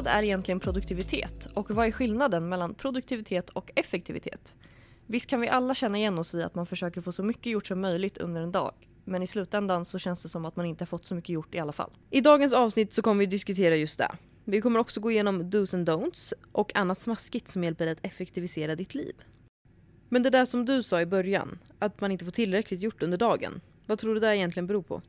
Vad 0.00 0.06
är 0.06 0.22
egentligen 0.22 0.60
produktivitet 0.60 1.48
och 1.54 1.70
vad 1.70 1.86
är 1.86 1.90
skillnaden 1.90 2.48
mellan 2.48 2.74
produktivitet 2.74 3.50
och 3.50 3.70
effektivitet? 3.74 4.56
Visst 5.06 5.26
kan 5.26 5.40
vi 5.40 5.48
alla 5.48 5.74
känna 5.74 5.98
igen 5.98 6.18
oss 6.18 6.34
i 6.34 6.42
att 6.42 6.54
man 6.54 6.66
försöker 6.66 7.00
få 7.00 7.12
så 7.12 7.22
mycket 7.22 7.46
gjort 7.46 7.66
som 7.66 7.80
möjligt 7.80 8.18
under 8.18 8.40
en 8.40 8.52
dag. 8.52 8.72
Men 9.04 9.22
i 9.22 9.26
slutändan 9.26 9.84
så 9.84 9.98
känns 9.98 10.22
det 10.22 10.28
som 10.28 10.44
att 10.44 10.56
man 10.56 10.66
inte 10.66 10.82
har 10.82 10.86
fått 10.86 11.04
så 11.04 11.14
mycket 11.14 11.30
gjort 11.30 11.54
i 11.54 11.58
alla 11.58 11.72
fall. 11.72 11.90
I 12.10 12.20
dagens 12.20 12.52
avsnitt 12.52 12.92
så 12.92 13.02
kommer 13.02 13.18
vi 13.18 13.26
diskutera 13.26 13.76
just 13.76 13.98
det. 13.98 14.08
Vi 14.44 14.60
kommer 14.60 14.80
också 14.80 15.00
gå 15.00 15.10
igenom 15.10 15.50
dos 15.50 15.74
and 15.74 15.88
don'ts 15.88 16.32
och 16.52 16.76
annat 16.76 16.98
smaskigt 16.98 17.48
som 17.48 17.64
hjälper 17.64 17.84
dig 17.84 17.92
att 17.92 18.06
effektivisera 18.06 18.74
ditt 18.74 18.94
liv. 18.94 19.14
Men 20.08 20.22
det 20.22 20.30
där 20.30 20.44
som 20.44 20.64
du 20.64 20.82
sa 20.82 21.00
i 21.00 21.06
början, 21.06 21.58
att 21.78 22.00
man 22.00 22.12
inte 22.12 22.24
får 22.24 22.32
tillräckligt 22.32 22.82
gjort 22.82 23.02
under 23.02 23.18
dagen. 23.18 23.60
Vad 23.86 23.98
tror 23.98 24.14
du 24.14 24.20
det 24.20 24.36
egentligen 24.36 24.66
beror 24.66 24.82
på? 24.82 25.02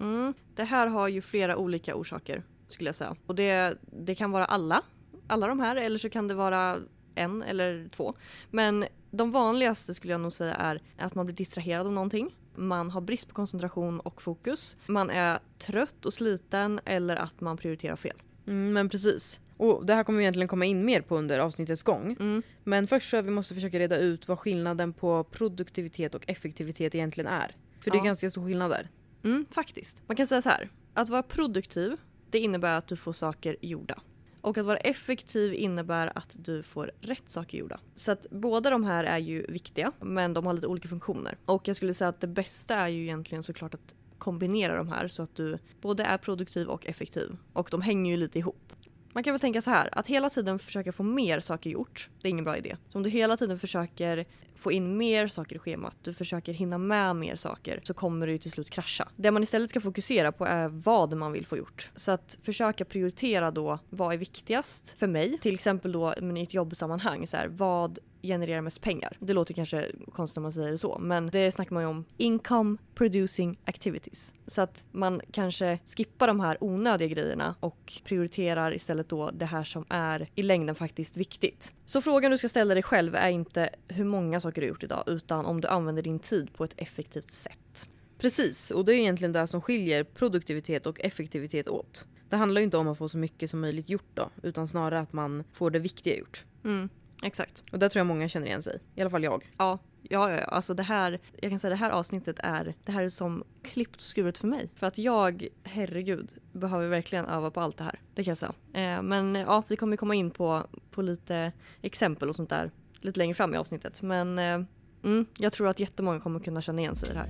Mm. 0.00 0.34
Det 0.54 0.64
här 0.64 0.86
har 0.86 1.08
ju 1.08 1.22
flera 1.22 1.56
olika 1.56 1.94
orsaker 1.94 2.42
skulle 2.68 2.88
jag 2.88 2.94
säga. 2.94 3.16
Och 3.26 3.34
det, 3.34 3.78
det 4.04 4.14
kan 4.14 4.30
vara 4.30 4.44
alla, 4.44 4.82
alla 5.26 5.46
de 5.46 5.60
här 5.60 5.76
eller 5.76 5.98
så 5.98 6.10
kan 6.10 6.28
det 6.28 6.34
vara 6.34 6.78
en 7.14 7.42
eller 7.42 7.88
två. 7.88 8.14
Men 8.50 8.84
de 9.10 9.30
vanligaste 9.32 9.94
skulle 9.94 10.12
jag 10.14 10.20
nog 10.20 10.32
säga 10.32 10.54
är 10.54 10.80
att 10.98 11.14
man 11.14 11.26
blir 11.26 11.36
distraherad 11.36 11.86
av 11.86 11.92
någonting. 11.92 12.34
Man 12.54 12.90
har 12.90 13.00
brist 13.00 13.28
på 13.28 13.34
koncentration 13.34 14.00
och 14.00 14.22
fokus. 14.22 14.76
Man 14.86 15.10
är 15.10 15.38
trött 15.58 16.06
och 16.06 16.14
sliten 16.14 16.80
eller 16.84 17.16
att 17.16 17.40
man 17.40 17.56
prioriterar 17.56 17.96
fel. 17.96 18.22
Mm, 18.46 18.72
men 18.72 18.88
precis. 18.88 19.40
Och 19.56 19.86
det 19.86 19.94
här 19.94 20.04
kommer 20.04 20.18
vi 20.18 20.24
egentligen 20.24 20.48
komma 20.48 20.64
in 20.64 20.84
mer 20.84 21.00
på 21.00 21.16
under 21.16 21.38
avsnittets 21.38 21.82
gång. 21.82 22.16
Mm. 22.20 22.42
Men 22.64 22.86
först 22.86 23.10
så 23.10 23.22
vi 23.22 23.30
måste 23.30 23.54
försöka 23.54 23.78
reda 23.78 23.96
ut 23.98 24.28
vad 24.28 24.38
skillnaden 24.38 24.92
på 24.92 25.24
produktivitet 25.24 26.14
och 26.14 26.24
effektivitet 26.30 26.94
egentligen 26.94 27.30
är. 27.32 27.56
För 27.80 27.90
det 27.90 27.96
är 27.96 27.98
Ja. 27.98 28.04
ganska 28.04 28.30
stor 28.30 28.46
skillnad 28.46 28.70
där. 28.70 28.88
Mm, 29.24 29.46
faktiskt. 29.50 30.02
Man 30.06 30.16
kan 30.16 30.26
säga 30.26 30.42
så 30.42 30.48
här. 30.48 30.70
Att 30.94 31.08
vara 31.08 31.22
produktiv, 31.22 31.96
det 32.30 32.38
innebär 32.38 32.78
att 32.78 32.86
du 32.86 32.96
får 32.96 33.12
saker 33.12 33.56
gjorda. 33.60 34.00
Och 34.40 34.58
att 34.58 34.66
vara 34.66 34.76
effektiv 34.76 35.54
innebär 35.54 36.12
att 36.18 36.36
du 36.38 36.62
får 36.62 36.90
rätt 37.00 37.30
saker 37.30 37.58
gjorda. 37.58 37.80
Så 37.94 38.12
att 38.12 38.26
båda 38.30 38.70
de 38.70 38.84
här 38.84 39.04
är 39.04 39.18
ju 39.18 39.46
viktiga, 39.48 39.92
men 40.00 40.34
de 40.34 40.46
har 40.46 40.52
lite 40.52 40.66
olika 40.66 40.88
funktioner. 40.88 41.38
Och 41.44 41.68
jag 41.68 41.76
skulle 41.76 41.94
säga 41.94 42.08
att 42.08 42.20
det 42.20 42.26
bästa 42.26 42.74
är 42.74 42.88
ju 42.88 43.02
egentligen 43.02 43.42
såklart 43.42 43.74
att 43.74 43.94
kombinera 44.18 44.76
de 44.76 44.88
här 44.88 45.08
så 45.08 45.22
att 45.22 45.34
du 45.34 45.58
både 45.80 46.02
är 46.04 46.18
produktiv 46.18 46.68
och 46.68 46.86
effektiv. 46.86 47.36
Och 47.52 47.68
de 47.70 47.82
hänger 47.82 48.10
ju 48.10 48.16
lite 48.16 48.38
ihop. 48.38 48.72
Man 49.12 49.24
kan 49.24 49.32
väl 49.32 49.40
tänka 49.40 49.62
så 49.62 49.70
här, 49.70 49.88
att 49.92 50.06
hela 50.06 50.30
tiden 50.30 50.58
försöka 50.58 50.92
få 50.92 51.02
mer 51.02 51.40
saker 51.40 51.70
gjort, 51.70 52.10
det 52.22 52.28
är 52.28 52.30
ingen 52.30 52.44
bra 52.44 52.56
idé. 52.56 52.76
Så 52.88 52.98
om 52.98 53.02
du 53.02 53.10
hela 53.10 53.36
tiden 53.36 53.58
försöker 53.58 54.26
få 54.58 54.72
in 54.72 54.96
mer 54.96 55.28
saker 55.28 55.56
i 55.56 55.58
schemat, 55.58 55.96
du 56.02 56.12
försöker 56.12 56.52
hinna 56.52 56.78
med 56.78 57.16
mer 57.16 57.36
saker, 57.36 57.80
så 57.84 57.94
kommer 57.94 58.26
du 58.26 58.32
ju 58.32 58.38
till 58.38 58.50
slut 58.50 58.70
krascha. 58.70 59.08
Det 59.16 59.30
man 59.30 59.42
istället 59.42 59.70
ska 59.70 59.80
fokusera 59.80 60.32
på 60.32 60.46
är 60.46 60.68
vad 60.68 61.16
man 61.16 61.32
vill 61.32 61.46
få 61.46 61.56
gjort. 61.56 61.90
Så 61.94 62.12
att 62.12 62.38
försöka 62.42 62.84
prioritera 62.84 63.50
då, 63.50 63.78
vad 63.90 64.14
är 64.14 64.18
viktigast 64.18 64.94
för 64.98 65.06
mig? 65.06 65.38
Till 65.38 65.54
exempel 65.54 65.92
då 65.92 66.14
i 66.36 66.42
ett 66.42 66.54
jobbsammanhang, 66.54 67.26
så 67.26 67.36
här, 67.36 67.48
vad 67.48 67.98
genererar 68.22 68.60
mest 68.60 68.80
pengar? 68.80 69.16
Det 69.20 69.32
låter 69.32 69.54
kanske 69.54 69.86
konstigt 70.12 70.36
när 70.36 70.42
man 70.42 70.52
säger 70.52 70.70
det 70.70 70.78
så, 70.78 70.98
men 70.98 71.26
det 71.26 71.52
snackar 71.52 71.74
man 71.74 71.82
ju 71.82 71.88
om 71.88 72.04
income 72.16 72.76
producing 72.94 73.58
activities. 73.64 74.34
Så 74.46 74.62
att 74.62 74.84
man 74.92 75.20
kanske 75.32 75.78
skippar 75.96 76.26
de 76.26 76.40
här 76.40 76.56
onödiga 76.60 77.08
grejerna 77.08 77.54
och 77.60 77.92
prioriterar 78.04 78.74
istället 78.74 79.08
då 79.08 79.30
det 79.30 79.46
här 79.46 79.64
som 79.64 79.84
är 79.88 80.28
i 80.34 80.42
längden 80.42 80.74
faktiskt 80.74 81.16
viktigt. 81.16 81.72
Så 81.86 82.00
frågan 82.00 82.30
du 82.30 82.38
ska 82.38 82.48
ställa 82.48 82.74
dig 82.74 82.82
själv 82.82 83.14
är 83.14 83.28
inte 83.28 83.70
hur 83.88 84.04
många 84.04 84.40
saker 84.40 84.47
du 84.54 84.66
har 84.66 84.68
gjort 84.68 84.82
idag 84.82 85.04
utan 85.06 85.46
om 85.46 85.60
du 85.60 85.68
använder 85.68 86.02
din 86.02 86.18
tid 86.18 86.52
på 86.52 86.64
ett 86.64 86.74
effektivt 86.76 87.30
sätt. 87.30 87.88
Precis, 88.18 88.70
och 88.70 88.84
det 88.84 88.94
är 88.94 88.96
egentligen 88.96 89.32
det 89.32 89.46
som 89.46 89.60
skiljer 89.60 90.04
produktivitet 90.04 90.86
och 90.86 91.00
effektivitet 91.00 91.68
åt. 91.68 92.06
Det 92.28 92.36
handlar 92.36 92.60
ju 92.60 92.64
inte 92.64 92.76
om 92.76 92.88
att 92.88 92.98
få 92.98 93.08
så 93.08 93.18
mycket 93.18 93.50
som 93.50 93.60
möjligt 93.60 93.88
gjort 93.88 94.10
då, 94.14 94.30
utan 94.42 94.68
snarare 94.68 95.00
att 95.00 95.12
man 95.12 95.44
får 95.52 95.70
det 95.70 95.78
viktiga 95.78 96.16
gjort. 96.16 96.44
Mm, 96.64 96.88
exakt. 97.22 97.64
Och 97.72 97.78
där 97.78 97.88
tror 97.88 98.00
jag 98.00 98.06
många 98.06 98.28
känner 98.28 98.46
igen 98.46 98.62
sig. 98.62 98.78
I 98.94 99.00
alla 99.00 99.10
fall 99.10 99.24
jag. 99.24 99.50
Ja, 99.58 99.78
ja, 100.02 100.30
ja, 100.30 100.44
alltså 100.44 100.74
det 100.74 100.82
här, 100.82 101.18
jag 101.40 101.50
kan 101.50 101.58
säga 101.58 101.70
det 101.70 101.76
här 101.76 101.90
avsnittet 101.90 102.38
är, 102.38 102.74
det 102.84 102.92
här 102.92 103.02
är 103.02 103.08
som 103.08 103.44
klippt 103.62 103.96
och 103.96 104.02
skuret 104.02 104.38
för 104.38 104.48
mig. 104.48 104.70
För 104.74 104.86
att 104.86 104.98
jag, 104.98 105.48
herregud, 105.62 106.32
behöver 106.52 106.88
verkligen 106.88 107.26
öva 107.26 107.50
på 107.50 107.60
allt 107.60 107.76
det 107.76 107.84
här. 107.84 108.00
Det 108.14 108.24
kan 108.24 108.30
jag 108.30 108.38
säga. 108.38 108.54
Eh, 108.72 109.02
men 109.02 109.34
ja, 109.34 109.62
vi 109.68 109.76
kommer 109.76 109.96
komma 109.96 110.14
in 110.14 110.30
på, 110.30 110.66
på 110.90 111.02
lite 111.02 111.52
exempel 111.82 112.28
och 112.28 112.36
sånt 112.36 112.50
där 112.50 112.70
lite 113.00 113.18
längre 113.18 113.34
fram 113.34 113.54
i 113.54 113.56
avsnittet. 113.56 114.02
Men 114.02 114.38
eh, 114.38 114.60
mm, 115.04 115.26
jag 115.38 115.52
tror 115.52 115.68
att 115.68 115.80
jättemånga 115.80 116.20
kommer 116.20 116.40
kunna 116.40 116.62
känna 116.62 116.80
igen 116.80 116.96
sig 116.96 117.08
i 117.08 117.12
det 117.12 117.18
här. 117.18 117.28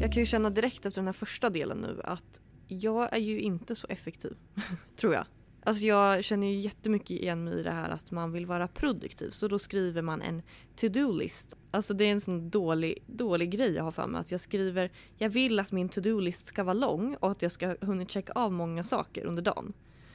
Jag 0.00 0.12
kan 0.12 0.22
ju 0.22 0.26
känna 0.26 0.50
direkt 0.50 0.86
efter 0.86 1.00
den 1.00 1.06
här 1.06 1.12
första 1.12 1.50
delen 1.50 1.78
nu 1.78 2.00
att 2.04 2.40
jag 2.68 3.12
är 3.12 3.20
ju 3.20 3.40
inte 3.40 3.74
så 3.74 3.86
effektiv, 3.90 4.36
tror 4.96 5.14
jag. 5.14 5.24
Alltså 5.66 5.84
jag 5.86 6.24
känner 6.24 6.46
ju 6.46 6.54
jättemycket 6.54 7.10
igen 7.10 7.44
mig 7.44 7.60
i 7.60 7.62
det 7.62 7.70
här 7.70 7.90
att 7.90 8.10
man 8.10 8.32
vill 8.32 8.46
vara 8.46 8.68
produktiv 8.68 9.30
så 9.30 9.48
då 9.48 9.58
skriver 9.58 10.02
man 10.02 10.22
en 10.22 10.42
to-do-list. 10.76 11.56
Alltså 11.70 11.94
det 11.94 12.04
är 12.04 12.12
en 12.12 12.20
sån 12.20 12.50
dålig, 12.50 13.04
dålig 13.06 13.50
grej 13.50 13.74
jag 13.74 13.84
har 13.84 13.90
för 13.90 14.06
mig 14.06 14.20
att 14.20 14.30
jag 14.30 14.40
skriver 14.40 14.90
jag 15.18 15.28
vill 15.28 15.58
att 15.58 15.72
min 15.72 15.88
to-do-list 15.88 16.46
ska 16.46 16.64
vara 16.64 16.74
lång 16.74 17.16
och 17.20 17.30
att 17.30 17.42
jag 17.42 17.52
ska 17.52 17.76
hunnit 17.80 18.10
checka 18.10 18.32
av 18.32 18.52
många 18.52 18.84
saker 18.84 19.24
under 19.24 19.42
dagen. 19.42 19.72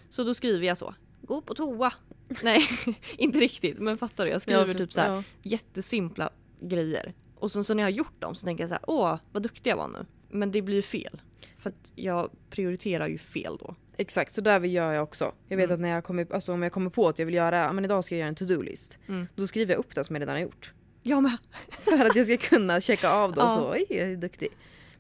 Så 0.10 0.24
då 0.24 0.34
skriver 0.34 0.68
jag 0.68 0.78
så. 0.78 0.96
Gå 1.22 1.42
på 1.42 1.54
toa. 1.54 1.94
Nej, 2.44 2.62
inte 3.18 3.40
riktigt 3.40 3.80
men 3.80 3.98
fattar 3.98 4.26
du? 4.26 4.32
Jag 4.32 4.42
skriver 4.42 4.66
för- 4.66 4.74
typ 4.74 4.94
så 4.94 5.02
här 5.02 5.16
ja. 5.16 5.24
jättesimpla 5.42 6.30
grejer. 6.62 7.14
Och 7.36 7.52
sen 7.52 7.64
så 7.64 7.74
när 7.74 7.84
jag 7.84 7.88
har 7.88 7.96
gjort 7.96 8.22
dem 8.22 8.36
så 8.36 8.46
tänker 8.46 8.64
jag 8.64 8.70
så 8.70 8.74
här, 8.74 8.84
åh 8.88 9.20
vad 9.32 9.44
duktig 9.44 9.70
jag 9.70 9.78
var 9.78 9.88
nu. 9.88 10.06
Men 10.30 10.52
det 10.52 10.62
blir 10.62 10.76
ju 10.76 10.82
fel. 10.82 11.22
För 11.58 11.70
att 11.70 11.92
jag 11.96 12.30
prioriterar 12.50 13.08
ju 13.08 13.18
fel 13.18 13.58
då. 13.60 13.76
Exakt, 14.02 14.34
så 14.34 14.42
där 14.42 14.62
gör 14.62 14.94
jag 14.94 15.04
också. 15.04 15.32
Jag 15.48 15.58
vet 15.58 15.66
Mm. 15.66 15.74
att 15.74 15.80
när 15.80 15.90
jag 15.90 16.04
kommer, 16.04 16.34
alltså 16.34 16.54
om 16.54 16.64
jag 16.64 16.72
kommer 16.72 16.90
på 16.90 17.08
att 17.08 17.20
jag 17.20 17.26
vill 17.26 17.36
göra, 17.36 17.74
men 17.74 17.86
idag 17.86 18.04
ska 18.04 18.16
jag 18.16 18.20
göra 18.20 18.30
en 18.30 18.36
to-do-list. 18.36 18.98
Mm. 19.08 19.28
Då 19.36 19.48
skriver 19.48 19.74
jag 19.74 19.80
upp 19.80 19.96
det 19.96 20.04
som 20.04 20.16
jag 20.16 20.22
redan 20.22 20.36
har 20.36 20.42
gjort. 20.42 20.74
Jag 21.04 21.24
med. 21.24 21.38
För 21.70 22.06
att 22.06 22.16
jag 22.16 22.26
ska 22.26 22.38
kunna 22.38 22.82
checka 22.82 23.12
av 23.12 23.30
och 23.32 23.38
Ja. 23.38 23.50
så, 23.50 23.72
oj 23.72 23.86
jag 23.90 24.12
är 24.12 24.16
duktig. 24.16 24.48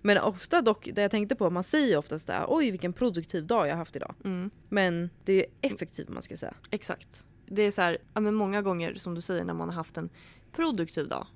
Men 0.01 0.17
ofta 0.17 0.61
dock, 0.61 0.89
det 0.93 1.01
jag 1.01 1.11
tänkte 1.11 1.35
på, 1.35 1.49
man 1.49 1.63
säger 1.63 1.87
ju 1.87 1.95
oftast 1.97 2.27
det 2.27 2.33
här, 2.33 2.45
oj 2.47 2.71
vilken 2.71 2.93
produktiv 2.93 3.45
dag 3.47 3.67
jag 3.67 3.71
har 3.71 3.77
haft 3.77 3.95
idag. 3.95 4.15
Mm, 4.23 4.51
Men 4.69 5.09
det 5.25 5.33
är 5.33 5.37
ju 5.37 5.45
effektivt 5.61 6.09
man 6.09 6.23
ska 6.23 6.37
säga. 6.37 6.53
exakt. 6.71 7.25
Det 7.45 7.61
är 7.61 7.71
så 7.71 7.81
här, 7.81 7.97
ja, 8.13 8.19
men 8.21 8.35
många 8.35 8.61
gånger 8.61 8.93
som 8.93 9.15
du 9.15 9.21
säger 9.21 9.43
när 9.43 9.53
man 9.53 9.69
har 9.69 9.75
haft 9.75 9.97
en 9.97 10.09
produktiv 10.51 11.07
dag. 11.07 11.27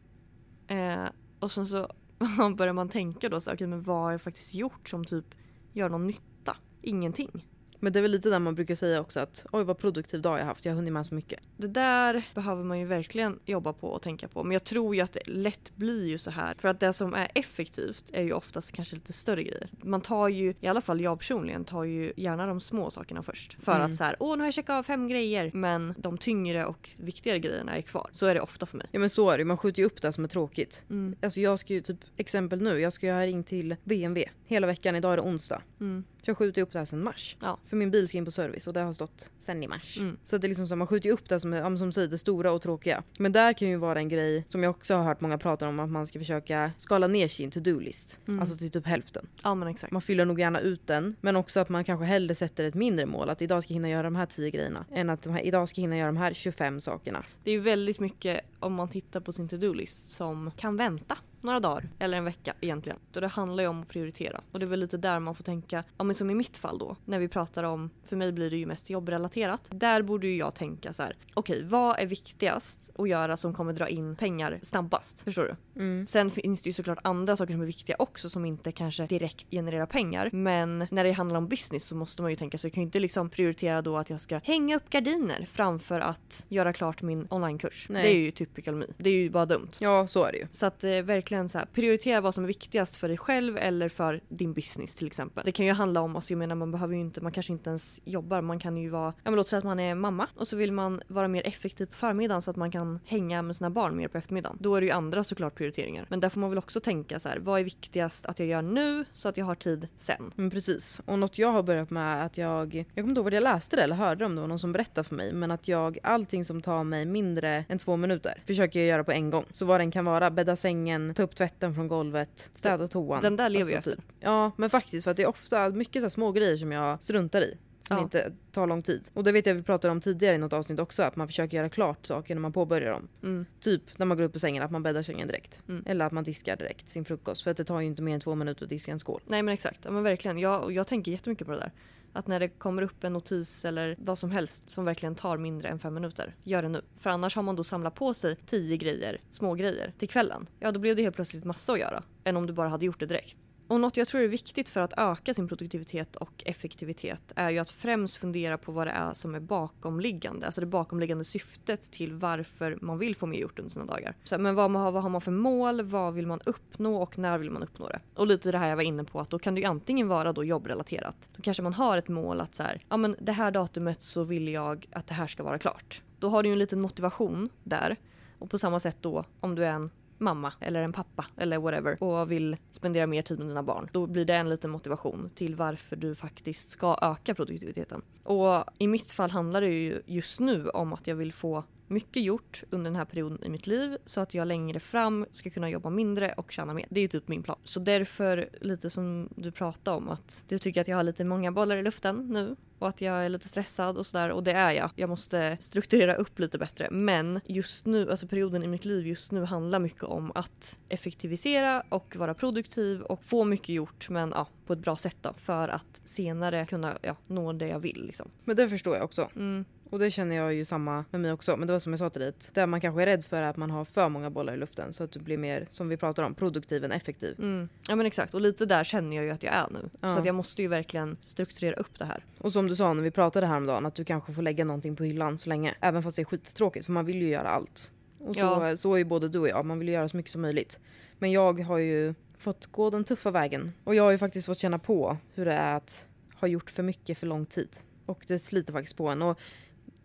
Eh, 0.67 1.05
och 1.39 1.51
sen 1.51 1.65
så 1.65 1.91
börjar 2.57 2.73
man 2.73 2.89
tänka 2.89 3.29
då 3.29 3.41
så 3.41 3.53
okej 3.53 3.67
men 3.67 3.81
vad 3.81 4.01
har 4.03 4.11
jag 4.11 4.21
faktiskt 4.21 4.53
gjort 4.53 4.89
som 4.89 5.05
typ 5.05 5.25
gör 5.73 5.89
någon 5.89 6.07
nytta? 6.07 6.57
Ingenting. 6.81 7.47
Men 7.79 7.93
det 7.93 7.99
är 7.99 8.01
väl 8.01 8.11
lite 8.11 8.29
där 8.29 8.39
man 8.39 8.55
brukar 8.55 8.75
säga 8.75 9.01
också 9.01 9.19
att 9.19 9.45
oj 9.51 9.63
vad 9.63 9.77
produktiv 9.77 10.21
dag 10.21 10.39
jag 10.39 10.45
haft, 10.45 10.65
jag 10.65 10.71
har 10.71 10.75
hunnit 10.75 10.93
med 10.93 11.05
så 11.05 11.15
mycket. 11.15 11.39
Det 11.57 11.67
där 11.67 12.23
behöver 12.33 12.63
man 12.63 12.79
ju 12.79 12.85
verkligen 12.85 13.39
jobba 13.45 13.73
på 13.73 13.87
och 13.87 14.01
tänka 14.01 14.27
på. 14.27 14.43
Men 14.43 14.51
jag 14.51 14.63
tror 14.63 14.95
ju 14.95 15.01
att 15.01 15.13
det 15.13 15.27
lätt 15.27 15.75
blir 15.75 16.07
ju 16.07 16.17
så 16.17 16.31
här. 16.31 16.55
För 16.59 16.67
att 16.67 16.79
det 16.79 16.93
som 16.93 17.13
är 17.13 17.27
effektivt 17.35 18.03
är 18.13 18.23
ju 18.23 18.33
oftast 18.33 18.71
kanske 18.71 18.95
lite 18.95 19.13
större 19.13 19.43
grejer. 19.43 19.69
Man 19.81 20.01
tar 20.01 20.27
ju, 20.27 20.53
i 20.61 20.67
alla 20.67 20.81
fall 20.81 21.01
jag 21.01 21.19
personligen, 21.19 21.65
tar 21.65 21.83
ju 21.83 22.13
gärna 22.15 22.45
de 22.47 22.61
små 22.61 22.89
sakerna 22.89 23.23
först. 23.23 23.57
För 23.63 23.75
Mm. 23.75 23.91
att 23.91 23.97
så 23.97 24.03
här, 24.03 24.15
åh 24.19 24.35
nu 24.35 24.41
har 24.41 24.47
jag 24.47 24.53
checkat 24.53 24.73
av 24.73 24.83
fem 24.83 25.07
grejer. 25.07 25.51
Men 25.53 25.93
de 25.97 26.17
tyngre 26.17 26.65
och 26.65 26.89
viktigare 26.97 27.39
grejerna 27.39 27.75
är 27.77 27.81
kvar. 27.81 28.09
Så 28.11 28.25
är 28.25 28.33
det 28.35 28.41
ofta 28.41 28.65
för 28.65 28.77
mig. 28.77 28.87
Ja 28.91 28.99
men 28.99 29.09
så 29.09 29.29
är 29.29 29.37
det 29.37 29.45
man 29.45 29.57
skjuter 29.57 29.79
ju 29.81 29.85
upp 29.85 30.01
det 30.01 30.11
som 30.13 30.23
är 30.23 30.27
tråkigt. 30.27 30.83
Mm. 30.89 31.15
Alltså 31.21 31.39
jag 31.41 31.59
ska 31.59 31.73
ju 31.73 31.81
typ, 31.81 31.97
exempel 32.17 32.61
nu, 32.61 32.79
jag 32.79 32.93
ska 32.93 33.05
ju 33.07 33.11
ha 33.13 33.21
ringt 33.25 33.47
till 33.47 33.75
BMW 33.83 34.31
hela 34.45 34.67
veckan, 34.67 34.95
idag 34.95 35.13
är 35.13 35.15
det 35.17 35.23
onsdag. 35.23 35.61
Mm. 35.79 36.03
Så 36.21 36.29
jag 36.29 36.37
skjuter 36.37 36.59
ju 36.61 36.63
upp 36.63 36.71
det 36.71 36.79
här 36.79 36.85
sen 36.85 37.03
mars. 37.03 37.37
Ja. 37.41 37.57
För 37.65 37.77
min 37.77 37.91
bil 37.91 38.07
ska 38.07 38.17
in 38.17 38.25
på 38.25 38.31
service 38.31 38.67
och 38.67 38.73
det 38.73 38.79
har 38.79 38.93
stått 38.93 39.29
sen 39.39 39.63
i 39.63 39.67
mars. 39.67 39.97
Mm. 39.97 40.17
Så 40.25 40.37
det 40.37 40.47
är 40.47 40.49
liksom 40.49 40.67
så, 40.67 40.75
man 40.75 40.87
skjuter 40.87 41.09
ju 41.09 41.13
upp 41.13 41.29
det 41.29 41.39
som, 41.39 41.53
är- 41.53 41.75
som 41.75 41.91
säger, 41.91 42.07
det 42.07 42.17
stora 42.17 42.51
och 42.51 42.61
tråkiga. 42.61 43.03
Men 43.19 43.31
där 43.31 43.53
kan 43.53 43.67
ju 43.67 43.77
vara 43.77 43.99
en 43.99 44.09
grej 44.09 44.45
som 44.49 44.63
jag 44.63 44.69
också 44.69 44.95
har 44.95 45.03
hört 45.03 45.21
många 45.21 45.37
prata 45.37 45.67
om 45.67 45.79
att 45.79 45.89
man 45.89 46.07
ska 46.07 46.19
försöka 46.19 46.71
skala 46.77 47.07
ner 47.07 47.27
sin 47.27 47.51
to-do-list. 47.51 48.19
Mm. 48.27 48.39
Alltså 48.39 48.57
till 48.57 48.71
typ 48.71 48.85
hälften. 48.85 49.27
Ja 49.43 49.55
men 49.55 49.67
exakt. 49.67 49.91
Man 49.91 50.01
fyller 50.01 50.25
nog 50.25 50.39
gärna 50.39 50.59
ut 50.59 50.87
den 50.87 51.15
men 51.21 51.35
också 51.35 51.59
att 51.59 51.69
man 51.69 51.83
kanske 51.83 52.05
hellre 52.05 52.35
sätter 52.35 52.63
ett 52.63 52.75
mindre 52.75 53.05
mål. 53.05 53.29
Att 53.29 53.41
idag 53.41 53.63
ska 53.63 53.73
jag 53.73 53.75
hinna 53.75 53.89
göra 53.89 54.03
de 54.03 54.15
här 54.15 54.25
10 54.25 54.49
grejerna. 54.51 54.85
Än 54.91 55.09
att 55.09 55.25
här, 55.25 55.45
idag 55.45 55.69
ska 55.69 55.81
jag 55.81 55.83
hinna 55.83 55.97
göra 55.97 56.07
de 56.07 56.17
här 56.17 56.33
25 56.33 56.79
sakerna. 56.81 57.23
Det 57.43 57.49
är 57.51 57.53
ju 57.55 57.59
väldigt 57.61 57.99
mycket 57.99 58.41
om 58.59 58.73
man 58.73 58.89
tittar 58.89 59.19
på 59.19 59.33
sin 59.33 59.47
to-do-list 59.47 60.11
som 60.11 60.51
kan 60.57 60.77
vänta 60.77 61.17
några 61.45 61.59
dagar 61.59 61.89
eller 61.99 62.17
en 62.17 62.25
vecka 62.25 62.53
egentligen. 62.61 62.99
Då 63.11 63.19
det 63.19 63.27
handlar 63.27 63.63
ju 63.63 63.69
om 63.69 63.81
att 63.81 63.87
prioritera. 63.87 64.41
Och 64.51 64.59
det 64.59 64.65
är 64.65 64.67
väl 64.67 64.79
lite 64.79 64.97
där 64.97 65.19
man 65.19 65.35
får 65.35 65.43
tänka, 65.43 65.83
ja 65.97 66.03
men 66.03 66.15
som 66.15 66.29
i 66.29 66.35
mitt 66.35 66.57
fall 66.57 66.77
då, 66.77 66.95
när 67.05 67.19
vi 67.19 67.27
pratar 67.27 67.63
om, 67.63 67.89
för 68.07 68.15
mig 68.15 68.31
blir 68.31 68.49
det 68.49 68.57
ju 68.57 68.65
mest 68.65 68.89
jobbrelaterat. 68.89 69.69
Där 69.71 70.01
borde 70.01 70.27
ju 70.27 70.37
jag 70.37 70.55
tänka 70.55 70.93
så 70.93 71.03
här: 71.03 71.15
okej 71.33 71.63
vad 71.63 71.99
är 71.99 72.05
viktigast 72.05 72.91
att 72.97 73.09
göra 73.09 73.37
som 73.37 73.53
kommer 73.53 73.73
dra 73.73 73.89
in 73.89 74.15
pengar 74.15 74.59
snabbast? 74.61 75.19
Förstår 75.19 75.43
du? 75.43 75.81
Mm. 75.81 76.07
Sen 76.07 76.31
finns 76.31 76.61
det 76.61 76.69
ju 76.69 76.73
såklart 76.73 76.99
andra 77.01 77.35
saker 77.35 77.53
som 77.53 77.61
är 77.61 77.65
viktiga 77.65 77.95
också 77.99 78.29
som 78.29 78.45
inte 78.45 78.71
kanske 78.71 79.07
direkt 79.07 79.47
genererar 79.51 79.85
pengar. 79.85 80.29
Men 80.33 80.87
när 80.91 81.03
det 81.03 81.11
handlar 81.11 81.37
om 81.37 81.47
business 81.47 81.83
så 81.85 81.95
måste 81.95 82.21
man 82.21 82.31
ju 82.31 82.37
tänka 82.37 82.57
så 82.57 82.67
jag 82.67 82.73
kan 82.73 82.81
ju 82.81 82.85
inte 82.85 82.99
liksom 82.99 83.29
prioritera 83.29 83.81
då 83.81 83.97
att 83.97 84.09
jag 84.09 84.21
ska 84.21 84.39
hänga 84.43 84.75
upp 84.75 84.89
gardiner 84.89 85.47
framför 85.51 85.99
att 85.99 86.45
göra 86.49 86.73
klart 86.73 87.01
min 87.01 87.27
onlinekurs. 87.29 87.87
Det 87.89 88.07
är 88.07 88.17
ju 88.17 88.31
typical 88.31 88.75
me. 88.75 88.85
Det 88.97 89.09
är 89.09 89.13
ju 89.13 89.29
bara 89.29 89.45
dumt. 89.45 89.71
Ja 89.79 90.07
så 90.07 90.23
är 90.23 90.31
det 90.31 90.37
ju. 90.37 90.47
Så 90.51 90.65
att 90.65 90.83
eh, 90.83 91.01
verkligen 91.01 91.34
verkligen 91.35 91.49
så 91.49 91.57
här, 91.57 91.65
prioritera 91.65 92.21
vad 92.21 92.33
som 92.33 92.43
är 92.43 92.47
viktigast 92.47 92.95
för 92.95 93.07
dig 93.07 93.17
själv 93.17 93.57
eller 93.57 93.89
för 93.89 94.21
din 94.29 94.53
business 94.53 94.95
till 94.95 95.07
exempel. 95.07 95.43
Det 95.45 95.51
kan 95.51 95.65
ju 95.65 95.73
handla 95.73 96.01
om, 96.01 96.15
alltså 96.15 96.33
jag 96.33 96.37
menar 96.37 96.55
man 96.55 96.71
behöver 96.71 96.95
ju 96.95 97.01
inte, 97.01 97.21
man 97.21 97.31
kanske 97.31 97.53
inte 97.53 97.69
ens 97.69 98.01
jobbar, 98.05 98.41
man 98.41 98.59
kan 98.59 98.77
ju 98.77 98.89
vara, 98.89 99.13
ja 99.23 99.31
men 99.31 99.35
låt 99.35 99.47
säga 99.47 99.57
att 99.57 99.63
man 99.63 99.79
är 99.79 99.95
mamma 99.95 100.27
och 100.35 100.47
så 100.47 100.55
vill 100.55 100.71
man 100.71 101.01
vara 101.07 101.27
mer 101.27 101.47
effektiv 101.47 101.85
på 101.85 101.95
förmiddagen 101.95 102.41
så 102.41 102.51
att 102.51 102.57
man 102.57 102.71
kan 102.71 102.99
hänga 103.05 103.41
med 103.41 103.55
sina 103.55 103.69
barn 103.69 103.97
mer 103.97 104.07
på 104.07 104.17
eftermiddagen. 104.17 104.57
Då 104.59 104.75
är 104.75 104.81
det 104.81 104.87
ju 104.87 104.91
andra 104.91 105.23
såklart 105.23 105.55
prioriteringar. 105.55 106.05
Men 106.09 106.19
där 106.19 106.29
får 106.29 106.39
man 106.39 106.49
väl 106.49 106.59
också 106.59 106.79
tänka 106.79 107.19
så 107.19 107.29
här, 107.29 107.39
vad 107.39 107.59
är 107.59 107.63
viktigast 107.63 108.25
att 108.25 108.39
jag 108.39 108.47
gör 108.47 108.61
nu 108.61 109.05
så 109.13 109.29
att 109.29 109.37
jag 109.37 109.45
har 109.45 109.55
tid 109.55 109.87
sen? 109.97 110.31
Men 110.35 110.49
precis. 110.49 111.01
Och 111.05 111.19
något 111.19 111.37
jag 111.37 111.51
har 111.51 111.63
börjat 111.63 111.89
med 111.89 112.17
är 112.17 112.25
att 112.25 112.37
jag, 112.37 112.75
jag 112.75 112.95
kommer 112.95 113.09
inte 113.09 113.19
ihåg 113.19 113.23
vad 113.23 113.33
jag 113.33 113.43
läste 113.43 113.75
det 113.75 113.81
eller 113.81 113.95
hörde 113.95 114.25
om 114.25 114.35
det 114.35 114.41
var 114.41 114.47
någon 114.47 114.59
som 114.59 114.71
berättade 114.71 115.07
för 115.07 115.15
mig, 115.15 115.33
men 115.33 115.51
att 115.51 115.67
jag 115.67 115.97
allting 116.03 116.45
som 116.45 116.61
tar 116.61 116.83
mig 116.83 117.05
mindre 117.05 117.65
än 117.69 117.77
två 117.77 117.95
minuter 117.95 118.43
försöker 118.47 118.79
jag 118.79 118.87
göra 118.87 119.03
på 119.03 119.11
en 119.11 119.29
gång. 119.29 119.45
Så 119.51 119.65
vad 119.65 119.79
den 119.79 119.91
kan 119.91 120.05
vara, 120.05 120.31
bädda 120.31 120.55
sängen, 120.55 121.13
ta 121.13 121.24
upp 121.25 121.35
tvätten 121.35 121.75
från 121.75 121.87
golvet, 121.87 122.51
städa 122.55 122.87
toan. 122.87 123.21
Den 123.21 123.35
där 123.35 123.49
lever 123.49 123.61
Alltså 123.63 123.73
jag 123.73 123.79
efter. 123.79 123.91
typ. 123.95 124.05
Ja 124.19 124.51
men 124.57 124.69
faktiskt 124.69 125.03
för 125.03 125.11
att 125.11 125.17
det 125.17 125.23
är 125.23 125.27
ofta 125.27 125.69
mycket 125.69 126.01
så 126.03 126.09
små 126.09 126.31
grejer 126.31 126.57
som 126.57 126.71
jag 126.71 127.03
struntar 127.03 127.41
i. 127.41 127.57
Som 127.87 127.97
Ja. 127.97 128.03
inte 128.03 128.31
tar 128.51 128.67
lång 128.67 128.81
tid. 128.81 129.07
Och 129.13 129.23
det 129.23 129.31
vet 129.31 129.45
jag 129.45 129.53
vi 129.53 129.63
pratade 129.63 129.91
om 129.91 130.01
tidigare 130.01 130.35
i 130.35 130.37
något 130.37 130.53
avsnitt 130.53 130.79
också, 130.79 131.03
att 131.03 131.15
man 131.15 131.27
försöker 131.27 131.57
göra 131.57 131.69
klart 131.69 132.05
saker 132.05 132.35
när 132.35 132.41
man 132.41 132.53
påbörjar 132.53 132.91
dem. 132.91 133.07
Mm. 133.23 133.45
Typ 133.59 133.81
när 133.97 134.05
man 134.05 134.17
går 134.17 134.23
upp 134.23 134.35
ur 134.35 134.39
sängen, 134.39 134.63
att 134.63 134.71
man 134.71 134.83
bäddar 134.83 135.01
sängen 135.03 135.27
direkt. 135.27 135.63
Mm. 135.67 135.83
Eller 135.87 136.05
att 136.05 136.11
man 136.11 136.23
diskar 136.23 136.55
direkt 136.55 136.89
sin 136.89 137.05
frukost. 137.05 137.43
För 137.43 137.51
att 137.51 137.57
det 137.57 137.63
tar 137.63 137.79
ju 137.79 137.85
inte 137.85 138.01
mer 138.01 138.13
än 138.13 138.19
två 138.19 138.35
minuter 138.35 138.63
att 138.63 138.69
diska 138.69 138.91
en 138.91 138.99
skål. 138.99 139.21
Nej 139.25 139.41
men 139.43 139.53
exakt, 139.53 139.79
ja, 139.83 139.91
men 139.91 140.03
verkligen. 140.03 140.37
Jag, 140.39 140.71
jag 140.71 140.87
tänker 140.87 141.11
jättemycket 141.11 141.47
på 141.47 141.53
det 141.53 141.59
där. 141.59 141.71
Att 142.15 142.27
när 142.27 142.39
det 142.39 142.49
kommer 142.49 142.81
upp 142.81 143.03
en 143.03 143.13
notis 143.13 143.65
eller 143.65 143.95
vad 143.99 144.17
som 144.17 144.31
helst 144.31 144.71
som 144.71 144.85
verkligen 144.85 145.15
tar 145.15 145.37
mindre 145.37 145.69
än 145.69 145.79
fem 145.79 145.93
minuter, 145.93 146.35
gör 146.43 146.61
det 146.61 146.69
nu. 146.69 146.81
För 146.97 147.09
annars 147.09 147.35
har 147.35 147.43
man 147.43 147.55
då 147.55 147.63
samlat 147.63 147.95
på 147.95 148.13
sig 148.13 148.35
tio 148.35 148.77
grejer, 148.77 149.21
små 149.31 149.53
grejer 149.53 149.93
till 149.97 150.09
kvällen. 150.09 150.47
Ja 150.59 150.71
då 150.71 150.79
blev 150.79 150.95
det 150.95 151.01
helt 151.01 151.15
plötsligt 151.15 151.43
massa 151.43 151.73
att 151.73 151.79
göra. 151.79 152.03
Än 152.23 152.37
om 152.37 152.47
du 152.47 152.53
bara 152.53 152.69
hade 152.69 152.85
gjort 152.85 152.99
det 152.99 153.05
direkt. 153.05 153.37
Och 153.67 153.79
något 153.79 153.97
jag 153.97 154.07
tror 154.07 154.21
är 154.21 154.27
viktigt 154.27 154.69
för 154.69 154.81
att 154.81 154.93
öka 154.97 155.33
sin 155.33 155.47
produktivitet 155.47 156.15
och 156.15 156.43
effektivitet 156.45 157.31
är 157.35 157.49
ju 157.49 157.59
att 157.59 157.69
främst 157.69 158.17
fundera 158.17 158.57
på 158.57 158.71
vad 158.71 158.87
det 158.87 158.91
är 158.91 159.13
som 159.13 159.35
är 159.35 159.39
bakomliggande. 159.39 160.45
Alltså 160.45 160.61
det 160.61 160.67
bakomliggande 160.67 161.23
syftet 161.23 161.91
till 161.91 162.13
varför 162.13 162.77
man 162.81 162.97
vill 162.97 163.15
få 163.15 163.25
mer 163.25 163.39
gjort 163.39 163.59
under 163.59 163.71
sina 163.71 163.85
dagar. 163.85 164.15
Så, 164.23 164.37
men 164.37 164.55
vad, 164.55 164.71
man 164.71 164.81
har, 164.81 164.91
vad 164.91 165.03
har 165.03 165.09
man 165.09 165.21
för 165.21 165.31
mål? 165.31 165.81
Vad 165.81 166.13
vill 166.13 166.27
man 166.27 166.39
uppnå 166.45 167.01
och 167.01 167.17
när 167.17 167.37
vill 167.37 167.51
man 167.51 167.63
uppnå 167.63 167.87
det? 167.87 167.99
Och 168.15 168.27
lite 168.27 168.51
det 168.51 168.57
här 168.57 168.69
jag 168.69 168.75
var 168.75 168.83
inne 168.83 169.03
på 169.03 169.19
att 169.19 169.29
då 169.29 169.39
kan 169.39 169.55
det 169.55 169.61
ju 169.61 169.67
antingen 169.67 170.07
vara 170.07 170.33
då 170.33 170.43
jobbrelaterat. 170.43 171.29
Då 171.35 171.41
kanske 171.41 171.63
man 171.63 171.73
har 171.73 171.97
ett 171.97 172.07
mål 172.07 172.41
att 172.41 172.55
så 172.55 172.63
här, 172.63 172.83
ja 172.89 172.97
men 172.97 173.15
det 173.19 173.31
här 173.31 173.51
datumet 173.51 174.01
så 174.01 174.23
vill 174.23 174.47
jag 174.47 174.85
att 174.91 175.07
det 175.07 175.13
här 175.13 175.27
ska 175.27 175.43
vara 175.43 175.59
klart. 175.59 176.01
Då 176.19 176.29
har 176.29 176.43
du 176.43 176.49
ju 176.49 176.53
en 176.53 176.59
liten 176.59 176.81
motivation 176.81 177.49
där. 177.63 177.95
Och 178.39 178.49
på 178.49 178.57
samma 178.57 178.79
sätt 178.79 178.97
då 179.01 179.25
om 179.39 179.55
du 179.55 179.65
är 179.65 179.71
en 179.71 179.89
mamma 180.25 180.53
eller 180.59 180.81
en 180.81 180.93
pappa 180.93 181.25
eller 181.37 181.57
whatever 181.57 182.03
och 182.03 182.31
vill 182.31 182.57
spendera 182.71 183.07
mer 183.07 183.21
tid 183.21 183.39
med 183.39 183.47
dina 183.47 183.63
barn. 183.63 183.89
Då 183.91 184.07
blir 184.07 184.25
det 184.25 184.35
en 184.35 184.49
liten 184.49 184.69
motivation 184.69 185.29
till 185.35 185.55
varför 185.55 185.95
du 185.95 186.15
faktiskt 186.15 186.69
ska 186.69 186.97
öka 187.01 187.35
produktiviteten. 187.35 188.01
Och 188.23 188.63
i 188.77 188.87
mitt 188.87 189.11
fall 189.11 189.31
handlar 189.31 189.61
det 189.61 189.67
ju 189.67 190.01
just 190.05 190.39
nu 190.39 190.69
om 190.69 190.93
att 190.93 191.07
jag 191.07 191.15
vill 191.15 191.33
få 191.33 191.63
mycket 191.87 192.23
gjort 192.23 192.63
under 192.69 192.91
den 192.91 192.95
här 192.95 193.05
perioden 193.05 193.43
i 193.43 193.49
mitt 193.49 193.67
liv 193.67 193.97
så 194.05 194.21
att 194.21 194.33
jag 194.33 194.47
längre 194.47 194.79
fram 194.79 195.25
ska 195.31 195.49
kunna 195.49 195.69
jobba 195.69 195.89
mindre 195.89 196.33
och 196.33 196.51
tjäna 196.51 196.73
mer. 196.73 196.85
Det 196.89 197.01
är 197.01 197.07
typ 197.07 197.27
min 197.27 197.43
plan. 197.43 197.57
Så 197.63 197.79
därför, 197.79 198.49
lite 198.61 198.89
som 198.89 199.29
du 199.35 199.51
pratade 199.51 199.97
om, 199.97 200.09
att 200.09 200.43
du 200.47 200.59
tycker 200.59 200.81
att 200.81 200.87
jag 200.87 200.95
har 200.95 201.03
lite 201.03 201.23
många 201.23 201.51
bollar 201.51 201.77
i 201.77 201.81
luften 201.81 202.27
nu 202.27 202.55
och 202.79 202.89
att 202.89 203.01
jag 203.01 203.25
är 203.25 203.29
lite 203.29 203.47
stressad 203.47 203.97
och 203.97 204.05
sådär 204.05 204.29
och 204.31 204.43
det 204.43 204.51
är 204.51 204.71
jag. 204.71 204.91
Jag 204.95 205.09
måste 205.09 205.57
strukturera 205.59 206.15
upp 206.15 206.39
lite 206.39 206.57
bättre 206.57 206.87
men 206.91 207.41
just 207.45 207.85
nu, 207.85 208.11
alltså 208.11 208.27
perioden 208.27 208.63
i 208.63 208.67
mitt 208.67 208.85
liv 208.85 209.07
just 209.07 209.31
nu 209.31 209.45
handlar 209.45 209.79
mycket 209.79 210.03
om 210.03 210.31
att 210.35 210.79
effektivisera 210.89 211.83
och 211.89 212.15
vara 212.15 212.33
produktiv 212.33 213.01
och 213.01 213.23
få 213.23 213.43
mycket 213.43 213.69
gjort 213.69 214.09
men 214.09 214.31
ja, 214.31 214.47
på 214.65 214.73
ett 214.73 214.79
bra 214.79 214.95
sätt 214.95 215.17
då 215.21 215.33
för 215.37 215.67
att 215.67 216.01
senare 216.05 216.65
kunna 216.65 216.97
ja, 217.01 217.15
nå 217.27 217.53
det 217.53 217.67
jag 217.67 217.79
vill 217.79 218.05
liksom. 218.05 218.29
Men 218.43 218.55
det 218.55 218.69
förstår 218.69 218.95
jag 218.95 219.05
också. 219.05 219.29
Mm. 219.35 219.65
Och 219.89 219.99
det 219.99 220.11
känner 220.11 220.35
jag 220.35 220.53
ju 220.53 220.65
samma 220.65 221.05
med 221.11 221.21
mig 221.21 221.31
också. 221.31 221.57
Men 221.57 221.67
det 221.67 221.73
var 221.73 221.79
som 221.79 221.91
jag 221.91 221.99
sa 221.99 222.09
till 222.09 222.21
dig, 222.21 222.33
där 222.53 222.67
man 222.67 222.81
kanske 222.81 223.01
är 223.01 223.05
rädd 223.05 223.25
för 223.25 223.41
att 223.41 223.57
man 223.57 223.71
har 223.71 223.85
för 223.85 224.09
många 224.09 224.29
bollar 224.29 224.53
i 224.53 224.57
luften 224.57 224.93
så 224.93 225.03
att 225.03 225.11
du 225.11 225.19
blir 225.19 225.37
mer, 225.37 225.67
som 225.69 225.89
vi 225.89 225.97
pratar 225.97 226.23
om, 226.23 226.35
produktiv 226.35 226.83
än 226.83 226.91
effektiv. 226.91 227.35
Mm. 227.39 227.69
Ja 227.87 227.95
men 227.95 228.05
exakt 228.05 228.33
och 228.33 228.41
lite 228.41 228.65
där 228.65 228.83
känner 228.83 229.15
jag 229.15 229.25
ju 229.25 229.31
att 229.31 229.43
jag 229.43 229.53
är 229.53 229.67
nu. 229.71 229.89
Ja. 230.01 230.13
Så 230.13 230.19
att 230.19 230.25
jag 230.25 230.35
måste 230.35 230.61
ju 230.61 230.67
verkligen 230.67 231.17
strukturera 231.21 231.75
upp 231.75 231.99
det 231.99 232.05
här. 232.05 232.25
Och 232.37 232.51
som 232.51 232.67
du 232.67 232.75
sa 232.75 232.93
när 232.93 233.03
vi 233.03 233.11
pratade 233.11 233.45
häromdagen, 233.47 233.85
att 233.85 233.95
du 233.95 234.03
kanske 234.03 234.33
får 234.33 234.41
lägga 234.41 234.65
någonting 234.65 234.95
på 234.95 235.03
hyllan 235.03 235.37
så 235.37 235.49
länge. 235.49 235.75
Även 235.79 236.03
fast 236.03 236.15
det 236.15 236.21
är 236.21 236.25
skittråkigt, 236.25 236.85
för 236.85 236.91
man 236.93 237.05
vill 237.05 237.21
ju 237.21 237.27
göra 237.29 237.49
allt. 237.49 237.91
Och 238.19 238.35
så, 238.35 238.41
Ja. 238.41 238.77
så 238.77 238.93
är 238.93 238.97
ju 238.97 239.03
både 239.03 239.29
du 239.29 239.39
och 239.39 239.47
jag, 239.49 239.65
man 239.65 239.79
vill 239.79 239.87
ju 239.87 239.93
göra 239.93 240.09
så 240.09 240.17
mycket 240.17 240.31
som 240.31 240.41
möjligt. 240.41 240.79
Men 241.19 241.31
jag 241.31 241.59
har 241.59 241.77
ju 241.77 242.13
fått 242.37 242.65
gå 242.65 242.89
den 242.89 243.03
tuffa 243.03 243.31
vägen. 243.31 243.71
Och 243.83 243.95
jag 243.95 244.03
har 244.03 244.11
ju 244.11 244.17
faktiskt 244.17 244.45
fått 244.45 244.59
känna 244.59 244.79
på 244.79 245.17
hur 245.33 245.45
det 245.45 245.53
är 245.53 245.75
att 245.75 246.07
ha 246.35 246.47
gjort 246.47 246.69
för 246.69 246.83
mycket 246.83 247.17
för 247.17 247.27
lång 247.27 247.45
tid. 247.45 247.69
Och 248.05 248.23
det 248.27 248.39
sliter 248.39 248.73
faktiskt 248.73 248.97
på 248.97 249.07
en. 249.07 249.21
Och 249.21 249.39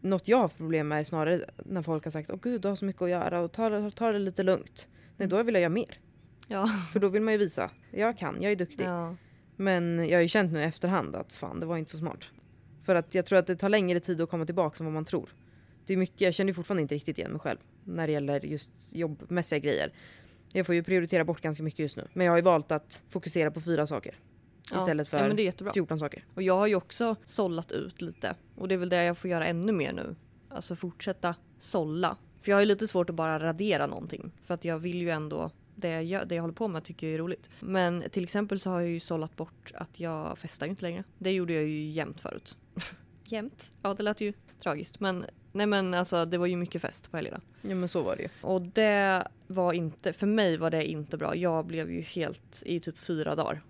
något 0.01 0.29
jag 0.29 0.39
har 0.39 0.49
problem 0.49 0.89
med 0.89 1.01
är 1.01 1.05
snarare 1.05 1.45
när 1.65 1.83
folk 1.83 2.05
har 2.05 2.11
sagt 2.11 2.31
åh 2.31 2.39
gud 2.43 2.61
du 2.61 2.69
har 2.69 2.77
så 2.77 2.85
mycket 2.85 3.03
att 3.03 3.11
göra 3.11 3.41
och 3.41 3.53
ta, 3.53 3.69
det- 3.69 3.91
ta 3.91 4.13
det 4.13 4.19
lite 4.19 4.43
lugnt. 4.43 4.89
Nej 5.17 5.29
då 5.29 5.43
vill 5.43 5.55
jag 5.55 5.61
göra 5.63 5.69
mer. 5.73 5.99
Ja. 6.49 6.67
För 6.93 7.01
då 7.01 7.09
vill 7.09 7.23
man 7.23 7.33
ju 7.35 7.39
visa, 7.39 7.71
jag 7.91 8.19
kan, 8.19 8.43
jag 8.43 8.53
är 8.53 8.57
duktig. 8.57 8.85
ja. 8.85 9.17
Men 9.57 10.09
jag 10.09 10.19
har 10.19 10.23
ju 10.23 10.29
känt 10.29 10.53
nu 10.53 10.61
i 10.61 10.65
efterhand 10.65 11.17
att 11.17 11.33
fan 11.33 11.61
det 11.61 11.67
var 11.67 11.77
inte 11.77 11.91
så 11.91 11.97
smart. 11.99 12.29
För 12.85 12.95
att 12.95 13.15
jag 13.15 13.27
tror 13.27 13.39
att 13.39 13.47
det 13.47 13.57
tar 13.57 13.69
längre 13.69 14.01
tid 14.01 14.21
att 14.21 14.31
komma 14.31 14.47
tillbaka 14.47 14.77
än 14.81 14.85
vad 14.87 14.95
man 14.95 15.05
tror. 15.05 15.29
Det 15.87 15.93
är 15.93 15.97
mycket, 15.97 16.21
jag 16.21 16.35
känner 16.35 16.49
ju 16.51 16.55
fortfarande 16.55 16.83
inte 16.83 16.95
riktigt 16.95 17.19
igen 17.19 17.31
mig 17.31 17.41
själv 17.41 17.59
när 17.85 18.07
det 18.07 18.13
gäller 18.13 18.41
just 18.47 18.71
jobbmässiga 18.93 19.59
grejer. 19.59 19.93
Jag 20.53 20.67
får 20.67 20.75
ju 20.75 20.83
prioritera 20.83 21.25
bort 21.25 21.41
ganska 21.41 21.63
mycket 21.63 21.79
just 21.81 21.97
nu. 21.97 22.09
Men 22.13 22.27
jag 22.27 22.33
har 22.33 22.39
ju 22.39 22.43
valt 22.43 22.73
att 22.73 23.03
fokusera 23.09 23.51
på 23.51 23.61
fyra 23.61 23.87
saker. 23.87 24.15
Ja. 24.73 24.79
Istället 24.79 25.09
för 25.09 25.19
Ja 25.19 25.27
men 25.27 25.37
det 25.37 25.43
är 25.43 25.45
jättebra. 25.45 25.73
14 25.73 25.99
saker. 25.99 26.25
Och 26.35 26.43
jag 26.43 26.57
har 26.57 26.67
ju 26.67 26.75
också 26.75 27.17
sållat 27.25 27.73
ut 27.73 28.03
lite. 28.03 28.35
Och 28.57 28.69
det 28.69 28.75
är 28.75 28.79
väl 28.79 28.89
det 28.89 29.05
jag 29.05 29.19
får 29.19 29.31
göra 29.31 29.47
ännu 29.47 29.73
mer 29.73 29.93
nu. 29.93 30.17
Alltså 30.49 30.77
fortsätta 30.77 31.35
sålla. 31.59 32.17
För 32.43 32.51
jag 32.51 32.57
har 32.57 32.61
ju 32.61 32.67
lite 32.67 32.87
svårt 32.87 33.11
att 33.11 33.17
bara 33.17 33.39
radera 33.39 33.87
någonting. 33.87 34.33
För 34.43 34.55
att 34.55 34.65
jag 34.65 34.79
vill 34.79 35.03
ju 35.03 35.11
ändå 35.11 35.51
det 35.75 35.89
jag, 35.91 36.05
gör, 36.05 36.25
det 36.25 36.35
jag 36.35 36.43
håller 36.43 36.55
på 36.55 36.69
med 36.69 36.85
tycker 36.85 37.07
jag 37.07 37.15
är 37.15 37.19
roligt. 37.19 37.51
Men 37.61 38.05
till 38.11 38.25
exempel 38.25 38.61
så 38.61 38.71
har 38.71 38.81
jag 38.81 38.91
ju 38.91 39.01
sållat 39.01 39.37
bort 39.37 39.73
att 39.75 40.01
jag 40.01 40.39
festar 40.39 40.67
ju 40.67 40.71
inte 40.71 40.83
längre. 40.83 41.05
Det 41.19 41.33
gjorde 41.33 41.53
jag 41.53 41.63
ju 41.63 41.91
jämt 41.91 42.21
förut. 42.21 42.57
jämt? 43.25 43.71
Ja 43.83 43.95
det 43.95 44.03
lät 44.03 44.21
ju 44.21 44.33
tragiskt. 44.63 45.01
Men 45.01 45.27
nej 45.53 45.67
men 45.67 45.95
alltså 45.95 46.25
det 46.25 46.39
var 46.39 46.47
ju 46.47 46.57
mycket 46.57 46.83
fest 46.83 47.11
på 47.11 47.17
helgerna. 47.17 47.41
Ja 47.63 47.75
men 47.75 47.89
så 47.89 48.03
var 48.03 48.17
det 48.17 48.23
ju. 48.23 48.29
Och 48.43 48.63
det 48.63 49.27
var 49.47 49.73
inte, 49.73 50.13
för 50.13 50.27
mig 50.27 50.57
var 50.57 50.71
det 50.71 50.91
inte 50.91 51.17
bra. 51.17 51.37
Jag 51.37 51.67
blev 51.67 51.91
ju 51.91 52.01
helt 52.01 52.63
i 52.67 52.81
typ 52.81 52.99
fyra 52.99 53.35
dagar 53.35 53.63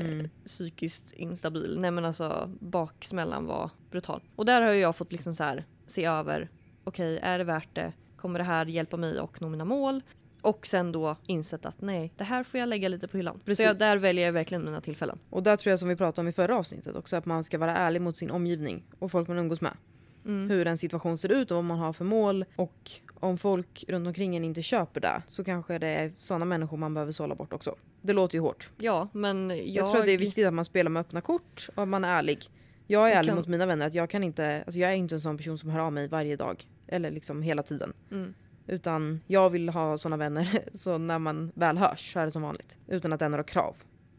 Mm. 0.00 0.28
psykiskt 0.44 1.12
instabil. 1.12 1.80
Nej 1.80 1.90
men 1.90 2.04
alltså 2.04 2.50
baksmällan 2.60 3.46
var 3.46 3.70
brutal. 3.90 4.22
Och 4.36 4.44
där 4.44 4.62
har 4.62 4.72
jag 4.72 4.96
fått 4.96 5.12
liksom 5.12 5.34
så 5.34 5.44
här 5.44 5.64
se 5.86 6.04
över, 6.04 6.50
okej 6.84 7.18
är 7.22 7.38
det 7.38 7.44
värt 7.44 7.74
det? 7.74 7.92
Kommer 8.16 8.38
det 8.38 8.44
här 8.44 8.66
hjälpa 8.66 8.96
mig 8.96 9.18
att 9.18 9.40
nå 9.40 9.48
mina 9.48 9.64
mål? 9.64 10.02
Och 10.40 10.66
sen 10.66 10.92
då 10.92 11.16
insett 11.26 11.66
att 11.66 11.80
nej, 11.80 12.12
det 12.16 12.24
här 12.24 12.44
får 12.44 12.60
jag 12.60 12.68
lägga 12.68 12.88
lite 12.88 13.08
på 13.08 13.16
hyllan. 13.16 13.40
Precis. 13.44 13.56
Så 13.56 13.68
jag, 13.68 13.78
där 13.78 13.96
väljer 13.96 14.24
jag 14.26 14.32
verkligen 14.32 14.64
mina 14.64 14.80
tillfällen. 14.80 15.18
Och 15.30 15.42
där 15.42 15.56
tror 15.56 15.70
jag 15.70 15.78
som 15.78 15.88
vi 15.88 15.96
pratade 15.96 16.20
om 16.20 16.28
i 16.28 16.32
förra 16.32 16.56
avsnittet 16.56 16.96
också 16.96 17.16
att 17.16 17.26
man 17.26 17.44
ska 17.44 17.58
vara 17.58 17.76
ärlig 17.76 18.02
mot 18.02 18.16
sin 18.16 18.30
omgivning 18.30 18.84
och 18.98 19.10
folk 19.10 19.28
man 19.28 19.38
umgås 19.38 19.60
med. 19.60 19.76
Mm. 20.24 20.50
Hur 20.50 20.66
en 20.66 20.78
situation 20.78 21.18
ser 21.18 21.32
ut 21.32 21.50
och 21.50 21.54
vad 21.54 21.64
man 21.64 21.78
har 21.78 21.92
för 21.92 22.04
mål 22.04 22.44
och 22.56 22.90
om 23.14 23.38
folk 23.38 23.84
runt 23.88 24.06
omkring 24.06 24.36
en 24.36 24.44
inte 24.44 24.62
köper 24.62 25.00
det 25.00 25.22
så 25.28 25.44
kanske 25.44 25.78
det 25.78 25.86
är 25.86 26.12
sådana 26.18 26.44
människor 26.44 26.76
man 26.76 26.94
behöver 26.94 27.12
sålla 27.12 27.34
bort 27.34 27.52
också. 27.52 27.74
Det 28.06 28.12
låter 28.12 28.34
ju 28.38 28.40
hårt. 28.40 28.70
Ja, 28.76 29.08
men 29.12 29.50
jag... 29.50 29.58
Jag, 29.66 29.90
tror 29.90 30.00
att 30.00 30.06
det 30.06 30.12
är 30.12 30.18
viktigt 30.18 30.46
att 30.46 30.54
man 30.54 30.64
spelar 30.64 30.90
med 30.90 31.00
öppna 31.00 31.20
kort 31.20 31.68
och 31.74 31.82
att 31.82 31.88
man 31.88 32.04
är 32.04 32.08
ärlig. 32.18 32.44
Jag 32.86 33.02
är 33.02 33.08
Jag 33.08 33.18
ärlig 33.18 33.28
kan- 33.28 33.36
mot 33.36 33.48
mina 33.48 33.66
vänner 33.66 33.86
att 33.86 33.94
jag 33.94 34.10
kan 34.10 34.24
inte, 34.24 34.62
alltså 34.66 34.80
jag 34.80 34.90
är 34.90 34.94
inte 34.94 35.14
en 35.14 35.20
sån 35.20 35.36
person 35.36 35.58
som 35.58 35.70
hör 35.70 35.80
av 35.80 35.92
mig 35.92 36.08
varje 36.08 36.36
dag. 36.36 36.64
Eller 36.86 37.10
liksom 37.10 37.42
hela 37.42 37.62
tiden. 37.62 37.92
Mm. 38.10 38.34
Utan 38.66 39.20
jag 39.26 39.50
vill 39.50 39.68
ha 39.68 39.98
såna 39.98 40.16
vänner 40.16 40.64
så 40.74 40.98
när 40.98 41.18
man 41.18 41.52
väl 41.54 41.78
hörs 41.78 42.12
så 42.12 42.20
är 42.20 42.24
det 42.24 42.30
som 42.30 42.42
vanligt. 42.42 42.76
Utan 42.88 43.12
att 43.12 43.18
det 43.18 43.24
är 43.24 43.28
några 43.28 43.44
krav. 43.44 43.76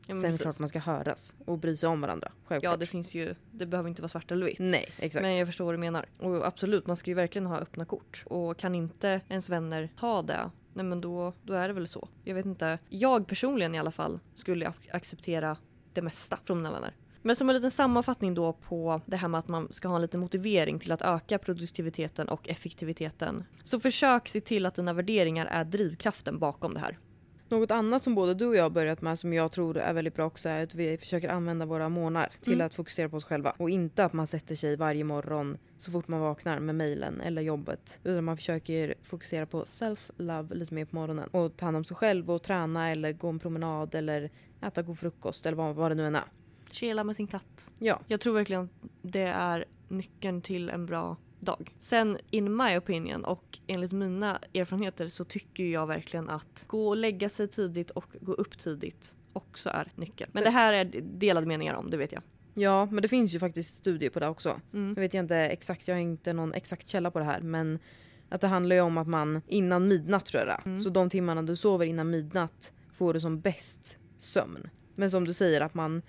Ja, 0.07 0.15
Sen 0.15 0.25
är 0.25 0.31
det 0.31 0.37
klart 0.37 0.59
man 0.59 0.69
ska 0.69 0.79
höras 0.79 1.33
och 1.45 1.57
bry 1.57 1.75
sig 1.75 1.89
om 1.89 2.01
varandra. 2.01 2.31
Självklart. 2.45 2.73
ja, 2.73 2.77
det 2.77 2.85
finns 2.85 3.15
ju... 3.15 3.35
Det 3.51 3.65
behöver 3.65 3.89
inte 3.89 4.01
vara 4.01 4.09
svart 4.09 4.31
eller 4.31 4.45
vitt. 4.45 4.59
Nej, 4.59 4.85
exakt. 4.99 5.21
Men 5.23 5.37
jag 5.37 5.47
förstår 5.47 5.65
vad 5.65 5.73
du 5.73 5.77
menar. 5.77 6.05
Och 6.19 6.47
absolut, 6.47 6.87
man 6.87 6.95
ska 6.95 7.11
ju 7.11 7.15
verkligen 7.15 7.45
ha 7.45 7.57
öppna 7.57 7.85
kort. 7.85 8.23
Och 8.25 8.57
kan 8.57 8.75
inte 8.75 9.21
ens 9.29 9.49
vänner 9.49 9.89
ta 9.99 10.21
det, 10.21 10.49
nej 10.75 10.85
men 10.85 11.01
då, 11.01 11.33
då 11.43 11.53
är 11.53 11.67
det 11.67 11.73
väl 11.73 11.87
så. 11.87 12.07
Jag 12.23 12.35
vet 12.35 12.45
inte. 12.45 12.79
Jag 12.89 13.27
personligen 13.27 13.75
i 13.75 13.79
alla 13.79 13.91
fall 13.91 14.19
skulle 14.33 14.73
acceptera 14.91 15.57
det 15.93 16.01
mesta 16.01 16.39
från 16.45 16.57
mina 16.57 16.71
vänner. 16.71 16.93
Men 17.21 17.35
som 17.35 17.49
en 17.49 17.55
liten 17.55 17.71
sammanfattning 17.71 18.33
då 18.33 18.53
på 18.53 19.01
det 19.05 19.17
här 19.17 19.27
med 19.27 19.39
att 19.39 19.47
man 19.47 19.73
ska 19.73 19.87
ha 19.87 19.95
en 19.95 20.01
liten 20.01 20.19
motivering 20.19 20.79
till 20.79 20.91
att 20.91 21.01
öka 21.01 21.37
produktiviteten 21.37 22.29
och 22.29 22.49
effektiviteten. 22.49 23.43
Så 23.63 23.79
försök 23.79 24.27
se 24.27 24.41
till 24.41 24.65
att 24.65 24.75
dina 24.75 24.93
värderingar 24.93 25.45
är 25.45 25.63
drivkraften 25.63 26.39
bakom 26.39 26.73
det 26.73 26.79
här. 26.79 26.97
Något 27.49 27.71
annat 27.71 28.01
som 28.01 28.15
både 28.15 28.33
du 28.33 28.45
och 28.47 28.55
jag 28.55 28.71
börjat 28.71 29.01
med 29.01 29.19
som 29.19 29.33
jag 29.33 29.51
tror 29.51 29.77
är 29.77 29.93
väldigt 29.93 30.15
bra 30.15 30.25
också 30.25 30.49
är 30.49 30.63
att 30.63 30.75
vi 30.75 30.97
försöker 30.97 31.29
använda 31.29 31.65
våra 31.65 31.89
månader 31.89 32.31
till 32.41 32.53
Mm. 32.53 32.65
att 32.65 32.73
fokusera 32.73 33.09
på 33.09 33.17
oss 33.17 33.23
själva. 33.25 33.53
Och 33.57 33.69
inte 33.69 34.05
att 34.05 34.13
man 34.13 34.27
sätter 34.27 34.55
sig 34.55 34.75
varje 34.75 35.03
morgon 35.03 35.57
så 35.77 35.91
fort 35.91 36.07
man 36.07 36.19
vaknar 36.19 36.59
med 36.59 36.75
mejlen 36.75 37.21
eller 37.21 37.41
jobbet. 37.41 37.99
Utan 38.03 38.23
man 38.23 38.37
försöker 38.37 38.95
fokusera 39.01 39.45
på 39.45 39.63
self-love 39.63 40.53
lite 40.55 40.73
mer 40.73 40.85
på 40.85 40.95
morgonen. 40.95 41.27
Och 41.31 41.57
ta 41.57 41.65
hand 41.65 41.77
om 41.77 41.85
sig 41.85 41.97
själv 41.97 42.31
och 42.31 42.43
träna 42.43 42.91
eller 42.91 43.11
gå 43.13 43.29
en 43.29 43.39
promenad 43.39 43.95
eller 43.95 44.29
äta 44.61 44.81
god 44.81 44.99
frukost 44.99 45.45
eller 45.45 45.57
vad, 45.57 45.75
vad 45.75 45.91
det 45.91 45.95
nu 45.95 46.07
än 46.07 46.15
är. 46.15 46.23
Chilla 46.71 47.03
med 47.03 47.15
sin 47.15 47.27
katt. 47.27 47.71
Ja. 47.79 47.99
Jag 48.07 48.19
tror 48.21 48.33
verkligen 48.33 48.61
att 48.63 48.69
det 49.01 49.21
är 49.27 49.65
nyckeln 49.87 50.41
till 50.41 50.69
en 50.69 50.85
bra 50.85 51.17
dag. 51.45 51.75
Sen 51.79 52.17
in 52.29 52.55
my 52.55 52.77
opinion 52.77 53.25
och 53.25 53.59
enligt 53.67 53.91
mina 53.91 54.39
erfarenheter 54.53 55.07
så 55.07 55.23
tycker 55.23 55.63
jag 55.63 55.87
verkligen 55.87 56.29
att 56.29 56.65
gå 56.67 56.87
och 56.87 56.97
lägga 56.97 57.29
sig 57.29 57.47
tidigt 57.47 57.91
och 57.91 58.05
gå 58.21 58.33
upp 58.33 58.57
tidigt 58.57 59.15
också 59.33 59.69
är 59.69 59.91
nyckeln. 59.95 60.31
Men 60.33 60.43
det 60.43 60.49
här 60.49 60.73
är 60.73 60.85
delade 61.01 61.47
meningar 61.47 61.73
om, 61.73 61.89
det 61.89 61.97
vet 61.97 62.11
jag. 62.11 62.21
Ja, 62.53 62.85
men 62.85 63.01
det 63.01 63.07
finns 63.07 63.35
ju 63.35 63.39
faktiskt 63.39 63.77
studier 63.77 64.09
på 64.09 64.19
det 64.19 64.27
också. 64.27 64.61
Mm. 64.73 64.93
Jag 64.95 65.01
vet 65.01 65.13
inte 65.13 65.35
exakt, 65.35 65.87
jag 65.87 65.95
har 65.95 66.01
inte 66.01 66.33
någon 66.33 66.53
exakt 66.53 66.87
källa 66.87 67.11
på 67.11 67.19
det 67.19 67.25
här 67.25 67.41
men 67.41 67.79
att 68.29 68.41
det 68.41 68.47
handlar 68.47 68.75
ju 68.75 68.81
om 68.81 68.97
att 68.97 69.07
man 69.07 69.41
innan 69.47 69.87
midnatt 69.87 70.25
tror 70.25 70.39
jag 70.39 70.47
det. 70.47 70.69
Mm. 70.69 70.81
Så 70.81 70.89
de 70.89 71.09
timmarna 71.09 71.43
du 71.43 71.55
sover 71.55 71.85
innan 71.85 72.09
midnatt 72.09 72.73
får 72.93 73.13
du 73.13 73.19
som 73.19 73.39
bäst 73.39 73.97
sömn. 74.17 74.69
Men 74.95 75.11
som 75.11 75.25
du 75.25 75.33
säger 75.33 75.61
att 75.61 75.73
man 75.73 76.01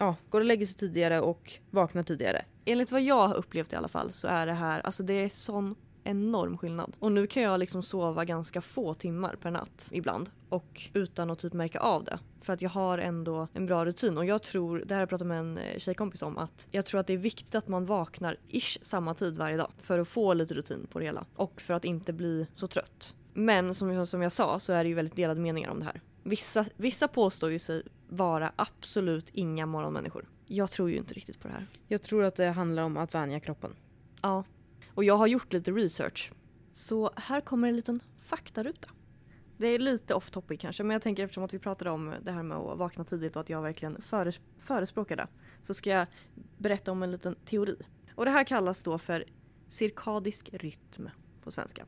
ja, 0.00 0.16
går 0.30 0.40
och 0.40 0.46
lägger 0.46 0.66
sig 0.66 0.76
tidigare 0.76 1.20
och 1.20 1.52
vaknar 1.70 2.02
tidigare. 2.02 2.44
Enligt 2.64 2.92
vad 2.92 3.00
jag 3.02 3.28
har 3.28 3.34
upplevt 3.34 3.72
i 3.72 3.76
alla 3.76 3.88
fall 3.88 4.10
så 4.12 4.28
är 4.28 4.46
det 4.46 4.52
här, 4.52 4.80
alltså 4.80 5.02
det 5.02 5.14
är 5.14 5.28
sån 5.28 5.74
enorm 6.04 6.58
skillnad. 6.58 6.96
Och 6.98 7.12
nu 7.12 7.26
kan 7.26 7.42
jag 7.42 7.60
liksom 7.60 7.82
sova 7.82 8.24
ganska 8.24 8.60
få 8.60 8.94
timmar 8.94 9.36
per 9.36 9.50
natt 9.50 9.88
ibland 9.92 10.30
och 10.48 10.82
utan 10.92 11.30
att 11.30 11.38
typ 11.38 11.52
märka 11.52 11.80
av 11.80 12.04
det. 12.04 12.18
För 12.40 12.52
att 12.52 12.62
jag 12.62 12.70
har 12.70 12.98
ändå 12.98 13.48
en 13.52 13.66
bra 13.66 13.84
rutin 13.84 14.18
och 14.18 14.24
jag 14.24 14.42
tror, 14.42 14.78
det 14.78 14.94
här 14.94 14.96
har 14.96 15.02
jag 15.02 15.08
pratat 15.08 15.26
med 15.26 15.38
en 15.38 15.58
eh, 15.58 15.78
tjejkompis 15.78 16.22
om, 16.22 16.38
att 16.38 16.68
jag 16.70 16.86
tror 16.86 17.00
att 17.00 17.06
det 17.06 17.12
är 17.12 17.16
viktigt 17.18 17.54
att 17.54 17.68
man 17.68 17.86
vaknar 17.86 18.36
ish 18.48 18.78
samma 18.82 19.14
tid 19.14 19.36
varje 19.36 19.56
dag 19.56 19.70
för 19.78 19.98
att 19.98 20.08
få 20.08 20.34
lite 20.34 20.54
rutin 20.54 20.86
på 20.92 20.98
det 20.98 21.04
hela 21.04 21.24
och 21.36 21.60
för 21.60 21.74
att 21.74 21.84
inte 21.84 22.12
bli 22.12 22.46
så 22.54 22.66
trött. 22.66 23.14
Men 23.34 23.74
som, 23.74 23.90
jag- 23.90 24.08
som 24.08 24.22
jag 24.22 24.32
sa 24.32 24.60
så 24.60 24.72
är 24.72 24.84
det 24.84 24.88
ju 24.88 24.94
väldigt 24.94 25.16
delade 25.16 25.40
meningar 25.40 25.70
om 25.70 25.78
det 25.80 25.84
här. 25.86 26.00
Vissa, 26.22 26.64
vissa 26.76 27.08
påstår 27.08 27.50
ju 27.50 27.58
sig 27.58 27.82
vara 28.10 28.52
absolut 28.56 29.30
inga 29.32 29.66
morgonmänniskor. 29.66 30.28
Jag 30.46 30.70
tror 30.70 30.90
ju 30.90 30.96
inte 30.96 31.14
riktigt 31.14 31.40
på 31.40 31.48
det 31.48 31.54
här. 31.54 31.66
Jag 31.86 32.02
tror 32.02 32.24
att 32.24 32.36
det 32.36 32.50
handlar 32.50 32.82
om 32.82 32.96
att 32.96 33.14
vänja 33.14 33.40
kroppen. 33.40 33.76
Ja. 34.22 34.44
Och 34.94 35.04
jag 35.04 35.16
har 35.16 35.26
gjort 35.26 35.52
lite 35.52 35.70
research. 35.70 36.32
Så 36.72 37.10
här 37.16 37.40
kommer 37.40 37.68
en 37.68 37.76
liten 37.76 38.00
faktaruta. 38.18 38.88
Det 39.56 39.66
är 39.66 39.78
lite 39.78 40.14
off 40.14 40.30
topic 40.30 40.60
kanske 40.60 40.82
men 40.82 40.94
jag 40.94 41.02
tänker 41.02 41.24
eftersom 41.24 41.44
att 41.44 41.54
vi 41.54 41.58
pratade 41.58 41.90
om 41.90 42.14
det 42.22 42.32
här 42.32 42.42
med 42.42 42.58
att 42.58 42.78
vakna 42.78 43.04
tidigt 43.04 43.36
och 43.36 43.40
att 43.40 43.50
jag 43.50 43.62
verkligen 43.62 44.02
föres 44.02 44.40
förespråkar 44.58 45.16
det. 45.16 45.26
Så 45.62 45.74
ska 45.74 45.90
jag 45.90 46.06
berätta 46.58 46.92
om 46.92 47.02
en 47.02 47.12
liten 47.12 47.34
teori. 47.34 47.76
Och 48.14 48.24
det 48.24 48.30
här 48.30 48.44
kallas 48.44 48.82
då 48.82 48.98
för 48.98 49.24
cirkadisk 49.68 50.50
rytm 50.52 51.10
på 51.42 51.50
svenska. 51.50 51.86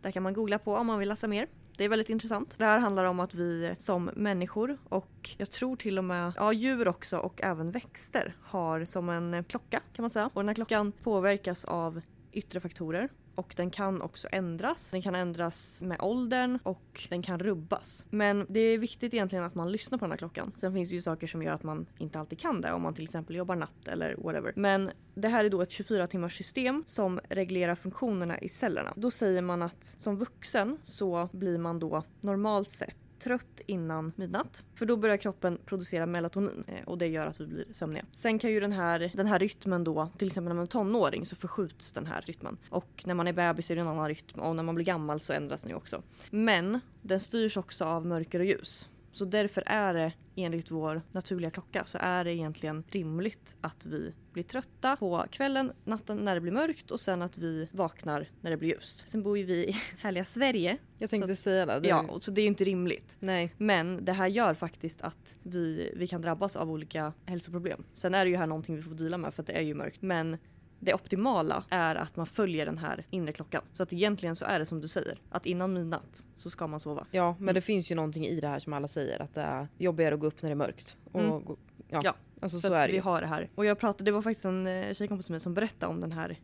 Där 0.00 0.10
kan 0.10 0.22
man 0.22 0.34
googla 0.34 0.58
på 0.58 0.76
om 0.76 0.86
man 0.86 0.98
vill 0.98 1.08
läsa 1.08 1.28
mer. 1.28 1.48
Det 1.76 1.84
är 1.84 1.88
väldigt 1.88 2.10
intressant. 2.10 2.54
Det 2.58 2.64
här 2.64 2.78
handlar 2.78 3.04
om 3.04 3.20
att 3.20 3.34
vi 3.34 3.74
som 3.78 4.10
människor 4.14 4.78
och 4.88 5.30
jag 5.36 5.50
tror 5.50 5.76
till 5.76 5.98
och 5.98 6.04
med 6.04 6.32
ja, 6.36 6.52
djur 6.52 6.88
också 6.88 7.18
och 7.18 7.42
även 7.42 7.70
växter 7.70 8.36
har 8.42 8.84
som 8.84 9.08
en 9.08 9.44
klocka 9.44 9.80
kan 9.92 10.02
man 10.02 10.10
säga. 10.10 10.30
Och 10.34 10.42
den 10.42 10.48
här 10.48 10.54
klockan 10.54 10.92
påverkas 10.92 11.64
av 11.64 12.00
yttre 12.32 12.60
faktorer 12.60 13.08
och 13.34 13.54
den 13.56 13.70
kan 13.70 14.02
också 14.02 14.28
ändras. 14.32 14.90
Den 14.90 15.02
kan 15.02 15.14
ändras 15.14 15.82
med 15.82 16.00
åldern 16.00 16.58
och 16.62 17.06
den 17.08 17.22
kan 17.22 17.38
rubbas. 17.38 18.06
Men 18.10 18.46
det 18.48 18.60
är 18.60 18.78
viktigt 18.78 19.14
egentligen 19.14 19.44
att 19.44 19.54
man 19.54 19.72
lyssnar 19.72 19.98
på 19.98 20.04
den 20.04 20.12
här 20.12 20.18
klockan. 20.18 20.52
Sen 20.56 20.74
finns 20.74 20.90
det 20.90 20.94
ju 20.94 21.02
saker 21.02 21.26
som 21.26 21.42
gör 21.42 21.52
att 21.52 21.62
man 21.62 21.86
inte 21.98 22.18
alltid 22.18 22.38
kan 22.38 22.60
det 22.60 22.72
om 22.72 22.82
man 22.82 22.94
till 22.94 23.04
exempel 23.04 23.36
jobbar 23.36 23.56
natt 23.56 23.88
eller 23.88 24.16
whatever. 24.18 24.52
Men 24.56 24.90
det 25.14 25.28
här 25.28 25.44
är 25.44 25.50
då 25.50 25.62
ett 25.62 25.70
24 25.70 26.06
timmars 26.06 26.36
system 26.36 26.82
som 26.86 27.20
reglerar 27.28 27.74
funktionerna 27.74 28.38
i 28.38 28.48
cellerna. 28.48 28.92
Då 28.96 29.10
säger 29.10 29.42
man 29.42 29.62
att 29.62 29.84
som 29.84 30.16
vuxen 30.16 30.78
så 30.82 31.28
blir 31.32 31.58
man 31.58 31.78
då 31.78 32.02
normalt 32.20 32.70
sett 32.70 32.96
trött 33.18 33.60
innan 33.66 34.12
midnatt. 34.16 34.62
För 34.74 34.86
då 34.86 34.96
börjar 34.96 35.16
kroppen 35.16 35.58
producera 35.64 36.06
melatonin 36.06 36.64
eh, 36.66 36.84
och 36.84 36.98
det 36.98 37.06
gör 37.06 37.26
att 37.26 37.40
vi 37.40 37.46
blir 37.46 37.64
sömniga. 37.72 38.04
Sen 38.12 38.38
kan 38.38 38.50
ju 38.50 38.60
den 38.60 38.72
här, 38.72 39.10
den 39.14 39.26
här 39.26 39.38
rytmen 39.38 39.84
då, 39.84 40.08
till 40.18 40.26
exempel 40.26 40.48
när 40.48 40.54
man 40.54 40.62
är 40.62 40.66
tonåring 40.66 41.26
så 41.26 41.36
förskjuts 41.36 41.92
den 41.92 42.06
här 42.06 42.20
rytmen. 42.26 42.56
Och 42.70 43.02
när 43.06 43.14
man 43.14 43.28
är 43.28 43.32
bebis 43.32 43.70
är 43.70 43.74
det 43.74 43.80
en 43.80 43.88
annan 43.88 44.08
rytm 44.08 44.40
och 44.40 44.56
när 44.56 44.62
man 44.62 44.74
blir 44.74 44.84
gammal 44.84 45.20
så 45.20 45.32
ändras 45.32 45.62
den 45.62 45.70
ju 45.70 45.76
också. 45.76 46.02
Men 46.30 46.80
den 47.02 47.20
styrs 47.20 47.56
också 47.56 47.84
av 47.84 48.06
mörker 48.06 48.40
och 48.40 48.46
ljus. 48.46 48.88
Så 49.14 49.24
därför 49.24 49.62
är 49.66 49.94
det 49.94 50.12
enligt 50.36 50.70
vår 50.70 51.02
naturliga 51.12 51.50
klocka 51.50 51.84
så 51.84 51.98
är 52.00 52.24
det 52.24 52.32
egentligen 52.32 52.84
rimligt 52.88 53.56
att 53.60 53.86
vi 53.86 54.14
blir 54.32 54.42
trötta 54.42 54.96
på 54.96 55.24
kvällen, 55.30 55.72
natten 55.84 56.16
när 56.16 56.34
det 56.34 56.40
blir 56.40 56.52
mörkt 56.52 56.90
och 56.90 57.00
sen 57.00 57.22
att 57.22 57.38
vi 57.38 57.68
vaknar 57.72 58.28
när 58.40 58.50
det 58.50 58.56
blir 58.56 58.68
ljust. 58.68 59.08
Sen 59.08 59.22
bor 59.22 59.38
ju 59.38 59.44
vi 59.44 59.68
i 59.68 59.76
härliga 60.00 60.24
Sverige. 60.24 60.76
Jag 60.98 61.10
tänkte 61.10 61.36
säga 61.36 61.66
det. 61.66 61.80
det 61.80 61.88
Ja, 61.88 62.18
så 62.20 62.30
det 62.30 62.40
är 62.40 62.42
ju 62.42 62.48
inte 62.48 62.64
rimligt. 62.64 63.16
Nej. 63.18 63.54
Men 63.58 64.04
det 64.04 64.12
här 64.12 64.26
gör 64.26 64.54
faktiskt 64.54 65.02
att 65.02 65.36
vi, 65.42 65.92
vi 65.96 66.06
kan 66.06 66.22
drabbas 66.22 66.56
av 66.56 66.70
olika 66.70 67.12
hälsoproblem. 67.24 67.84
Sen 67.92 68.14
är 68.14 68.24
det 68.24 68.30
ju 68.30 68.36
här 68.36 68.46
någonting 68.46 68.76
vi 68.76 68.82
får 68.82 68.94
dela 68.94 69.18
med 69.18 69.34
för 69.34 69.42
att 69.42 69.46
det 69.46 69.52
är 69.52 69.62
ju 69.62 69.74
mörkt. 69.74 70.02
Men 70.02 70.38
det 70.84 70.94
optimala 70.94 71.64
är 71.70 71.94
att 71.94 72.16
man 72.16 72.26
följer 72.26 72.66
den 72.66 72.78
här 72.78 73.06
inre 73.10 73.32
klockan. 73.32 73.62
Så 73.72 73.82
att 73.82 73.92
egentligen 73.92 74.36
så 74.36 74.44
är 74.44 74.58
det 74.58 74.66
som 74.66 74.80
du 74.80 74.88
säger, 74.88 75.18
att 75.30 75.46
innan 75.46 75.72
midnatt 75.72 76.26
så 76.36 76.50
ska 76.50 76.66
man 76.66 76.80
sova. 76.80 77.06
Ja, 77.10 77.32
men 77.38 77.42
Mm. 77.42 77.54
det 77.54 77.60
finns 77.60 77.90
ju 77.90 77.94
någonting 77.94 78.26
i 78.26 78.40
det 78.40 78.48
här 78.48 78.58
som 78.58 78.72
alla 78.72 78.88
säger 78.88 79.22
att 79.22 79.34
det 79.34 79.40
är 79.40 79.68
jobbigare 79.78 80.14
att 80.14 80.20
gå 80.20 80.26
upp 80.26 80.42
när 80.42 80.50
det 80.50 80.54
är 80.54 80.56
mörkt. 80.56 80.96
Och 81.12 81.20
Mm. 81.20 81.44
gå, 81.44 81.56
ja, 81.88 82.00
Ja, 82.04 82.14
alltså 82.40 82.60
Så 82.60 82.68
så 82.68 82.74
är 82.74 82.80
det 82.86 82.92
vi 82.92 82.94
ju. 82.98 83.00
har 83.02 83.20
det 83.20 83.26
här. 83.26 83.50
Och 83.54 83.64
jag 83.66 83.78
pratade, 83.78 84.04
det 84.04 84.12
var 84.12 84.22
faktiskt 84.22 84.44
en 84.44 84.66
eh, 84.66 84.94
tjejkompis 84.94 85.30
med 85.30 85.42
som 85.42 85.54
berättade 85.54 85.92
om 85.92 86.00
den 86.00 86.12
här 86.12 86.38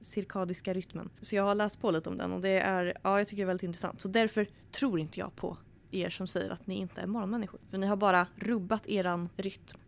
cirkadiska 0.00 0.74
rytmen. 0.74 1.10
Så 1.20 1.36
jag 1.36 1.42
har 1.42 1.54
läst 1.54 1.80
på 1.80 1.90
lite 1.90 2.08
om 2.08 2.16
den 2.18 2.32
och 2.32 2.40
det 2.40 2.48
är, 2.60 2.98
ja 3.02 3.18
jag 3.18 3.28
tycker 3.28 3.36
det 3.42 3.44
är 3.44 3.46
väldigt 3.46 3.62
intressant. 3.62 4.00
Så 4.00 4.08
därför 4.08 4.46
tror 4.72 5.00
inte 5.00 5.20
jag 5.20 5.36
på 5.36 5.56
er 5.90 6.10
som 6.10 6.26
säger 6.26 6.50
att 6.50 6.66
ni 6.66 6.74
inte 6.74 7.00
är 7.00 7.06
morgonmänniskor. 7.06 7.60
För 7.70 7.78
ni 7.78 7.86
har 7.86 7.96
bara 7.96 8.26
rubbat 8.36 8.86
eran 8.88 9.28
rytm. 9.36 9.78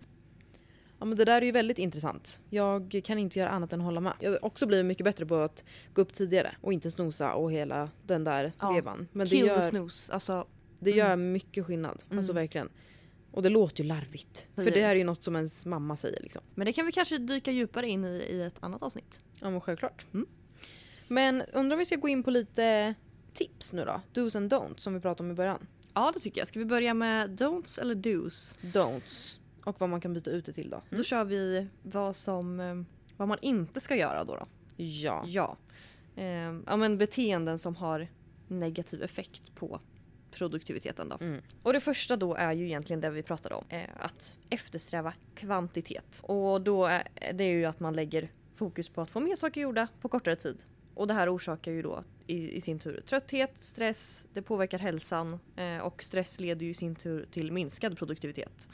Ja 1.00 1.04
men 1.04 1.18
det 1.18 1.24
där 1.24 1.42
är 1.42 1.46
ju 1.46 1.52
väldigt 1.52 1.78
intressant. 1.78 2.38
Jag 2.50 3.00
kan 3.04 3.18
inte 3.18 3.38
göra 3.38 3.50
annat 3.50 3.72
än 3.72 3.80
hålla 3.80 4.00
med. 4.00 4.12
Jag 4.20 4.30
har 4.30 4.44
också 4.44 4.66
blivit 4.66 4.86
mycket 4.86 5.04
bättre 5.04 5.26
på 5.26 5.34
att 5.36 5.64
gå 5.94 6.02
upp 6.02 6.12
tidigare 6.12 6.54
och 6.60 6.72
inte 6.72 6.90
snosa 6.90 7.34
och 7.34 7.52
hela 7.52 7.90
den 8.06 8.24
där 8.24 8.52
Ja. 8.60 8.72
vevan. 8.72 9.08
Men 9.12 9.26
det 9.26 9.30
Kill 9.30 9.40
the 9.40 9.46
gör, 9.46 9.60
snooze. 9.60 10.12
Alltså, 10.12 10.46
det 10.78 10.90
Mm. 10.92 10.98
gör 11.08 11.16
mycket 11.16 11.66
skillnad. 11.66 12.02
Alltså 12.10 12.32
Mm. 12.32 12.42
verkligen. 12.42 12.68
Och 13.32 13.42
det 13.42 13.48
låter 13.48 13.82
ju 13.82 13.88
larvigt. 13.88 14.48
För 14.54 14.64
Det- 14.64 14.70
det 14.70 14.80
här 14.80 14.90
är 14.90 14.94
ju 14.98 15.04
något 15.04 15.24
som 15.24 15.36
ens 15.36 15.66
mamma 15.66 15.96
säger 15.96 16.20
liksom. 16.22 16.42
men 16.54 16.64
det 16.66 16.72
kan 16.72 16.86
vi 16.86 16.92
kanske 16.92 17.18
dyka 17.18 17.50
djupare 17.52 17.88
in 17.88 18.04
i 18.04 18.08
i 18.08 18.42
ett 18.42 18.56
annat 18.60 18.82
avsnitt. 18.82 19.20
Ja 19.40 19.50
men 19.50 19.60
självklart. 19.60 20.06
Mm. 20.14 20.26
Men 21.08 21.42
undrar 21.52 21.74
om 21.74 21.78
vi 21.78 21.84
ska 21.84 21.96
gå 21.96 22.08
in 22.08 22.22
på 22.22 22.30
lite 22.30 22.94
tips 23.34 23.72
nu 23.72 23.84
då? 23.84 24.00
Do's 24.20 24.36
and 24.36 24.52
don'ts 24.52 24.78
som 24.78 24.94
vi 24.94 25.00
pratade 25.00 25.26
om 25.26 25.30
i 25.30 25.34
början. 25.34 25.66
Ja 25.94 26.10
det 26.14 26.20
tycker 26.20 26.40
jag. 26.40 26.48
Ska 26.48 26.58
vi 26.58 26.64
börja 26.64 26.94
med 26.94 27.30
don'ts 27.40 27.80
eller 27.80 27.94
do's? 27.94 28.56
Don'ts. 28.62 29.38
Och 29.68 29.80
vad 29.80 29.90
man 29.90 30.00
kan 30.00 30.12
byta 30.12 30.30
ut 30.30 30.44
det 30.44 30.52
till 30.52 30.70
då. 30.70 30.82
Då 30.90 31.02
kör 31.02 31.24
vi 31.24 31.66
vad 31.82 32.16
som 32.16 32.60
eh, 32.60 32.74
vad 33.16 33.28
man 33.28 33.38
inte 33.42 33.80
ska 33.80 33.96
göra 33.96 34.24
då. 34.24 34.36
då. 34.36 34.46
Ja. 34.76 35.24
Ja. 35.26 35.56
Eh, 36.16 36.58
ja 36.66 36.76
men 36.76 36.98
beteenden 36.98 37.58
som 37.58 37.76
har 37.76 38.08
negativ 38.48 39.02
effekt 39.02 39.54
på 39.54 39.80
produktiviteten 40.30 41.08
då. 41.08 41.16
Mm. 41.20 41.42
Och 41.62 41.72
det 41.72 41.80
första 41.80 42.16
då 42.16 42.34
är 42.34 42.52
ju 42.52 42.66
egentligen 42.66 43.00
det 43.00 43.10
vi 43.10 43.22
pratade 43.22 43.54
om. 43.54 43.64
Eh, 43.68 43.88
att 44.00 44.36
eftersträva 44.50 45.12
kvantitet. 45.34 46.20
Och 46.22 46.60
då 46.60 46.86
är 46.86 47.08
det 47.32 47.44
är 47.44 47.52
ju 47.52 47.64
att 47.64 47.80
man 47.80 47.94
lägger 47.94 48.30
fokus 48.54 48.88
på 48.88 49.00
att 49.00 49.10
få 49.10 49.20
mer 49.20 49.36
saker 49.36 49.60
gjorda 49.60 49.88
på 50.00 50.08
kortare 50.08 50.36
tid. 50.36 50.62
Och 50.94 51.06
det 51.06 51.14
här 51.14 51.34
orsakar 51.34 51.72
ju 51.72 51.82
då 51.82 52.02
i, 52.26 52.56
i 52.56 52.60
sin 52.60 52.78
tur 52.78 53.00
trötthet, 53.06 53.52
stress, 53.60 54.26
det 54.32 54.42
påverkar 54.42 54.78
hälsan 54.78 55.38
eh, 55.56 55.78
och 55.78 56.02
stress 56.02 56.40
leder 56.40 56.64
ju 56.64 56.70
i 56.70 56.74
sin 56.74 56.94
tur 56.94 57.26
till 57.30 57.52
minskad 57.52 57.98
produktivitet. 57.98 58.68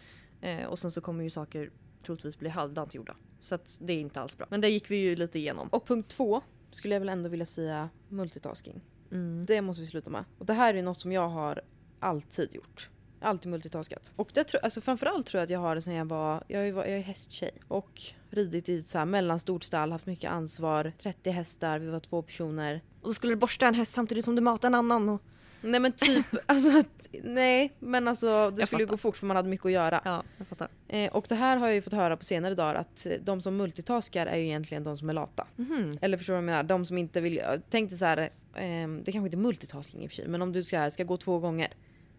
Eh, 0.45 0.67
och 0.67 0.79
sen 0.79 0.91
så 0.91 1.01
kommer 1.01 1.25
ju 1.25 1.31
saker 1.31 1.71
troligtvis 2.07 2.39
bli 2.39 2.49
halvdant 2.49 2.95
gjorda. 2.95 3.17
Så 3.41 3.55
att 3.55 3.79
det 3.81 3.93
är 3.93 4.01
inte 4.01 4.21
alls 4.21 4.39
bra. 4.39 4.47
Men 4.51 4.61
det 4.61 4.69
gick 4.69 4.91
vi 4.91 4.97
ju 4.97 5.17
lite 5.17 5.39
igenom. 5.39 5.69
Och 5.69 5.87
punkt 5.87 6.09
två 6.09 6.43
skulle 6.71 6.95
jag 6.95 7.01
väl 7.01 7.09
ändå 7.09 7.29
vilja 7.29 7.47
säga 7.47 7.89
multitasking. 8.09 8.81
Mm. 9.13 9.47
Det 9.47 9.61
måste 9.61 9.81
vi 9.81 9.87
sluta 9.87 10.11
med. 10.11 10.25
Och 10.39 10.47
det 10.47 10.53
här 10.53 10.75
är 10.75 10.83
något 10.83 11.01
som 11.01 11.13
jag 11.13 11.29
har 11.29 11.61
alltid 12.01 12.55
gjort. 12.55 12.91
Alltid 13.21 13.51
multitaskat. 13.51 14.13
Och 14.17 14.31
det 14.35 14.45
tror, 14.45 14.65
alltså 14.65 14.81
framförallt 14.81 15.27
tror 15.27 15.39
jag 15.39 15.45
att 15.45 15.51
jag 15.51 15.61
har 15.61 15.75
det 15.75 15.83
sen 15.83 15.95
jag 15.95 16.05
var, 16.05 16.45
jag 16.49 16.69
är, 16.69 16.75
jag 16.75 16.89
är 16.89 17.01
hästtjej. 17.01 17.51
Och 17.69 18.01
ridit 18.31 18.69
i 18.69 18.83
så 18.83 18.99
här 18.99 19.05
mellanstort 19.05 19.65
stall, 19.65 19.93
haft 19.93 20.07
mycket 20.07 20.31
ansvar. 20.31 20.93
30 20.99 21.31
hästar, 21.31 21.79
vi 21.79 21.91
var 21.91 22.01
två 22.01 22.23
personer. 22.23 22.83
Och 23.01 23.09
då 23.09 23.15
skulle 23.15 23.33
du 23.33 23.37
borsta 23.37 23.67
en 23.67 23.75
häst 23.75 23.93
samtidigt 23.93 24.25
som 24.25 24.37
du 24.37 24.43
matar 24.43 24.69
en 24.69 24.75
annan. 24.75 25.09
Och... 25.09 25.23
Nej 25.65 25.81
men 25.81 25.93
typ, 25.93 26.27
alltså 26.47 26.83
nej 27.23 27.73
men 27.79 28.09
alltså 28.09 28.51
det 28.51 28.61
Jag 28.61 28.67
skulle 28.67 28.83
ju 28.83 28.87
gå 28.89 28.97
fort 28.97 29.17
för 29.17 29.27
man 29.27 29.37
hade 29.37 29.49
mycket 29.49 29.67
att 29.67 29.73
göra. 29.73 30.01
Ja, 30.05 30.23
jag 30.39 30.47
fattar. 30.47 30.69
Eh, 30.89 31.13
och 31.13 31.27
det 31.29 31.35
här 31.35 31.57
har 31.57 31.67
jag 31.67 31.75
ju 31.75 31.83
fått 31.83 31.93
höra 31.93 32.17
på 32.17 32.25
senare 32.25 32.55
dagar 32.55 32.75
att 32.75 33.07
eh, 33.07 33.13
de 33.23 33.41
som 33.41 33.57
multitaskar 33.57 34.27
är 34.27 34.37
ju 34.37 34.45
egentligen 34.45 34.85
de 34.85 34.97
som 34.97 35.09
är 35.09 35.13
lata. 35.13 35.47
Mhm. 35.57 35.93
Eller 36.01 36.17
förstår 36.17 36.33
du 36.33 36.37
vad 36.37 36.43
jag 36.43 36.47
menar? 36.47 36.63
De 36.63 36.85
som 36.85 36.99
inte 36.99 37.21
vill, 37.21 37.43
tänk 37.71 37.91
dig 37.91 37.99
så 37.99 38.05
här, 38.05 38.31
ehm, 38.57 39.03
det 39.05 39.13
kanske 39.13 39.27
inte 39.27 39.37
är 39.37 39.39
multitasking 39.39 40.03
i 40.03 40.07
och 40.07 40.11
för 40.11 40.17
sig, 40.17 40.29
men 40.29 40.43
om 40.43 40.53
du 40.53 40.63
ska, 40.63 40.91
ska 40.91 41.05
gå 41.05 41.17
två 41.17 41.39
gånger. 41.39 41.73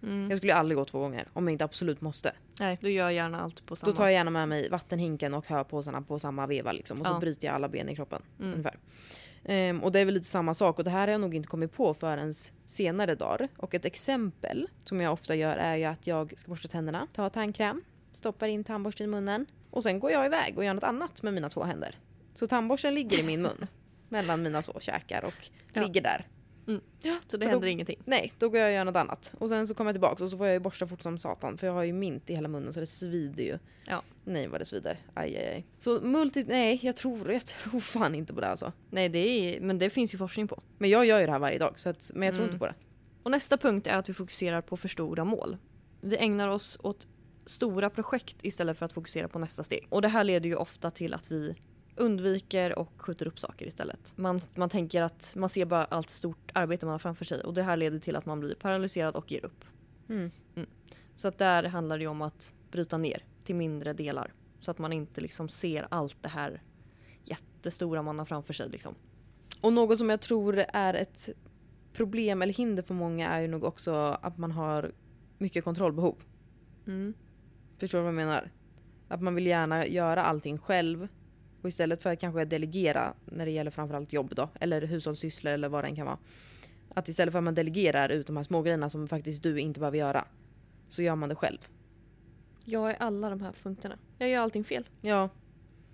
Mm. 0.04 0.30
Jag 0.30 0.38
skulle 0.38 0.54
aldrig 0.56 0.78
gå 0.78 0.86
två 0.86 1.00
gånger 1.00 1.28
om 1.34 1.48
jag 1.48 1.52
inte 1.54 1.64
absolut 1.66 2.02
måste. 2.02 2.32
Nej, 2.60 2.78
du 2.82 2.92
gör 2.92 3.10
gärna 3.10 3.42
allt 3.42 3.66
på 3.66 3.75
samma. 3.75 3.92
Då 3.92 3.98
tar 3.98 4.04
jag 4.04 4.14
gärna 4.14 4.32
med 4.32 4.50
mig 4.50 4.70
vattenhinken 4.70 5.34
och 5.34 5.48
hörpåsarna 5.48 6.02
på 6.02 6.20
samma 6.20 6.48
veva 6.48 6.72
liksom, 6.72 7.00
och 7.00 7.06
så 7.08 7.14
Ja. 7.14 7.20
bryter 7.20 7.48
jag 7.48 7.56
alla 7.56 7.70
ben 7.70 7.90
i 7.90 7.96
kroppen. 7.96 8.22
Mm. 8.40 8.52
Ungefär. 8.54 8.78
Ehm, 9.46 9.84
och 9.84 9.92
det 9.92 10.00
är 10.00 10.06
väl 10.06 10.14
lite 10.14 10.28
samma 10.28 10.54
sak 10.54 10.78
och 10.78 10.84
det 10.84 10.90
här 10.90 11.00
har 11.00 11.08
jag 11.08 11.22
nog 11.22 11.36
inte 11.36 11.48
kommit 11.48 11.74
på 11.74 11.94
förrän 11.94 12.34
senare 12.66 13.16
dagar. 13.16 13.48
Och 13.58 13.74
ett 13.75 13.86
exempel 13.86 14.68
som 14.84 15.02
jag 15.02 15.14
ofta 15.14 15.36
gör 15.36 15.58
är 15.58 15.75
ju 15.75 15.84
att 15.84 16.08
jag 16.08 16.34
ska 16.40 16.50
borsta 16.50 16.68
tänderna, 16.68 17.08
ta 17.14 17.30
tandkräm, 17.30 17.82
stoppar 18.12 18.48
in 18.48 18.64
tandborsten 18.64 19.04
i 19.04 19.08
munnen 19.08 19.46
och 19.72 19.84
sen 19.84 20.00
går 20.00 20.12
jag 20.12 20.25
iväg 20.25 20.58
och 20.58 20.66
gör 20.66 20.74
något 20.74 20.84
annat 20.84 21.22
med 21.24 21.34
mina 21.34 21.50
två 21.50 21.64
händer. 21.64 22.00
Så 22.34 22.48
tandborsten 22.48 22.94
ligger 22.96 23.20
i 23.20 23.24
min 23.24 23.42
mun 23.42 23.68
mellan 24.10 24.44
mina 24.44 24.62
så 24.62 24.80
käkar 24.80 25.24
och 25.25 25.50
Ja. 25.74 25.82
ligger 25.82 26.02
där. 26.02 26.25
Så 27.28 27.38
det 27.38 27.46
då- 27.46 27.50
händer 27.52 27.68
ingenting. 27.68 28.00
Nej, 28.06 28.34
då 28.40 28.50
går 28.50 28.60
jag 28.60 28.68
och 28.68 28.74
gör 28.74 28.86
något 28.86 28.96
annat. 28.96 29.34
Och 29.38 29.50
sen 29.50 29.68
så 29.68 29.74
kommer 29.76 29.90
jag 29.90 29.96
tillbaka 29.96 30.24
och 30.24 30.30
så 30.30 30.38
får 30.38 30.48
jag 30.48 30.54
ju 30.54 30.60
borsta 30.60 30.88
fort 30.88 31.02
som 31.02 31.18
satan 31.18 31.58
för 31.58 31.68
jag 31.68 31.74
har 31.74 31.84
ju 31.84 31.94
mint 31.94 32.30
i 32.30 32.36
hela 32.36 32.48
munnen 32.48 32.74
så 32.74 32.80
det 32.80 32.86
svider 32.86 33.44
ju. 33.44 33.60
Ja. 33.88 34.04
Nej 34.24 34.48
vad 34.48 34.62
det 34.62 34.66
svider. 34.66 35.00
Aj, 35.14 35.38
aj, 35.38 35.48
aj. 35.48 35.66
Så 35.80 36.00
multi... 36.02 36.44
Nej, 36.48 36.80
jag 36.84 36.96
tror, 36.98 37.32
jag 37.32 37.46
tror 37.46 37.80
fan 37.80 38.16
inte 38.16 38.34
på 38.34 38.42
det 38.42 38.48
alltså. 38.48 38.72
Nej, 38.90 39.10
det 39.10 39.20
är, 39.20 39.62
men 39.62 39.80
det 39.80 39.90
finns 39.90 40.14
ju 40.14 40.18
forskning 40.18 40.48
på. 40.48 40.62
Men 40.78 40.90
jag 40.90 41.06
gör 41.06 41.20
ju 41.20 41.26
det 41.26 41.32
här 41.32 41.40
varje 41.40 41.58
dag 41.58 41.80
så 41.80 41.90
att, 41.90 42.12
men 42.16 42.26
jag 42.26 42.36
tror 42.36 42.44
Mm. 42.44 42.54
inte 42.54 42.60
på 42.60 42.66
det. 42.66 42.76
Och 43.24 43.32
nästa 43.32 43.58
punkt 43.58 43.88
är 43.88 43.98
att 43.98 44.10
vi 44.10 44.14
fokuserar 44.14 44.62
på 44.62 44.78
för 44.78 44.88
stora 44.88 45.24
mål. 45.26 45.58
Vi 46.02 46.18
ägnar 46.18 46.50
oss 46.50 46.78
åt 46.84 47.08
stora 47.46 47.90
projekt 47.90 48.38
istället 48.42 48.78
för 48.78 48.86
att 48.86 48.94
fokusera 48.94 49.28
på 49.28 49.40
nästa 49.40 49.64
steg. 49.64 49.88
Och 49.90 50.02
det 50.02 50.08
här 50.08 50.24
leder 50.24 50.50
ju 50.50 50.56
ofta 50.56 50.92
till 50.92 51.14
att 51.14 51.32
vi 51.32 51.56
undviker 51.96 52.80
och 52.80 52.92
skjuter 52.98 53.28
upp 53.28 53.40
saker 53.40 53.68
istället. 53.68 54.14
Man, 54.16 54.42
man 54.56 54.70
tänker 54.70 55.02
att 55.02 55.34
man 55.36 55.50
ser 55.50 55.66
bara 55.66 55.86
allt 55.86 56.10
stort 56.10 56.52
arbete 56.54 56.86
man 56.86 56.92
har 56.92 57.00
framför 57.00 57.25
sig 57.25 57.42
och 57.42 57.54
det 57.54 57.64
här 57.64 57.78
leder 57.78 58.00
till 58.00 58.16
att 58.16 58.25
man 58.25 58.40
blir 58.40 58.56
paralyserad 58.56 59.16
och 59.16 59.32
ger 59.32 59.46
upp. 59.46 59.66
Mm. 60.10 60.32
Så 61.16 61.28
att 61.28 61.38
där 61.38 61.64
handlar 61.64 62.00
det 62.00 62.08
om 62.08 62.22
att 62.22 62.54
bryta 62.72 62.98
ner 62.98 63.24
till 63.44 63.56
mindre 63.56 63.94
delar. 63.94 64.34
Så 64.60 64.72
att 64.72 64.78
man 64.78 64.94
inte 64.94 65.22
liksom 65.22 65.50
ser 65.50 65.88
allt 65.90 66.24
det 66.24 66.30
här 66.30 66.62
jättestora 67.24 68.02
man 68.02 68.20
har 68.20 68.25
framför 68.25 68.54
sig. 68.54 68.70
Liksom. 68.70 68.96
Och 69.62 69.74
något 69.74 69.98
som 69.98 70.10
jag 70.10 70.22
tror 70.22 70.66
är 70.74 70.94
ett 70.94 71.30
problem 71.94 72.42
eller 72.42 72.54
hinder 72.54 72.84
för 72.84 72.94
många 72.94 73.30
är 73.30 73.42
ju 73.42 73.48
nog 73.48 73.64
också 73.64 73.94
att 74.22 74.38
man 74.38 74.52
har 74.52 74.92
mycket 75.38 75.64
kontrollbehov. 75.64 76.16
Mm. 76.88 77.14
Förstår 77.78 77.98
du 77.98 78.04
vad 78.04 78.14
jag 78.14 78.16
menar? 78.16 78.52
Att 79.08 79.22
man 79.22 79.36
vill 79.36 79.48
gärna 79.48 79.88
göra 79.88 80.24
allting 80.24 80.58
själv 80.58 81.08
och 81.66 81.70
istället 81.70 82.02
för 82.02 82.14
att 82.14 82.20
kanske 82.20 82.46
delegera 82.46 83.14
när 83.26 83.46
det 83.46 83.52
gäller 83.52 83.72
framförallt 83.72 84.14
jobb 84.14 84.36
då, 84.36 84.50
eller 84.60 84.82
hushållssysslor 84.82 85.54
eller 85.54 85.70
vad 85.70 85.84
det 85.84 85.88
än 85.88 85.96
kan 85.96 86.06
vara. 86.06 86.18
Att 86.94 87.10
istället 87.10 87.32
för 87.32 87.40
att 87.40 87.44
man 87.44 87.56
delegerar 87.56 88.10
ut 88.10 88.28
de 88.28 88.36
här 88.38 88.44
små 88.44 88.62
grejerna 88.62 88.90
som 88.90 89.08
faktiskt 89.08 89.44
du 89.44 89.60
inte 89.60 89.80
behöver 89.80 89.98
göra, 89.98 90.28
så 90.88 91.02
gör 91.02 91.16
man 91.16 91.30
det 91.30 91.36
själv. 91.36 91.58
Jag 92.66 92.90
är 92.92 92.96
alla 93.00 93.30
de 93.30 93.42
här 93.42 93.54
punkterna. 93.64 93.98
Jag 94.18 94.30
gör 94.30 94.40
allting 94.42 94.64
fel. 94.64 94.88
Ja, 95.02 95.30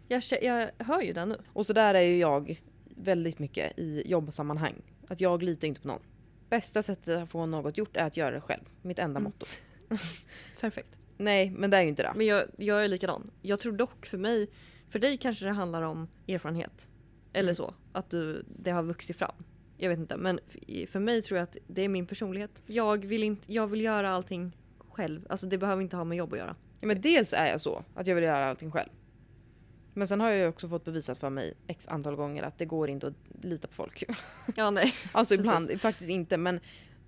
Jag, 0.07 0.23
jag 0.41 0.69
hör 0.77 1.01
ju 1.01 1.13
det 1.13 1.25
nu. 1.25 1.37
och 1.53 1.65
så 1.65 1.73
där 1.73 1.93
är 1.93 2.01
ju 2.01 2.17
jag 2.17 2.61
väldigt 2.95 3.39
mycket 3.39 3.79
i 3.79 4.03
jobbsammanhang. 4.05 4.75
Att 5.07 5.21
jag 5.21 5.43
litar 5.43 5.67
inte 5.67 5.81
på 5.81 5.87
någon. 5.87 6.01
Bästa 6.49 6.83
sättet 6.83 7.19
att 7.23 7.29
få 7.29 7.45
något 7.45 7.77
gjort 7.77 7.97
är 7.97 8.03
att 8.05 8.17
göra 8.17 8.31
det 8.35 8.41
själv. 8.41 8.63
Mitt 8.81 8.99
enda 8.99 9.19
Mm. 9.19 9.23
motto. 9.23 9.45
Perfekt. 10.61 10.97
Nej, 11.17 11.49
men 11.49 11.69
det 11.69 11.77
är 11.77 11.81
ju 11.81 11.87
inte 11.87 12.03
det. 12.03 12.11
Men 12.15 12.25
jag, 12.25 12.43
jag 12.57 12.83
är 12.83 12.87
likadan. 12.87 13.31
Jag 13.41 13.59
tror 13.59 13.73
dock 13.73 14.05
för 14.05 14.17
mig, 14.17 14.49
för 14.91 14.99
dig 14.99 15.17
kanske 15.17 15.45
det 15.45 15.51
handlar 15.51 15.81
om 15.81 16.07
erfarenhet. 16.27 16.89
Eller 17.33 17.49
Mm. 17.49 17.55
så. 17.55 17.73
Att 17.91 18.09
du, 18.09 18.45
det 18.59 18.71
har 18.71 18.83
vuxit 18.83 19.15
fram. 19.17 19.35
Jag 19.77 19.89
vet 19.89 19.99
inte. 19.99 20.17
Men 20.17 20.39
för 20.87 20.99
mig 20.99 21.21
tror 21.21 21.37
jag 21.37 21.43
att 21.43 21.57
det 21.67 21.81
är 21.81 21.89
min 21.89 22.07
personlighet. 22.07 22.63
Jag 22.67 23.05
vill, 23.05 23.23
inte, 23.23 23.53
jag 23.53 23.67
vill 23.67 23.81
göra 23.81 24.09
allting 24.09 24.57
själv. 24.89 25.25
Alltså 25.29 25.47
det 25.47 25.57
behöver 25.57 25.81
inte 25.81 25.95
ha 25.97 26.03
med 26.03 26.17
jobb 26.17 26.33
att 26.33 26.39
göra. 26.39 26.55
Ja, 26.79 26.87
men 26.87 27.01
dels 27.01 27.33
är 27.33 27.45
jag 27.45 27.61
så, 27.61 27.83
att 27.95 28.07
jag 28.07 28.15
vill 28.15 28.23
göra 28.23 28.45
allting 28.49 28.71
själv. 28.71 28.89
Men 29.93 30.07
sen 30.07 30.19
har 30.19 30.29
jag 30.29 30.37
ju 30.39 30.47
också 30.47 30.69
fått 30.69 30.85
bevisat 30.85 31.17
för 31.17 31.29
mig 31.29 31.53
x 31.67 31.87
antal 31.87 32.15
gånger 32.15 32.43
att 32.43 32.57
det 32.57 32.65
går 32.65 32.89
inte 32.89 33.07
att 33.07 33.13
lita 33.43 33.67
på 33.67 33.73
folk. 33.73 34.03
Ja 34.55 34.69
nej. 34.71 34.93
Alltså 35.11 35.35
Precis. 35.37 35.45
ibland, 35.51 35.81
faktiskt 35.81 36.09
inte. 36.09 36.37
Men, 36.37 36.59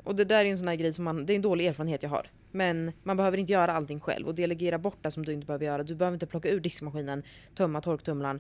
och 0.04 0.16
det 0.16 0.26
där 0.26 0.46
är 0.46 0.50
en 0.52 0.58
sån 0.58 0.68
här 0.68 0.76
grej 0.76 0.94
som 0.94 1.04
man, 1.06 1.26
det 1.26 1.34
är 1.34 1.36
en 1.36 1.42
dålig 1.42 1.66
erfarenhet 1.66 2.04
jag 2.04 2.10
har. 2.10 2.28
Men 2.52 2.92
man 3.04 3.18
behöver 3.18 3.38
inte 3.38 3.52
göra 3.54 3.74
allting 3.74 4.00
själv 4.00 4.28
och 4.28 4.36
delegera 4.36 4.78
bort 4.78 4.98
det 5.02 5.12
som 5.12 5.26
du 5.26 5.34
inte 5.34 5.46
behöver 5.48 5.66
göra. 5.66 5.84
Du 5.84 5.96
behöver 5.96 6.16
inte 6.16 6.28
plocka 6.28 6.50
ur 6.50 6.60
diskmaskinen, 6.60 7.24
tömma 7.56 7.82
torktumlaren, 7.82 8.40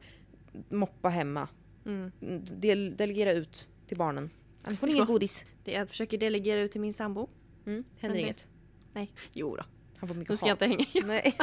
moppa 0.69 1.09
hemma. 1.09 1.47
Mm. 1.85 2.11
Del, 2.59 2.95
delegera 2.97 3.31
ut 3.31 3.69
till 3.87 3.97
barnen. 3.97 4.29
Annars 4.63 4.79
får 4.79 4.87
ni 4.87 4.93
inget 4.93 5.07
godis. 5.07 5.45
Det 5.63 5.71
jag 5.71 5.89
försöker 5.89 6.17
delegera 6.17 6.59
ut 6.59 6.71
till 6.71 6.81
min 6.81 6.93
sambo. 6.93 7.29
Mm, 7.65 7.83
händer 7.97 8.01
Men 8.01 8.11
det- 8.11 8.19
inget. 8.21 8.47
Nej. 8.93 9.13
Jo 9.33 9.55
då. 9.55 9.63
Han 9.97 10.07
får 10.07 10.15
mycket 10.15 10.29
Nu 10.29 10.37
ska 10.37 10.47
jag 10.47 10.53
hat. 10.55 10.61
inte 10.61 10.85
hänga. 10.93 11.07
Nej, 11.07 11.37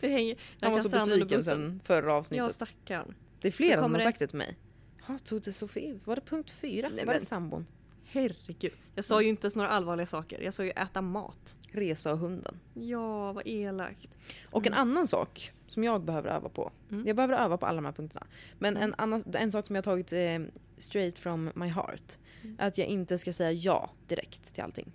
Det 0.00 0.08
hänger. 0.08 0.36
Jag 0.58 0.66
han 0.68 0.72
var 0.72 0.80
så 0.80 0.88
besviken 0.88 1.44
sen 1.44 1.80
förra 1.84 2.06
Ja 2.06 2.12
avsnittet. 2.12 2.52
stackarn. 2.54 3.14
Det 3.40 3.48
är 3.48 3.52
flera 3.52 3.82
som 3.82 3.92
har 3.94 4.00
sagt 4.00 4.18
det 4.18 4.26
till 4.26 4.38
mig. 4.38 4.56
Ja, 5.08 5.18
tog 5.18 5.42
det 5.42 5.52
så 5.52 5.68
fel? 5.68 6.00
Var 6.04 6.14
det 6.16 6.22
punkt 6.22 6.50
fyra? 6.50 6.88
Nej, 6.94 7.04
var 7.04 7.14
det 7.14 7.20
sambon? 7.20 7.66
Herregud. 8.06 8.72
Jag 8.94 9.04
sa 9.04 9.22
ju 9.22 9.28
inte 9.28 9.44
ens 9.46 9.56
några 9.56 9.68
allvarliga 9.70 10.06
saker. 10.06 10.40
Jag 10.40 10.54
sa 10.54 10.64
ju 10.64 10.70
äta 10.70 11.02
mat. 11.02 11.56
Resa 11.72 12.12
och 12.12 12.18
hunden. 12.18 12.60
Ja, 12.74 13.32
vad 13.32 13.46
elakt. 13.46 14.08
Och 14.50 14.66
en 14.66 14.74
annan 14.74 15.06
sak 15.06 15.52
som 15.66 15.84
jag 15.84 16.00
behöver 16.04 16.30
öva 16.30 16.48
på. 16.48 16.72
Mm. 16.90 17.06
Jag 17.06 17.16
behöver 17.16 17.34
öva 17.34 17.56
på 17.56 17.66
alla 17.66 17.76
de 17.76 17.84
här 17.84 17.92
punkterna. 17.92 18.26
Men 18.58 18.76
Mm. 18.76 18.82
en, 18.88 18.94
annan, 18.98 19.22
en 19.34 19.52
sak 19.52 19.66
som 19.66 19.76
jag 19.76 19.82
har 19.82 19.84
tagit 19.84 20.12
eh, 20.12 20.40
straight 20.76 21.18
from 21.18 21.50
my 21.54 21.66
heart. 21.68 22.18
Mm. 22.42 22.56
Är 22.60 22.68
att 22.68 22.78
jag 22.78 22.86
inte 22.86 23.18
ska 23.18 23.32
säga 23.32 23.52
ja 23.52 23.90
direkt 24.08 24.54
till 24.54 24.62
allting. 24.62 24.92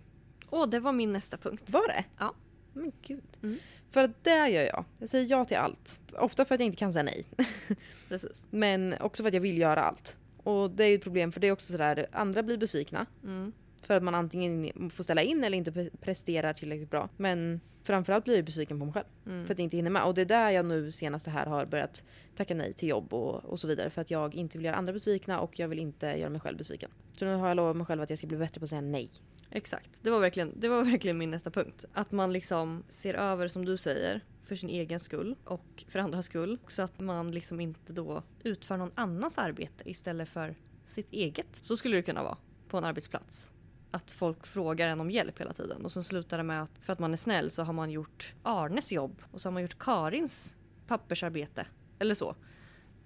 Åh, 0.49 0.67
det 0.69 0.79
var 0.79 0.91
min 0.91 1.13
nästa 1.13 1.37
punkt. 1.37 1.63
Var 1.67 1.87
det? 1.87 2.03
Ja. 2.17 2.33
Men 2.73 2.91
gud. 3.01 3.23
Mm. 3.43 3.59
För 3.89 4.03
att 4.03 4.23
det 4.23 4.49
gör 4.49 4.63
jag. 4.63 4.85
Jag 4.99 5.09
säger 5.09 5.25
ja 5.29 5.45
till 5.45 5.57
allt. 5.57 5.99
Ofta 6.13 6.45
för 6.45 6.55
att 6.55 6.61
jag 6.61 6.65
inte 6.65 6.77
kan 6.77 6.93
säga 6.93 7.03
nej. 7.03 7.25
Precis. 8.07 8.45
Men 8.49 8.95
också 8.99 9.23
för 9.23 9.27
att 9.27 9.33
jag 9.33 9.41
vill 9.41 9.57
göra 9.57 9.83
allt. 9.83 10.17
Och 10.49 10.71
det 10.71 10.83
är 10.83 10.87
ju 10.87 10.95
ett 10.95 11.03
problem 11.03 11.31
för 11.31 11.39
det 11.39 11.47
är 11.47 11.51
också 11.51 11.71
sådär, 11.71 12.07
andra 12.11 12.43
blir 12.43 12.57
besvikna. 12.57 13.05
Mm. 13.23 13.53
För 13.81 13.97
att 13.97 14.03
man 14.03 14.15
antingen 14.15 14.89
får 14.89 15.03
ställa 15.03 15.21
in 15.21 15.43
eller 15.43 15.57
inte 15.57 15.71
pre- 15.71 15.97
presterar 16.01 16.53
tillräckligt 16.53 16.89
bra. 16.89 17.09
Men 17.17 17.59
framförallt 17.83 18.25
blir 18.25 18.35
jag 18.35 18.45
besviken 18.45 18.79
på 18.79 18.85
mig 18.85 18.93
själv. 18.93 19.05
Mm. 19.25 19.45
För 19.45 19.53
att 19.53 19.59
jag 19.59 19.63
inte 19.63 19.77
hinner 19.77 19.89
med. 19.89 20.03
Och 20.03 20.13
det 20.13 20.21
är 20.21 20.25
där 20.25 20.49
jag 20.49 20.65
nu 20.65 20.91
senast 20.91 21.27
här 21.27 21.45
har 21.45 21.65
börjat 21.65 22.03
tacka 22.35 22.55
nej 22.55 22.73
till 22.73 22.89
jobb 22.89 23.13
och, 23.13 23.45
och 23.45 23.59
så 23.59 23.67
vidare. 23.67 23.89
För 23.89 24.01
att 24.01 24.11
jag 24.11 24.35
inte 24.35 24.57
vill 24.57 24.65
göra 24.65 24.75
andra 24.75 24.93
besvikna 24.93 25.39
och 25.39 25.59
jag 25.59 25.67
vill 25.67 25.79
inte 25.79 26.05
göra 26.05 26.29
mig 26.29 26.41
själv 26.41 26.57
besviken. 26.57 26.91
Så 27.11 27.25
nu 27.25 27.35
har 27.35 27.47
jag 27.47 27.57
lovat 27.57 27.75
mig 27.75 27.85
själv 27.85 28.01
att 28.01 28.09
jag 28.09 28.19
ska 28.19 28.27
bli 28.27 28.37
bättre 28.37 28.59
på 28.59 28.63
att 28.63 28.69
säga 28.69 28.81
nej. 28.81 29.09
Exakt. 29.51 29.89
Det 30.01 30.09
var, 30.09 30.19
verkligen, 30.19 30.53
det 30.59 30.67
var 30.67 30.83
verkligen 30.83 31.17
min 31.17 31.31
nästa 31.31 31.51
punkt. 31.51 31.85
Att 31.93 32.11
man 32.11 32.33
liksom 32.33 32.83
ser 32.89 33.13
över, 33.13 33.47
som 33.47 33.65
du 33.65 33.77
säger, 33.77 34.21
för 34.49 34.55
sin 34.55 34.69
egen 34.69 34.99
skull 34.99 35.35
och 35.45 35.83
för 35.87 35.99
andras 35.99 36.25
skull. 36.25 36.57
Så 36.67 36.81
att 36.81 36.99
man 36.99 37.31
liksom 37.31 37.59
inte 37.59 37.93
då 37.93 38.23
utför 38.43 38.77
någon 38.77 38.91
annans 38.95 39.37
arbete 39.37 39.89
istället 39.89 40.29
för 40.29 40.55
sitt 40.85 41.13
eget. 41.13 41.47
Så 41.55 41.77
skulle 41.77 41.95
det 41.95 42.01
kunna 42.03 42.23
vara 42.23 42.37
på 42.67 42.77
en 42.77 42.83
arbetsplats. 42.83 43.51
Att 43.91 44.11
folk 44.11 44.47
frågar 44.47 44.87
en 44.87 45.01
om 45.01 45.09
hjälp 45.11 45.39
hela 45.39 45.53
tiden 45.53 45.85
och 45.85 45.91
så 45.91 46.03
slutar 46.03 46.37
det 46.37 46.43
med 46.43 46.63
att 46.63 46.77
för 46.81 46.93
att 46.93 46.99
man 46.99 47.13
är 47.13 47.17
snäll 47.17 47.51
så 47.51 47.63
har 47.63 47.73
man 47.73 47.91
gjort 47.91 48.33
Arnes 48.43 48.91
jobb 48.91 49.21
och 49.31 49.41
så 49.41 49.47
har 49.49 49.51
man 49.53 49.61
gjort 49.61 49.77
Karins 49.79 50.55
pappersarbete. 50.87 51.65
Eller 51.99 52.15
så. 52.15 52.35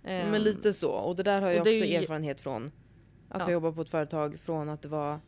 Men 0.01 0.43
lite 0.43 0.73
så. 0.73 0.91
Och 0.91 1.15
det 1.15 1.23
där 1.23 1.41
har 1.41 1.49
jag 1.49 1.59
också 1.61 1.71
ju- 1.73 1.95
erfarenhet 1.95 2.41
från. 2.41 2.65
Att 3.29 3.39
Ja. 3.39 3.45
jag 3.45 3.51
jobbar 3.51 3.71
på 3.71 3.81
ett 3.81 3.89
företag 3.89 4.39
från 4.39 4.69
att 4.69 4.81
det 4.81 4.87
var 4.89 5.19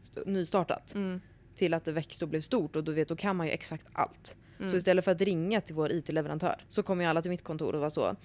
st- 0.00 0.20
nystartat 0.26 0.94
Mm, 0.94 1.20
till 1.54 1.74
att 1.74 1.84
det 1.84 1.92
växte 1.92 2.24
och 2.24 2.28
blev 2.28 2.40
stort 2.40 2.76
och 2.76 2.84
då, 2.84 2.92
vet, 2.92 3.08
då 3.08 3.16
kan 3.16 3.36
man 3.36 3.46
ju 3.46 3.52
exakt 3.52 3.86
allt. 3.92 4.36
Mm. 4.58 4.70
Så 4.70 4.76
istället 4.76 5.04
för 5.04 5.12
att 5.12 5.20
ringa 5.20 5.60
till 5.60 5.74
vår 5.74 5.92
IT-leverantör 5.92 6.56
så 6.68 6.82
kommer 6.82 7.04
ju 7.04 7.10
alla 7.10 7.22
till 7.22 7.30
mitt 7.30 7.42
kontor 7.44 7.74
och 7.74 7.80
var 7.80 7.90
så 7.90 8.16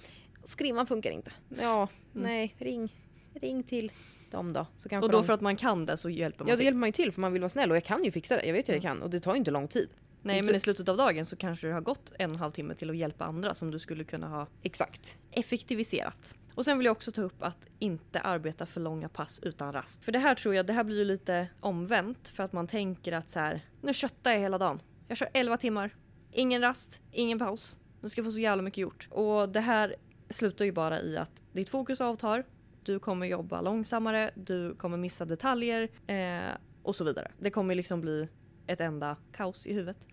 Skrivan 0.43 0.88
funkar 0.88 1.12
inte. 1.12 1.32
Ja, 1.62 1.88
Mm. 2.15 2.28
nej, 2.28 2.56
ring. 2.58 2.96
Ring 3.41 3.63
till 3.63 3.91
dem 4.32 4.54
då. 4.54 4.67
Så 4.78 4.89
kanske 4.89 5.06
och 5.06 5.12
då 5.12 5.17
de... 5.17 5.24
för 5.26 5.34
att 5.34 5.41
man 5.41 5.56
kan 5.56 5.86
det 5.86 5.98
så 5.98 6.10
hjälper 6.10 6.39
man 6.43 6.48
Ja, 6.50 6.54
då 6.54 6.58
till. 6.58 6.65
hjälper 6.65 6.78
man 6.80 6.88
ju 6.89 6.93
till 6.93 7.12
för 7.12 7.22
man 7.22 7.34
vill 7.34 7.41
vara 7.41 7.50
snäll 7.50 7.69
och 7.72 7.76
jag 7.76 7.84
kan 7.84 8.04
ju 8.04 8.12
fixa 8.12 8.36
det. 8.36 8.46
Jag 8.46 8.54
vet 8.54 8.69
ju 8.69 8.74
att 8.78 8.84
jag 8.84 8.89
Mm. 8.91 8.98
kan 9.00 9.04
och 9.04 9.10
det 9.10 9.19
tar 9.19 9.34
ju 9.34 9.38
inte 9.38 9.52
lång 9.52 9.67
tid. 9.67 9.89
Nej 10.22 10.41
men 10.41 10.56
i 10.56 10.60
slutet 10.60 10.89
av 10.89 10.98
dagen 10.98 11.26
så 11.26 11.36
kanske 11.36 11.67
det 11.67 11.74
har 11.74 11.82
gått 11.82 12.12
en 12.19 12.30
och 12.30 12.34
en 12.36 12.39
halv 12.39 12.52
timme 12.52 12.74
till 12.74 12.89
att 12.89 12.98
hjälpa 12.98 13.26
andra 13.26 13.54
som 13.54 13.72
du 13.72 13.80
skulle 13.80 14.04
kunna 14.04 14.28
ha 14.28 14.48
Exakt. 14.62 15.17
effektiviserat. 15.32 16.36
Och 16.56 16.65
sen 16.65 16.78
vill 16.78 16.86
jag 16.86 16.91
också 16.91 17.12
ta 17.12 17.22
upp 17.22 17.43
att 17.43 17.58
inte 17.80 18.19
arbeta 18.19 18.65
för 18.65 18.82
långa 18.82 19.10
pass 19.10 19.39
utan 19.43 19.74
rast. 19.74 20.04
För 20.04 20.12
det 20.12 20.19
här 20.19 20.36
tror 20.36 20.56
jag, 20.56 20.65
det 20.65 20.74
här 20.74 20.84
blir 20.84 20.98
ju 20.98 21.06
lite 21.06 21.48
omvänt 21.60 22.28
för 22.30 22.43
att 22.43 22.54
man 22.54 22.67
tänker 22.67 23.12
att 23.12 23.30
så 23.30 23.39
här, 23.39 23.62
nu 23.82 23.93
köttar 23.93 24.32
jag 24.32 24.39
hela 24.39 24.58
dagen. 24.58 24.82
Jag 25.08 25.17
kör 25.17 25.30
11 25.34 25.58
timmar, 25.58 25.96
ingen 26.34 26.62
rast, 26.62 27.02
ingen 27.12 27.39
paus. 27.39 27.78
Nu 28.02 28.10
ska 28.10 28.24
få 28.24 28.32
så 28.32 28.39
jävla 28.39 28.63
mycket 28.63 28.78
gjort. 28.78 29.08
Och 29.12 29.50
det 29.50 29.60
här 29.60 29.96
slutar 30.30 30.65
ju 30.65 30.72
bara 30.72 31.02
i 31.02 31.17
att 31.17 31.41
ditt 31.52 31.69
fokus 31.69 32.02
avtar, 32.02 32.46
du 32.84 33.00
kommer 33.00 33.26
jobba 33.26 33.62
långsammare, 33.62 34.32
du 34.36 34.76
kommer 34.76 34.98
missa 34.98 35.26
detaljer 35.26 35.89
eh, 36.08 36.56
och 36.84 36.96
så 36.96 37.04
vidare. 37.04 37.32
Det 37.39 37.50
kommer 37.50 37.76
liksom 37.76 38.02
bli 38.02 38.28
ett 38.67 38.82
enda 38.82 39.17
kaos 39.32 39.67
i 39.67 39.74
huvudet. 39.74 40.08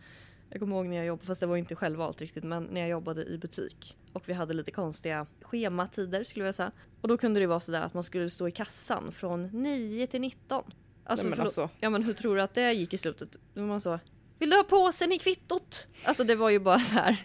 Jag 0.51 0.61
kommer 0.61 0.77
ihåg 0.77 0.87
när 0.87 0.97
jag 0.97 1.07
jobbade, 1.07 1.27
fast 1.27 1.41
det 1.41 1.47
var 1.47 1.57
inte 1.57 1.75
självvalt 1.75 2.21
riktigt, 2.21 2.45
men 2.45 2.65
när 2.65 2.81
jag 2.81 2.91
jobbade 2.91 3.25
i 3.25 3.39
butik 3.39 3.97
och 4.13 4.29
vi 4.29 4.33
hade 4.33 4.55
lite 4.55 4.71
konstiga 4.71 5.27
schematider 5.43 6.25
skulle 6.25 6.47
jag 6.47 6.55
säga. 6.55 6.73
Och 7.01 7.09
då 7.09 7.17
kunde 7.17 7.41
det 7.41 7.47
vara 7.47 7.61
sådär 7.61 7.83
att 7.83 7.95
man 7.95 8.03
skulle 8.03 8.31
stå 8.31 8.49
i 8.49 8.51
kassan 8.51 9.13
från 9.13 9.43
9 9.43 10.07
till 10.07 10.21
19. 10.21 10.65
Alltså, 11.05 11.27
Nej, 11.27 11.37
men 11.37 11.45
alltså, 11.47 11.69
Ja 11.81 11.91
men 11.91 12.03
hur 12.03 12.13
tror 12.13 12.37
du 12.37 12.43
att 12.43 12.55
det 12.55 12.73
gick 12.73 12.95
i 12.95 12.99
slutet? 12.99 13.37
Då 13.55 13.61
var 13.61 13.69
man 13.69 13.81
så, 13.81 13.99
Vill 14.41 14.51
du 14.51 14.57
ha 14.57 14.65
påsen 14.65 15.13
i 15.13 15.19
kvittot? 15.19 15.87
Alltså 16.05 16.25
det 16.25 16.35
var 16.35 16.51
ju 16.51 16.59
bara 16.59 16.79
så 16.79 16.95
här. 16.95 17.25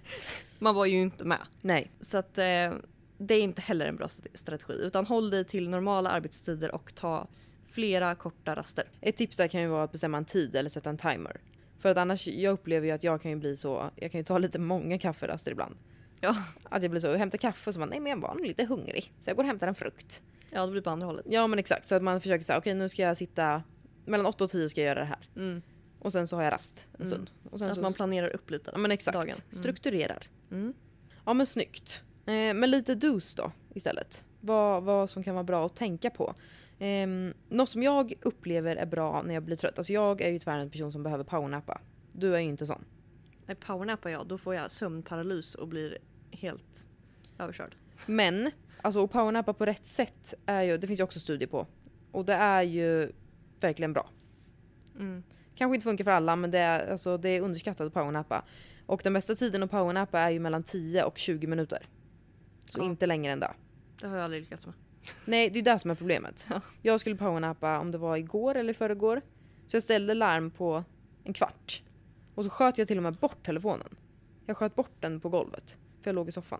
Man 0.60 0.75
var 0.75 0.86
ju 0.86 1.01
inte 1.01 1.25
med. 1.25 1.39
Nej. 1.62 1.91
Så 2.01 2.17
att 2.17 2.38
eh, 2.38 2.73
det 3.17 3.34
är 3.34 3.41
inte 3.41 3.62
heller 3.62 3.86
en 3.86 3.95
bra 3.95 4.06
st- 4.06 4.30
strategi. 4.34 4.73
Utan 4.73 5.06
håll 5.06 5.30
dig 5.30 5.45
till 5.45 5.69
normala 5.69 6.10
arbetstider 6.10 6.75
och 6.75 6.95
ta 6.95 7.28
flera 7.71 8.15
korta 8.15 8.56
raster. 8.56 8.84
Ett 9.01 9.17
tips 9.17 9.38
där 9.38 9.47
kan 9.47 9.62
ju 9.62 9.67
vara 9.67 9.84
att 9.84 9.91
bestämma 9.91 10.17
en 10.17 10.25
tid 10.25 10.56
eller 10.56 10.69
sätta 10.69 10.89
en 10.89 10.97
timer. 10.97 11.41
För 11.80 11.89
att 11.89 11.97
annars, 11.97 12.28
jag 12.28 12.51
upplever 12.54 12.88
ju 12.88 12.93
att 12.93 13.04
jag 13.04 13.21
kan 13.21 13.32
ju 13.32 13.38
bli 13.38 13.56
så, 13.58 13.89
jag 13.95 14.12
kan 14.12 14.19
ju 14.19 14.23
ta 14.25 14.38
lite 14.38 14.60
många 14.60 14.99
kafferaster 14.99 15.51
ibland. 15.51 15.75
Ja. 16.21 16.36
Att 16.63 16.82
jag 16.82 16.91
blir 16.91 17.01
så, 17.01 17.15
hämtar 17.15 17.38
kaffe 17.38 17.69
och 17.69 17.73
så 17.73 17.80
bara, 17.80 17.86
nej 17.89 17.99
men 17.99 18.10
jag 18.10 18.17
var 18.19 18.36
nog 18.36 18.45
lite 18.45 18.65
hungrig. 18.65 19.13
Så 19.21 19.30
jag 19.30 19.36
går 19.38 19.43
och 19.43 19.47
hämtar 19.47 19.67
en 19.67 19.75
frukt. 19.75 20.21
Ja, 20.49 20.65
det 20.65 20.71
blir 20.71 20.82
på 20.82 20.89
andra 20.89 21.08
hållet. 21.08 21.25
Ja 21.30 21.47
men 21.47 21.60
exakt, 21.60 21.88
så 21.88 21.95
att 21.95 22.04
man 22.04 22.21
försöker 22.21 22.45
säga, 22.45 22.60
okej 22.60 22.73
nu 22.73 22.89
ska 22.89 23.01
jag 23.01 23.17
sitta, 23.17 23.63
mellan 24.06 24.25
8 24.25 24.43
och 24.43 24.49
10 24.49 24.69
ska 24.69 24.82
jag 24.82 24.88
göra 24.88 24.99
det 24.99 25.06
här. 25.06 25.30
Mm. 25.36 25.62
Och 26.05 26.11
sen 26.11 26.27
så 26.27 26.35
har 26.35 26.43
jag 26.43 26.53
rast 26.53 26.87
en 26.91 26.95
Mm. 26.95 27.07
stund. 27.07 27.31
Och 27.51 27.59
sen 27.59 27.69
Att 27.69 27.75
så, 27.75 27.81
man 27.81 27.93
planerar 27.93 28.35
upp 28.35 28.49
lite. 28.51 28.71
ja 28.73 28.77
men 28.77 28.91
exakt, 28.91 29.13
dagen. 29.15 29.29
Mm. 29.29 29.41
strukturerar. 29.49 30.23
Mm. 30.51 30.73
Ja 31.25 31.33
men 31.33 31.45
snyggt. 31.45 32.03
Eh, 32.25 32.53
men 32.53 32.71
lite 32.71 32.95
dos 32.95 33.35
då 33.35 33.51
istället. 33.73 34.25
Vad, 34.41 34.83
vad 34.83 35.09
som 35.09 35.23
kan 35.23 35.33
vara 35.35 35.43
bra 35.43 35.65
att 35.65 35.75
tänka 35.75 36.09
på. 36.09 36.33
Eh, 36.79 37.07
något 37.49 37.69
som 37.69 37.83
jag 37.83 38.13
upplever 38.21 38.75
är 38.75 38.85
bra 38.85 39.21
när 39.21 39.33
jag 39.33 39.43
blir 39.43 39.55
trött. 39.55 39.77
Alltså 39.77 39.93
jag 39.93 40.21
är 40.21 40.29
ju 40.29 40.39
tyvärr 40.39 40.57
en 40.59 40.69
person 40.69 40.91
som 40.91 41.03
behöver 41.03 41.23
powernappa. 41.23 41.81
Du 42.11 42.35
är 42.35 42.39
ju 42.39 42.49
inte 42.49 42.65
sån. 42.65 42.85
Nej, 43.45 43.55
powernappar 43.55 44.09
jag, 44.09 44.27
då 44.27 44.37
får 44.37 44.55
jag 44.55 44.71
sömnparalys 44.71 45.55
och 45.55 45.67
blir 45.67 45.97
helt 46.31 46.87
överkörd. 47.39 47.75
Men, 48.05 48.51
alltså 48.81 49.03
att 49.03 49.11
powernappa 49.11 49.53
på 49.53 49.65
rätt 49.65 49.85
sätt 49.85 50.33
är 50.45 50.61
ju, 50.63 50.77
det 50.77 50.87
finns 50.87 50.99
ju 50.99 51.03
också 51.03 51.19
studier 51.19 51.47
på. 51.49 51.67
Och 52.11 52.25
det 52.25 52.33
är 52.33 52.61
ju 52.63 53.11
verkligen 53.59 53.93
bra. 53.93 54.09
Mm. 54.99 55.23
Kanske 55.55 55.75
inte 55.75 55.83
funkar 55.83 56.03
för 56.03 56.11
alla 56.11 56.35
men 56.35 56.51
det 56.51 56.59
är, 56.59 56.91
alltså, 56.91 57.17
det 57.17 57.29
är 57.29 57.41
underskattat 57.41 57.87
att 57.87 57.93
powernappa. 57.93 58.43
Och 58.85 59.01
den 59.03 59.13
bästa 59.13 59.35
tiden 59.35 59.63
att 59.63 59.71
powernappa 59.71 60.19
är 60.19 60.29
ju 60.29 60.39
mellan 60.39 60.63
10 60.63 61.03
och 61.03 61.17
20 61.17 61.47
minuter. 61.47 61.87
Så 62.69 62.79
Ja. 62.81 62.85
inte 62.85 63.05
längre 63.05 63.33
än 63.33 63.39
det. 63.39 63.51
Det 64.01 64.07
har 64.07 64.15
jag 64.15 64.23
aldrig 64.23 64.41
lyckats 64.41 64.65
med. 64.65 64.75
Nej, 65.25 65.49
det 65.49 65.59
är 65.59 65.63
det 65.63 65.79
som 65.79 65.91
är 65.91 65.95
problemet. 65.95 66.47
Ja. 66.49 66.61
Jag 66.81 66.99
skulle 66.99 67.15
powernappa 67.15 67.79
om 67.79 67.91
det 67.91 67.97
var 67.97 68.17
igår 68.17 68.55
eller 68.55 68.73
förrgår. 68.73 69.21
Så 69.67 69.75
jag 69.75 69.83
ställde 69.83 70.13
larm 70.13 70.51
på 70.51 70.83
en 71.23 71.33
kvart. 71.33 71.83
Och 72.35 72.43
så 72.43 72.49
sköt 72.49 72.77
jag 72.77 72.87
till 72.87 72.97
och 72.97 73.03
med 73.03 73.13
bort 73.13 73.45
telefonen. 73.45 73.95
Jag 74.45 74.57
sköt 74.57 74.75
bort 74.75 74.91
den 74.99 75.19
på 75.19 75.29
golvet. 75.29 75.77
För 76.01 76.09
jag 76.09 76.15
låg 76.15 76.29
i 76.29 76.31
soffan. 76.31 76.59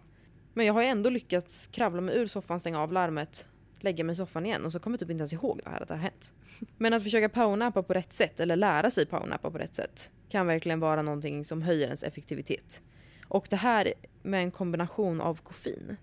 Men 0.54 0.66
jag 0.66 0.74
har 0.74 0.82
ju 0.82 0.88
ändå 0.88 1.10
lyckats 1.10 1.68
kravla 1.68 2.02
mig 2.02 2.18
ur 2.18 2.28
soffan, 2.28 2.60
stänga 2.60 2.82
av 2.82 2.94
larmet, 2.94 3.48
lägga 3.86 4.04
mig 4.04 4.14
i 4.14 4.16
soffan 4.16 4.46
igen 4.46 4.66
och 4.66 4.72
så 4.72 4.80
kommer 4.80 4.94
jag 4.96 5.00
typ 5.00 5.10
inte 5.10 5.22
ens 5.22 5.34
ihåg 5.34 5.60
det 5.64 5.70
här 5.70 5.82
att 5.82 5.88
det 5.88 5.94
har 5.94 6.02
hänt. 6.02 6.34
Men 6.78 6.94
att 6.94 7.04
försöka 7.04 7.30
powernappa 7.30 7.84
på 7.84 7.94
rätt 7.94 8.14
sätt, 8.14 8.40
eller 8.40 8.56
lära 8.56 8.92
sig 8.92 9.06
powernappa 9.06 9.52
på 9.52 9.58
rätt 9.58 9.76
sätt, 9.76 10.10
kan 10.30 10.48
verkligen 10.48 10.80
vara 10.80 11.02
någonting 11.02 11.46
som 11.46 11.62
höjer 11.62 11.86
ens 11.86 12.04
effektivitet. 12.04 12.82
Och 13.28 13.48
det 13.50 13.56
här 13.56 13.94
med 14.24 14.44
en 14.44 14.52
kombination 14.52 15.22
av 15.22 15.42
koffein, 15.42 15.98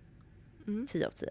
Mm. 0.66 0.86
10 0.86 1.06
av 1.06 1.10
10. 1.10 1.28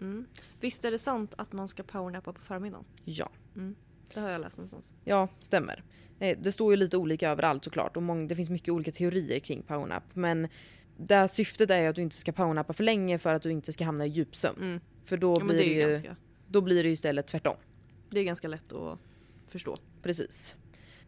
Mm. 0.00 0.26
Visst 0.60 0.84
är 0.84 0.90
det 0.90 0.98
sant 0.98 1.34
att 1.38 1.52
man 1.52 1.68
ska 1.68 1.82
powernappa 1.82 2.32
på 2.32 2.40
förmiddagen? 2.40 2.84
Ja. 3.04 3.30
Det 4.14 4.20
har 4.20 4.30
jag 4.30 4.40
läst 4.40 4.56
någonstans. 4.58 4.94
Ja, 5.04 5.28
stämmer. 5.40 5.82
Eh, 6.18 6.38
Det 6.40 6.52
står 6.52 6.72
ju 6.72 6.76
lite 6.76 6.96
olika 6.96 7.30
överallt 7.30 7.64
såklart 7.64 7.96
och 7.96 8.02
det 8.28 8.36
finns 8.36 8.50
mycket 8.50 8.68
olika 8.68 8.92
teorier 8.92 9.38
kring 9.38 9.62
powernap. 9.62 10.02
Men 10.14 10.48
det 10.96 11.28
syftet 11.28 11.70
är 11.70 11.80
ju 11.80 11.86
att 11.86 11.96
du 11.96 12.02
inte 12.02 12.16
ska 12.16 12.32
powernappa 12.32 12.72
för 12.72 12.84
länge 12.84 13.18
för 13.18 13.34
att 13.34 13.42
du 13.42 13.50
inte 13.52 13.72
ska 13.72 13.84
hamna 13.84 14.06
i 14.06 14.08
djupsömn. 14.08 14.62
Mm. 14.62 14.80
För 15.08 15.16
då, 15.16 15.34
Ja, 15.38 15.44
blir 15.44 15.56
det 15.56 15.64
ju 15.64 15.80
ganska, 15.88 16.16
då 16.48 16.60
blir 16.60 16.82
det 16.82 16.88
ju 16.88 16.92
istället 16.92 17.26
tvärtom. 17.26 17.56
det 18.10 18.20
är 18.20 18.24
ganska 18.24 18.48
lätt 18.48 18.72
att 18.72 18.98
förstå. 19.48 19.76
Precis. 20.02 20.54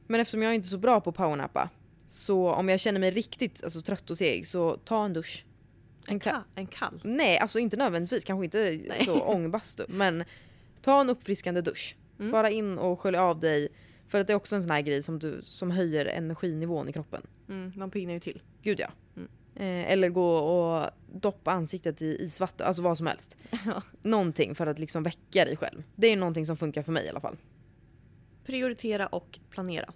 Men 0.07 0.21
eftersom 0.21 0.43
jag 0.43 0.51
är 0.51 0.55
inte 0.55 0.67
är 0.67 0.69
så 0.69 0.79
bra 0.79 1.01
på 1.01 1.13
powernappa 1.13 1.71
så 2.07 2.51
om 2.51 2.69
jag 2.69 2.81
känner 2.81 3.01
mig 3.01 3.11
riktigt 3.11 3.65
alltså, 3.65 3.81
trött 3.83 4.11
och 4.11 4.19
seg 4.19 4.47
så 4.47 4.77
ta 4.77 5.05
en 5.05 5.13
dusch. 5.13 5.45
En, 6.09 6.21
ka- 6.21 6.31
ka- 6.33 6.43
en 6.55 6.67
kall? 6.67 7.01
Nej, 7.05 7.39
alltså 7.39 7.59
inte 7.59 7.77
nödvändigtvis, 7.77 8.25
kanske 8.25 8.45
inte 8.45 8.81
Nej. 8.89 9.05
så 9.05 9.21
ångbastu. 9.21 9.85
Men 9.89 10.25
ta 10.83 11.01
en 11.01 11.11
uppfriskande 11.11 11.61
dusch. 11.61 11.97
Mm. 12.19 12.33
Bara 12.33 12.51
in 12.51 12.79
och 12.79 13.01
skölj 13.01 13.17
av 13.17 13.41
dig. 13.41 13.69
För 14.09 14.21
att 14.21 14.27
det 14.27 14.33
är 14.33 14.35
också 14.35 14.57
en 14.57 14.63
sån 14.63 14.71
här 14.71 14.81
grej 14.81 15.03
som, 15.03 15.19
du, 15.19 15.39
som 15.43 15.71
höjer 15.71 16.07
energinivån 16.07 16.89
i 16.89 16.93
kroppen. 16.93 17.27
Mm, 17.49 17.73
man 17.77 17.91
piggnar 17.91 18.15
ju 18.15 18.21
till. 18.21 18.43
Gud 18.63 18.81
ja. 18.81 18.89
Eh, 19.61 19.93
eller 19.93 20.09
gå 20.09 20.37
och 20.37 20.91
doppa 21.13 21.51
ansiktet 21.51 22.03
i 22.03 22.17
isvatten, 22.21 22.67
alltså 22.67 22.83
vad 22.83 22.99
som 22.99 23.07
helst. 23.07 23.37
Ja. 23.67 23.83
Någonting 24.03 24.55
för 24.55 24.67
att 24.67 24.79
liksom 24.79 25.03
väcka 25.03 25.45
dig 25.45 25.57
själv. 25.57 25.83
Det 25.97 26.07
är 26.07 26.17
någonting 26.17 26.47
som 26.47 26.57
funkar 26.57 26.83
för 26.83 26.93
mig 26.93 27.07
i 27.07 27.09
alla 27.09 27.21
fall. 27.21 27.37
Prioritera 28.45 29.07
och 29.07 29.39
planera. 29.51 29.93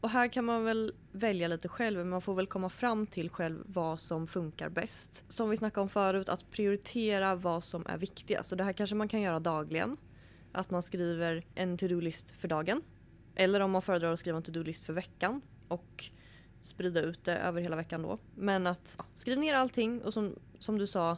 Och 0.00 0.10
här 0.10 0.28
kan 0.28 0.44
man 0.44 0.64
väl 0.64 0.92
välja 1.12 1.48
lite 1.48 1.68
själv, 1.68 1.98
men 1.98 2.08
man 2.08 2.20
får 2.20 2.34
väl 2.34 2.46
komma 2.46 2.68
fram 2.68 3.06
till 3.06 3.30
själv 3.30 3.62
vad 3.66 4.00
som 4.00 4.26
funkar 4.26 4.68
bäst. 4.68 5.24
Som 5.28 5.50
vi 5.50 5.56
snackade 5.56 5.82
om 5.82 5.88
förut, 5.88 6.28
att 6.28 6.50
prioritera 6.50 7.34
vad 7.34 7.64
som 7.64 7.86
är 7.86 7.98
viktigast. 7.98 8.52
Och 8.52 8.58
det 8.58 8.64
här 8.64 8.72
kanske 8.72 8.96
man 8.96 9.08
kan 9.08 9.20
göra 9.20 9.40
dagligen. 9.40 9.96
Att 10.52 10.70
man 10.70 10.82
skriver 10.82 11.46
en 11.54 11.78
to-do-list 11.78 12.30
för 12.30 12.48
dagen. 12.48 12.82
Eller 13.34 13.60
om 13.60 13.70
man 13.70 13.82
föredrar 13.82 14.12
att 14.12 14.20
skriva 14.20 14.36
en 14.36 14.42
to-do-list 14.42 14.84
för 14.84 14.92
veckan 14.92 15.40
och 15.68 16.10
sprida 16.68 17.00
ut 17.00 17.24
det 17.24 17.36
över 17.36 17.60
hela 17.60 17.76
veckan 17.76 18.02
då. 18.02 18.18
Men 18.34 18.66
att 18.66 18.94
ja, 18.98 19.04
skriv 19.14 19.38
ner 19.38 19.54
allting 19.54 20.02
och 20.02 20.14
som, 20.14 20.34
som 20.58 20.78
du 20.78 20.86
sa, 20.86 21.16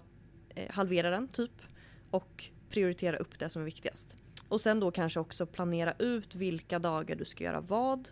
eh, 0.48 0.70
halvera 0.70 1.10
den 1.10 1.28
typ. 1.28 1.62
Och 2.10 2.50
prioritera 2.70 3.16
upp 3.16 3.38
det 3.38 3.48
som 3.48 3.62
är 3.62 3.66
viktigast. 3.66 4.16
Och 4.48 4.60
sen 4.60 4.80
då 4.80 4.90
kanske 4.90 5.20
också 5.20 5.46
planera 5.46 5.94
ut 5.98 6.34
vilka 6.34 6.78
dagar 6.78 7.16
du 7.16 7.24
ska 7.24 7.44
göra 7.44 7.60
vad. 7.60 8.08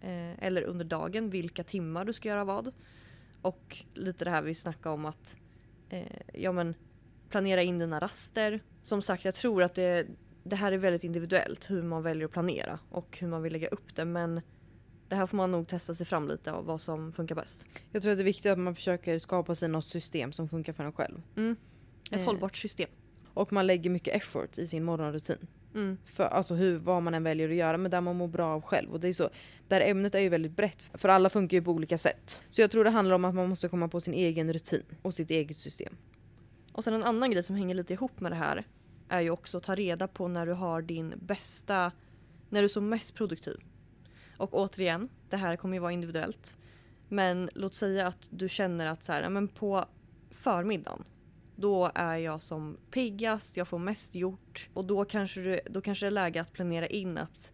Eh, 0.00 0.44
eller 0.44 0.62
under 0.62 0.84
dagen 0.84 1.30
vilka 1.30 1.64
timmar 1.64 2.04
du 2.04 2.12
ska 2.12 2.28
göra 2.28 2.44
vad. 2.44 2.72
Och 3.42 3.84
lite 3.94 4.24
det 4.24 4.30
här 4.30 4.42
vi 4.42 4.54
snackade 4.54 4.94
om 4.94 5.04
att 5.04 5.36
eh, 5.88 6.18
ja, 6.34 6.52
men, 6.52 6.74
planera 7.28 7.62
in 7.62 7.78
dina 7.78 8.00
raster. 8.00 8.60
Som 8.82 9.02
sagt, 9.02 9.24
jag 9.24 9.34
tror 9.34 9.62
att 9.62 9.74
det, 9.74 10.06
det 10.42 10.56
här 10.56 10.72
är 10.72 10.78
väldigt 10.78 11.04
individuellt 11.04 11.70
hur 11.70 11.82
man 11.82 12.02
väljer 12.02 12.24
att 12.24 12.32
planera 12.32 12.78
och 12.90 13.18
hur 13.20 13.28
man 13.28 13.42
vill 13.42 13.52
lägga 13.52 13.68
upp 13.68 13.96
det. 13.96 14.04
Men 14.04 14.40
det 15.08 15.16
här 15.16 15.26
får 15.26 15.36
man 15.36 15.50
nog 15.50 15.68
testa 15.68 15.94
sig 15.94 16.06
fram 16.06 16.28
lite 16.28 16.52
av 16.52 16.64
vad 16.64 16.80
som 16.80 17.12
funkar 17.12 17.34
bäst. 17.34 17.66
Jag 17.92 18.02
tror 18.02 18.12
att 18.12 18.18
det 18.18 18.22
är 18.22 18.24
viktigt 18.24 18.52
att 18.52 18.58
man 18.58 18.74
försöker 18.74 19.18
skapa 19.18 19.54
sig 19.54 19.68
något 19.68 19.86
system 19.86 20.32
som 20.32 20.48
funkar 20.48 20.72
för 20.72 20.84
en 20.84 20.92
själv. 20.92 21.22
Ett 22.10 22.20
Eh. 22.20 22.24
hållbart 22.24 22.56
system. 22.56 22.88
Och 23.34 23.52
man 23.52 23.66
lägger 23.66 23.90
mycket 23.90 24.14
effort 24.14 24.58
i 24.58 24.66
sin 24.66 24.84
morgonrutin. 24.84 25.46
Mm. 25.74 25.98
För, 26.04 26.24
alltså 26.24 26.54
hur, 26.54 26.78
vad 26.78 27.02
man 27.02 27.14
än 27.14 27.22
väljer 27.22 27.48
att 27.48 27.54
göra, 27.54 27.76
men 27.78 27.90
där 27.90 28.00
man 28.00 28.16
mår 28.16 28.28
bra 28.28 28.46
av 28.54 28.60
själv. 28.62 28.92
Och 28.92 29.00
det 29.00 29.08
är 29.08 29.12
så, 29.12 29.30
där 29.68 29.80
ämnet 29.80 30.14
är 30.14 30.18
ju 30.18 30.28
väldigt 30.28 30.56
brett, 30.56 30.90
för 30.94 31.08
alla 31.08 31.30
funkar 31.30 31.56
ju 31.56 31.62
på 31.62 31.70
olika 31.70 31.98
sätt. 31.98 32.42
Så 32.50 32.60
jag 32.60 32.70
tror 32.70 32.84
det 32.84 32.90
handlar 32.90 33.14
om 33.14 33.24
att 33.24 33.34
man 33.34 33.48
måste 33.48 33.68
komma 33.68 33.88
på 33.88 34.00
sin 34.00 34.14
egen 34.14 34.52
rutin 34.52 34.82
och 35.02 35.14
sitt 35.14 35.30
eget 35.30 35.56
system. 35.56 35.96
Och 36.72 36.84
sen 36.84 36.94
en 36.94 37.04
annan 37.04 37.30
grej 37.30 37.42
som 37.42 37.56
hänger 37.56 37.74
lite 37.74 37.92
ihop 37.92 38.20
med 38.20 38.32
det 38.32 38.36
här 38.36 38.64
är 39.08 39.20
ju 39.20 39.30
också 39.30 39.58
att 39.58 39.64
ta 39.64 39.74
reda 39.74 40.08
på 40.08 40.28
när 40.28 40.46
du 40.46 40.52
har 40.52 40.82
din 40.82 41.14
bästa, 41.16 41.92
när 42.48 42.60
du 42.60 42.64
är 42.64 42.68
som 42.68 42.88
mest 42.88 43.14
produktiv. 43.14 43.56
Och 44.36 44.54
återigen, 44.54 45.08
det 45.28 45.36
här 45.36 45.56
kommer 45.56 45.76
ju 45.76 45.80
vara 45.80 45.92
individuellt. 45.92 46.58
Men 47.08 47.50
låt 47.54 47.74
säga 47.74 48.06
att 48.06 48.28
du 48.30 48.48
känner 48.48 48.86
att 48.86 49.04
så 49.04 49.12
här, 49.12 49.22
ja, 49.22 49.28
men 49.28 49.48
på 49.48 49.84
förmiddagen 50.30 51.04
då 51.56 51.90
är 51.94 52.16
jag 52.16 52.42
som 52.42 52.76
piggast, 52.90 53.56
jag 53.56 53.68
får 53.68 53.78
mest 53.78 54.14
gjort 54.14 54.68
och 54.74 54.84
då 54.84 55.04
kanske, 55.04 55.40
du, 55.40 55.60
då 55.70 55.80
kanske 55.80 56.06
det 56.06 56.08
är 56.08 56.10
läge 56.10 56.40
att 56.40 56.52
planera 56.52 56.86
in 56.86 57.18
att 57.18 57.52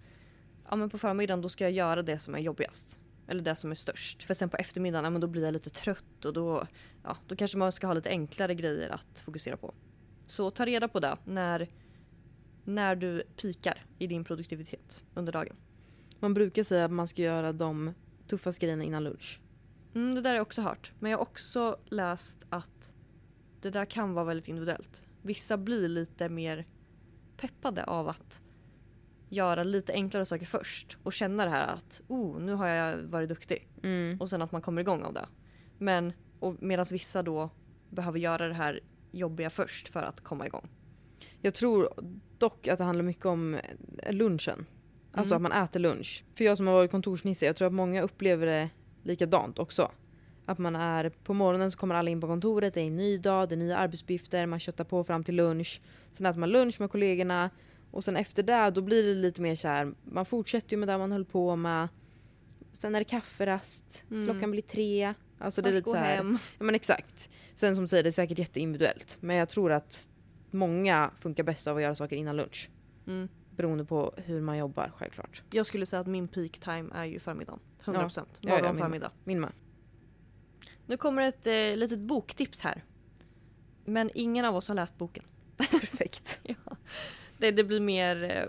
ja, 0.70 0.76
men 0.76 0.90
på 0.90 0.98
förmiddagen 0.98 1.42
då 1.42 1.48
ska 1.48 1.64
jag 1.64 1.72
göra 1.72 2.02
det 2.02 2.18
som 2.18 2.34
är 2.34 2.38
jobbigast. 2.38 2.98
Eller 3.26 3.42
det 3.42 3.56
som 3.56 3.70
är 3.70 3.74
störst. 3.74 4.22
För 4.22 4.34
sen 4.34 4.48
på 4.48 4.56
eftermiddagen, 4.56 5.04
ja, 5.04 5.10
men 5.10 5.20
då 5.20 5.26
blir 5.26 5.44
jag 5.44 5.52
lite 5.52 5.70
trött 5.70 6.24
och 6.24 6.32
då, 6.32 6.66
ja, 7.04 7.16
då 7.26 7.36
kanske 7.36 7.58
man 7.58 7.72
ska 7.72 7.86
ha 7.86 7.94
lite 7.94 8.08
enklare 8.08 8.54
grejer 8.54 8.90
att 8.90 9.20
fokusera 9.20 9.56
på. 9.56 9.74
Så 10.26 10.50
ta 10.50 10.66
reda 10.66 10.88
på 10.88 11.00
det 11.00 11.16
när, 11.24 11.68
när 12.64 12.96
du 12.96 13.22
pikar 13.36 13.86
i 13.98 14.06
din 14.06 14.24
produktivitet 14.24 15.00
under 15.14 15.32
dagen. 15.32 15.56
Man 16.22 16.34
brukar 16.34 16.62
säga 16.62 16.84
att 16.84 16.90
man 16.90 17.08
ska 17.08 17.22
göra 17.22 17.52
de 17.52 17.94
tuffaste 18.26 18.66
grejerna 18.66 18.84
innan 18.84 19.04
lunch. 19.04 19.40
Mm, 19.94 20.14
det 20.14 20.20
där 20.20 20.30
har 20.30 20.36
jag 20.36 20.42
också 20.42 20.62
hört. 20.62 20.92
Men 20.98 21.10
jag 21.10 21.18
har 21.18 21.22
också 21.22 21.76
läst 21.86 22.38
att 22.48 22.94
det 23.60 23.70
där 23.70 23.84
kan 23.84 24.14
vara 24.14 24.24
väldigt 24.24 24.48
individuellt. 24.48 25.06
Vissa 25.22 25.56
blir 25.56 25.88
lite 25.88 26.28
mer 26.28 26.66
peppade 27.36 27.84
av 27.84 28.08
att 28.08 28.42
göra 29.28 29.64
lite 29.64 29.92
enklare 29.92 30.24
saker 30.24 30.46
först 30.46 30.98
och 31.02 31.12
känna 31.12 31.44
det 31.44 31.50
här 31.50 31.66
att 31.66 32.02
oh, 32.08 32.40
nu 32.40 32.52
har 32.52 32.68
jag 32.68 32.96
varit 32.96 33.28
duktig. 33.28 33.68
Mm. 33.82 34.20
Och 34.20 34.30
sen 34.30 34.42
att 34.42 34.52
man 34.52 34.62
kommer 34.62 34.80
igång 34.80 35.02
av 35.02 35.14
det. 35.14 35.26
Men 35.78 36.12
medan 36.58 36.86
vissa 36.90 37.22
då 37.22 37.50
behöver 37.90 38.18
göra 38.18 38.48
det 38.48 38.54
här 38.54 38.80
jobbiga 39.10 39.50
först 39.50 39.88
för 39.88 40.02
att 40.02 40.20
komma 40.20 40.46
igång. 40.46 40.68
Jag 41.40 41.54
tror 41.54 41.88
dock 42.38 42.68
att 42.68 42.78
det 42.78 42.84
handlar 42.84 43.04
mycket 43.04 43.26
om 43.26 43.60
lunchen. 44.10 44.66
Alltså 45.14 45.34
Mm. 45.34 45.46
att 45.46 45.52
man 45.52 45.64
äter 45.64 45.80
lunch. 45.80 46.24
För 46.34 46.44
jag 46.44 46.56
som 46.56 46.66
har 46.66 46.74
varit 46.74 46.90
kontorsnisse, 46.90 47.46
jag 47.46 47.56
tror 47.56 47.66
att 47.66 47.74
många 47.74 48.02
upplever 48.02 48.46
det 48.46 48.70
likadant 49.02 49.58
också. 49.58 49.90
Att 50.46 50.58
man 50.58 50.76
är 50.76 51.08
på 51.08 51.34
morgonen 51.34 51.70
så 51.70 51.78
kommer 51.78 51.94
alla 51.94 52.10
in 52.10 52.20
på 52.20 52.26
kontoret, 52.26 52.74
det 52.74 52.80
är 52.80 52.86
en 52.86 52.96
ny 52.96 53.18
dag, 53.18 53.48
det 53.48 53.54
är 53.54 53.56
nya 53.56 53.76
arbetsuppgifter, 53.76 54.46
man 54.46 54.58
köttar 54.58 54.84
på 54.84 55.04
fram 55.04 55.24
till 55.24 55.34
lunch. 55.34 55.80
Sen 56.12 56.26
äter 56.26 56.40
man 56.40 56.50
lunch 56.50 56.80
med 56.80 56.90
kollegorna 56.90 57.50
och 57.90 58.04
sen 58.04 58.16
efter 58.16 58.42
det 58.42 58.70
då 58.70 58.80
blir 58.80 59.02
det 59.08 59.14
lite 59.14 59.40
mer 59.40 59.54
så 59.54 59.68
här, 59.68 59.92
man 60.04 60.24
fortsätter 60.26 60.70
ju 60.72 60.76
med 60.76 60.88
det 60.88 60.98
man 60.98 61.12
höll 61.12 61.24
på 61.24 61.56
med. 61.56 61.88
sen 62.72 62.94
är 62.94 62.98
det 62.98 63.04
kafferast, 63.04 64.04
Mm. 64.10 64.26
klockan 64.30 64.50
blir 64.50 64.62
tre. 64.62 65.14
Alltså 65.38 65.62
det 65.62 65.68
är 65.68 65.72
Snart 65.72 65.74
lite 65.74 65.84
gå 65.84 65.90
så 65.90 65.96
här, 65.96 66.16
hem. 66.16 66.38
Ja 66.58 66.64
men 66.64 66.74
exakt. 66.74 67.28
Sen 67.54 67.74
som 67.76 67.88
säger, 67.88 68.02
det 68.02 68.08
är 68.08 68.10
säkert 68.10 68.38
jätteindividuellt. 68.38 69.18
Men 69.20 69.36
jag 69.36 69.48
tror 69.48 69.72
att 69.72 70.08
många 70.50 71.10
funkar 71.18 71.44
bäst 71.44 71.66
av 71.66 71.76
att 71.76 71.82
göra 71.82 71.94
saker 71.94 72.16
innan 72.16 72.36
lunch. 72.36 72.70
Mm. 73.06 73.28
Beroende 73.56 73.84
på 73.84 74.14
hur 74.16 74.40
man 74.40 74.58
jobbar 74.58 74.92
självklart. 74.96 75.42
Jag 75.50 75.66
skulle 75.66 75.86
säga 75.86 76.00
att 76.00 76.06
min 76.06 76.28
peak 76.28 76.58
time 76.58 76.90
är 76.94 77.04
ju 77.04 77.18
förmiddagen. 77.18 77.60
100%. 77.84 78.26
Ja, 78.40 78.50
Morgon, 78.50 78.64
ja, 78.66 78.72
min- 78.72 78.82
förmiddag. 78.82 79.10
Min 79.24 79.40
med. 79.40 79.52
Nu 80.86 80.96
kommer 80.96 81.22
ett 81.22 81.46
eh, 81.46 81.76
litet 81.76 81.98
boktips 81.98 82.60
här. 82.60 82.84
Men 83.84 84.10
ingen 84.14 84.44
av 84.44 84.56
oss 84.56 84.68
har 84.68 84.74
läst 84.74 84.98
boken. 84.98 85.24
Perfekt. 85.56 86.40
Ja. 86.66 86.76
Det, 87.38 87.50
det 87.50 87.64
blir 87.64 87.80
mer... 87.80 88.22
eh, 88.22 88.46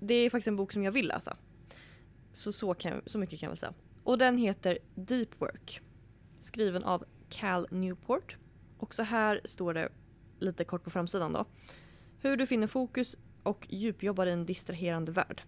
Det 0.00 0.14
är 0.14 0.30
faktiskt 0.30 0.48
en 0.48 0.56
bok 0.56 0.72
som 0.72 0.82
jag 0.84 0.92
vill 0.92 1.08
läsa. 1.08 1.36
Så, 2.32 2.52
så, 2.52 2.74
kan, 2.74 3.02
så 3.06 3.18
mycket 3.18 3.40
kan 3.40 3.46
jag 3.46 3.50
väl 3.50 3.56
säga. 3.58 3.74
Och 4.04 4.18
den 4.18 4.38
heter 4.38 4.78
Deep 4.94 5.40
Work. 5.40 5.80
Skriven 6.40 6.84
av 6.84 7.04
Cal 7.28 7.66
Newport. 7.70 8.36
Och 8.78 8.94
så 8.94 9.02
här 9.02 9.40
står 9.44 9.74
det 9.74 9.88
lite 10.38 10.64
kort 10.64 10.84
på 10.84 10.90
framsidan 10.90 11.32
då. 11.32 11.44
Hur 12.18 12.36
du 12.36 12.46
finner 12.46 12.66
fokus 12.66 13.16
och 13.44 13.66
djupjobbar 13.70 14.26
i 14.26 14.30
en 14.30 14.46
distraherande 14.46 15.12
värld. 15.12 15.42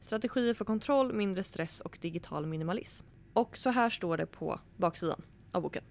Strategier 0.00 0.54
för 0.54 0.64
kontroll, 0.64 1.12
mindre 1.12 1.42
stress 1.42 1.80
och 1.80 1.98
digital 2.00 2.46
minimalism. 2.46 3.06
Och 3.32 3.56
så 3.56 3.70
här 3.70 3.90
står 3.90 4.16
det 4.16 4.26
på 4.26 4.60
baksidan 4.76 5.22
av 5.52 5.62
boken. 5.62 5.84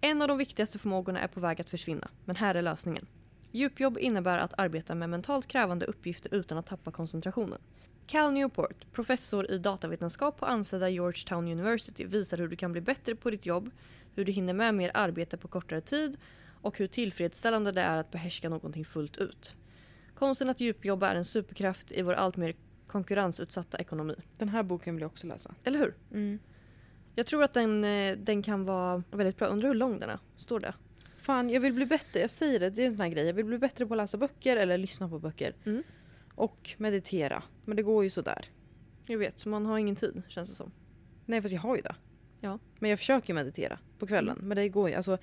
En 0.00 0.22
av 0.22 0.28
de 0.28 0.38
viktigaste 0.38 0.78
förmågorna 0.78 1.20
är 1.20 1.28
på 1.28 1.40
väg 1.40 1.60
att 1.60 1.70
försvinna, 1.70 2.08
men 2.24 2.36
här 2.36 2.54
är 2.54 2.62
lösningen. 2.62 3.06
Djupjobb 3.52 3.98
innebär 3.98 4.38
att 4.38 4.58
arbeta 4.58 4.94
med 4.94 5.10
mentalt 5.10 5.46
krävande 5.46 5.86
uppgifter 5.86 6.34
utan 6.34 6.58
att 6.58 6.66
tappa 6.66 6.90
koncentrationen. 6.90 7.58
Cal 8.06 8.32
Newport, 8.32 8.92
professor 8.92 9.50
i 9.50 9.58
datavetenskap 9.58 10.38
på 10.38 10.46
ansedda 10.46 10.88
Georgetown 10.88 11.48
University 11.48 12.04
visar 12.04 12.38
hur 12.38 12.48
du 12.48 12.56
kan 12.56 12.72
bli 12.72 12.80
bättre 12.80 13.14
på 13.14 13.30
ditt 13.30 13.46
jobb, 13.46 13.70
hur 14.14 14.24
du 14.24 14.32
hinner 14.32 14.52
med 14.52 14.74
mer 14.74 14.90
arbete 14.94 15.36
på 15.36 15.48
kortare 15.48 15.80
tid 15.80 16.16
och 16.62 16.78
hur 16.78 16.86
tillfredsställande 16.86 17.72
det 17.72 17.80
är 17.80 17.96
att 17.96 18.10
behärska 18.10 18.48
någonting 18.48 18.84
fullt 18.84 19.16
ut. 19.16 19.54
Konsten 20.18 20.50
att 20.50 20.60
djupjobba 20.60 21.08
är 21.08 21.14
en 21.14 21.24
superkraft 21.24 21.92
i 21.92 22.02
vår 22.02 22.12
allt 22.12 22.36
mer 22.36 22.54
konkurrensutsatta 22.86 23.78
ekonomi. 23.78 24.14
Den 24.38 24.48
här 24.48 24.62
boken 24.62 24.94
vill 24.94 25.02
jag 25.02 25.10
också 25.10 25.26
läsa. 25.26 25.54
Eller 25.64 25.78
hur? 25.78 25.94
Mm. 26.12 26.38
Jag 27.14 27.26
tror 27.26 27.44
att 27.44 27.54
den, 27.54 27.84
eh, 27.84 28.16
den 28.16 28.42
kan 28.42 28.64
vara 28.64 29.02
väldigt 29.10 29.36
bra. 29.36 29.46
Undrar 29.46 29.68
hur 29.68 29.74
lång 29.74 29.98
den 29.98 30.10
är? 30.10 30.18
Står 30.36 30.60
det? 30.60 30.74
Fan, 31.16 31.50
jag 31.50 31.60
vill 31.60 31.72
bli 31.72 31.86
bättre. 31.86 32.20
Jag 32.20 32.30
säger 32.30 32.60
det, 32.60 32.70
det 32.70 32.82
är 32.82 32.86
en 32.86 32.92
sån 32.92 33.00
här 33.00 33.08
grej. 33.08 33.26
Jag 33.26 33.34
vill 33.34 33.44
bli 33.44 33.58
bättre 33.58 33.86
på 33.86 33.94
att 33.94 33.98
läsa 33.98 34.18
böcker 34.18 34.56
eller 34.56 34.78
lyssna 34.78 35.08
på 35.08 35.18
böcker. 35.18 35.54
Mm. 35.64 35.82
Och 36.34 36.74
meditera. 36.78 37.42
Men 37.64 37.76
det 37.76 37.82
går 37.82 38.04
ju 38.04 38.10
sådär. 38.10 38.46
Jag 39.06 39.18
vet, 39.18 39.38
så 39.38 39.48
man 39.48 39.66
har 39.66 39.78
ingen 39.78 39.96
tid 39.96 40.22
känns 40.28 40.48
det 40.48 40.54
som. 40.54 40.72
Nej 41.24 41.42
fast 41.42 41.54
jag 41.54 41.60
har 41.60 41.76
ju 41.76 41.82
det. 41.82 41.94
Ja. 42.40 42.58
Men 42.78 42.90
jag 42.90 42.98
försöker 42.98 43.34
meditera 43.34 43.78
på 43.98 44.06
kvällen. 44.06 44.38
Men 44.42 44.56
det 44.56 44.68
går 44.68 44.88
ju, 44.88 44.94
alltså. 44.94 45.18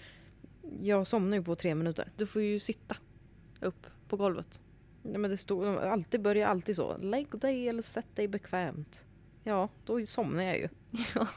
Jag 0.81 1.07
somnar 1.07 1.37
ju 1.37 1.43
på 1.43 1.55
tre 1.55 1.75
minuter. 1.75 2.11
Du 2.17 2.25
får 2.25 2.41
ju 2.41 2.59
sitta 2.59 2.95
upp 3.59 3.87
på 4.07 4.17
golvet. 4.17 4.61
Nej, 5.03 5.17
men 5.17 5.31
det 5.31 5.37
står, 5.37 5.77
alltid 5.77 6.21
börjar 6.21 6.47
alltid 6.47 6.75
så. 6.75 6.97
Lägg 6.97 7.39
dig 7.39 7.69
eller 7.69 7.81
sätt 7.81 8.15
dig 8.15 8.27
bekvämt. 8.27 9.05
Ja, 9.43 9.69
då 9.85 10.05
somnar 10.05 10.43
jag 10.43 10.57
ju. 10.57 10.69
Ja. 11.15 11.27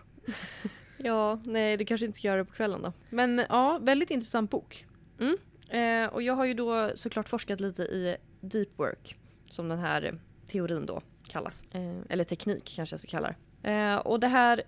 ja, 0.96 1.40
nej 1.44 1.76
det 1.76 1.84
kanske 1.84 2.06
inte 2.06 2.18
ska 2.18 2.28
göra 2.28 2.38
det 2.38 2.44
på 2.44 2.52
kvällen 2.52 2.82
då. 2.82 2.92
Men 3.10 3.42
ja, 3.48 3.78
väldigt 3.82 4.10
intressant 4.10 4.50
bok. 4.50 4.86
Eh, 5.68 6.06
och 6.06 6.22
jag 6.22 6.34
har 6.34 6.44
ju 6.44 6.54
då 6.54 6.90
såklart 6.94 7.28
forskat 7.28 7.60
lite 7.60 7.82
i 7.82 8.16
deep 8.40 8.68
work, 8.76 9.18
som 9.50 9.68
den 9.68 9.78
här 9.78 10.18
teorin 10.46 10.86
då 10.86 11.02
kallas. 11.28 11.62
Eh, 11.70 11.98
eller 12.08 12.24
teknik 12.24 12.72
kanske 12.76 12.92
jag 12.92 13.00
ska 13.00 13.08
kalla 13.10 13.34
det. 13.62 13.70
Eh, 13.70 13.96
och 13.96 14.20
det 14.20 14.28
här 14.28 14.62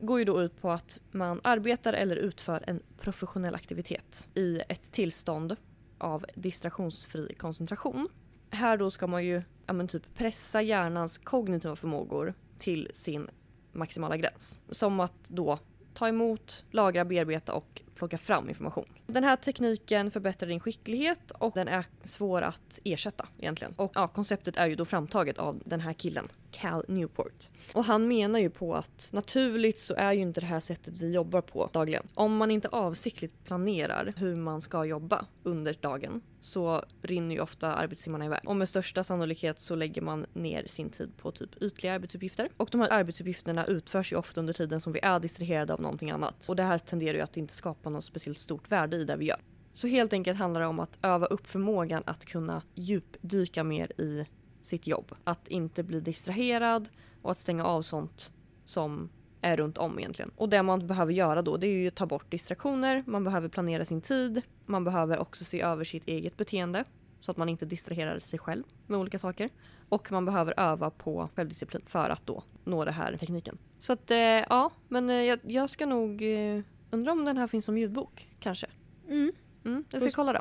går 0.00 0.18
ju 0.18 0.24
då 0.24 0.42
ut 0.42 0.60
på 0.60 0.70
att 0.70 0.98
man 1.10 1.40
arbetar 1.44 1.92
eller 1.92 2.16
utför 2.16 2.64
en 2.66 2.82
professionell 2.98 3.54
aktivitet 3.54 4.28
i 4.34 4.60
ett 4.68 4.92
tillstånd 4.92 5.56
av 5.98 6.26
distraktionsfri 6.34 7.34
koncentration. 7.34 8.08
Här 8.54 8.76
då 8.76 8.90
ska 8.90 9.06
man 9.06 9.24
ju 9.24 9.42
ja, 9.66 9.72
men 9.72 9.88
typ 9.88 10.14
pressa 10.14 10.62
hjärnans 10.62 11.18
kognitiva 11.18 11.76
förmågor 11.76 12.34
till 12.58 12.90
sin 12.94 13.28
maximala 13.72 14.16
gräns. 14.16 14.60
Som 14.70 15.00
att 15.00 15.28
då 15.28 15.58
ta 15.94 16.08
emot, 16.08 16.64
lagra, 16.70 17.04
bearbeta 17.04 17.52
och 17.54 17.82
plocka 17.94 18.18
fram 18.18 18.48
information. 18.48 18.84
Den 19.06 19.24
här 19.24 19.36
tekniken 19.36 20.10
förbättrar 20.10 20.48
din 20.48 20.60
skicklighet 20.60 21.30
och 21.30 21.52
den 21.54 21.68
är 21.68 21.86
svår 22.04 22.42
att 22.42 22.80
ersätta 22.84 23.28
egentligen. 23.38 23.74
Och 23.76 23.92
ja, 23.94 24.08
konceptet 24.08 24.56
är 24.56 24.66
ju 24.66 24.76
då 24.76 24.84
framtaget 24.84 25.38
av 25.38 25.62
den 25.64 25.80
här 25.80 25.92
killen, 25.92 26.28
Cal 26.50 26.84
Newport. 26.88 27.50
Och 27.74 27.84
han 27.84 28.08
menar 28.08 28.38
ju 28.38 28.50
på 28.50 28.74
att 28.74 29.10
naturligt 29.12 29.78
så 29.78 29.94
är 29.94 30.12
ju 30.12 30.20
inte 30.20 30.40
det 30.40 30.46
här 30.46 30.60
sättet 30.60 30.94
vi 30.98 31.12
jobbar 31.12 31.40
på 31.40 31.70
dagligen. 31.72 32.06
Om 32.14 32.36
man 32.36 32.50
inte 32.50 32.68
avsiktligt 32.68 33.44
planerar 33.44 34.14
hur 34.16 34.36
man 34.36 34.60
ska 34.60 34.84
jobba 34.84 35.26
under 35.42 35.76
dagen 35.80 36.22
så 36.40 36.84
rinner 37.02 37.34
ju 37.34 37.40
ofta 37.40 37.74
arbetstimmarna 37.74 38.24
iväg. 38.24 38.40
Och 38.44 38.56
med 38.56 38.68
största 38.68 39.04
sannolikhet 39.04 39.60
så 39.60 39.74
lägger 39.74 40.02
man 40.02 40.26
ner 40.32 40.66
sin 40.66 40.90
tid 40.90 41.16
på 41.16 41.30
typ 41.30 41.62
ytliga 41.62 41.94
arbetsuppgifter. 41.94 42.48
Och 42.56 42.68
de 42.72 42.80
här 42.80 42.92
arbetsuppgifterna 42.92 43.66
utförs 43.66 44.12
ju 44.12 44.16
ofta 44.16 44.40
under 44.40 44.52
tiden 44.52 44.80
som 44.80 44.92
vi 44.92 45.00
är 45.02 45.20
distraherade 45.20 45.72
av 45.72 45.80
någonting 45.80 46.10
annat. 46.10 46.48
Och 46.48 46.56
det 46.56 46.62
här 46.62 46.78
tenderar 46.78 47.14
ju 47.14 47.20
att 47.20 47.36
inte 47.36 47.54
skapa 47.54 47.90
något 47.94 48.04
speciellt 48.04 48.38
stort 48.38 48.72
värde 48.72 48.96
i 48.96 49.04
det 49.04 49.16
vi 49.16 49.24
gör. 49.24 49.40
Så 49.72 49.86
helt 49.86 50.12
enkelt 50.12 50.38
handlar 50.38 50.60
det 50.60 50.66
om 50.66 50.80
att 50.80 50.98
öva 51.02 51.26
upp 51.26 51.46
förmågan 51.46 52.02
att 52.06 52.24
kunna 52.24 52.62
djupdyka 52.74 53.64
mer 53.64 54.00
i 54.00 54.26
sitt 54.62 54.86
jobb. 54.86 55.14
Att 55.24 55.48
inte 55.48 55.82
bli 55.82 56.00
distraherad 56.00 56.88
och 57.22 57.30
att 57.30 57.38
stänga 57.38 57.64
av 57.64 57.82
sånt 57.82 58.32
som 58.64 59.08
är 59.40 59.56
runt 59.56 59.78
om 59.78 59.98
egentligen. 59.98 60.30
Och 60.36 60.48
det 60.48 60.62
man 60.62 60.86
behöver 60.86 61.12
göra 61.12 61.42
då 61.42 61.56
det 61.56 61.66
är 61.66 61.70
ju 61.70 61.88
att 61.88 61.94
ta 61.94 62.06
bort 62.06 62.30
distraktioner, 62.30 63.04
man 63.06 63.24
behöver 63.24 63.48
planera 63.48 63.84
sin 63.84 64.00
tid, 64.00 64.42
man 64.66 64.84
behöver 64.84 65.18
också 65.18 65.44
se 65.44 65.60
över 65.60 65.84
sitt 65.84 66.08
eget 66.08 66.36
beteende 66.36 66.84
så 67.20 67.30
att 67.30 67.36
man 67.36 67.48
inte 67.48 67.66
distraherar 67.66 68.18
sig 68.18 68.38
själv 68.38 68.64
med 68.86 68.98
olika 68.98 69.18
saker. 69.18 69.50
Och 69.88 70.12
man 70.12 70.24
behöver 70.24 70.54
öva 70.56 70.90
på 70.90 71.28
självdisciplin 71.34 71.82
för 71.86 72.10
att 72.10 72.26
då 72.26 72.42
nå 72.64 72.84
den 72.84 72.94
här 72.94 73.16
tekniken. 73.16 73.58
Så 73.78 73.92
att 73.92 74.10
eh, 74.10 74.18
ja, 74.18 74.70
men 74.88 75.10
eh, 75.10 75.16
jag, 75.16 75.38
jag 75.42 75.70
ska 75.70 75.86
nog 75.86 76.22
eh, 76.22 76.62
eh, 76.94 76.98
undra 76.98 77.12
om 77.12 77.24
den 77.24 77.36
här 77.36 77.46
finns 77.46 77.64
som 77.64 77.78
ljudbok 77.78 78.28
kanske. 78.40 78.66
Mm. 79.08 79.32
Mm, 79.64 79.84
jag 79.90 80.02
ska 80.02 80.10
kolla 80.10 80.32
då. 80.32 80.40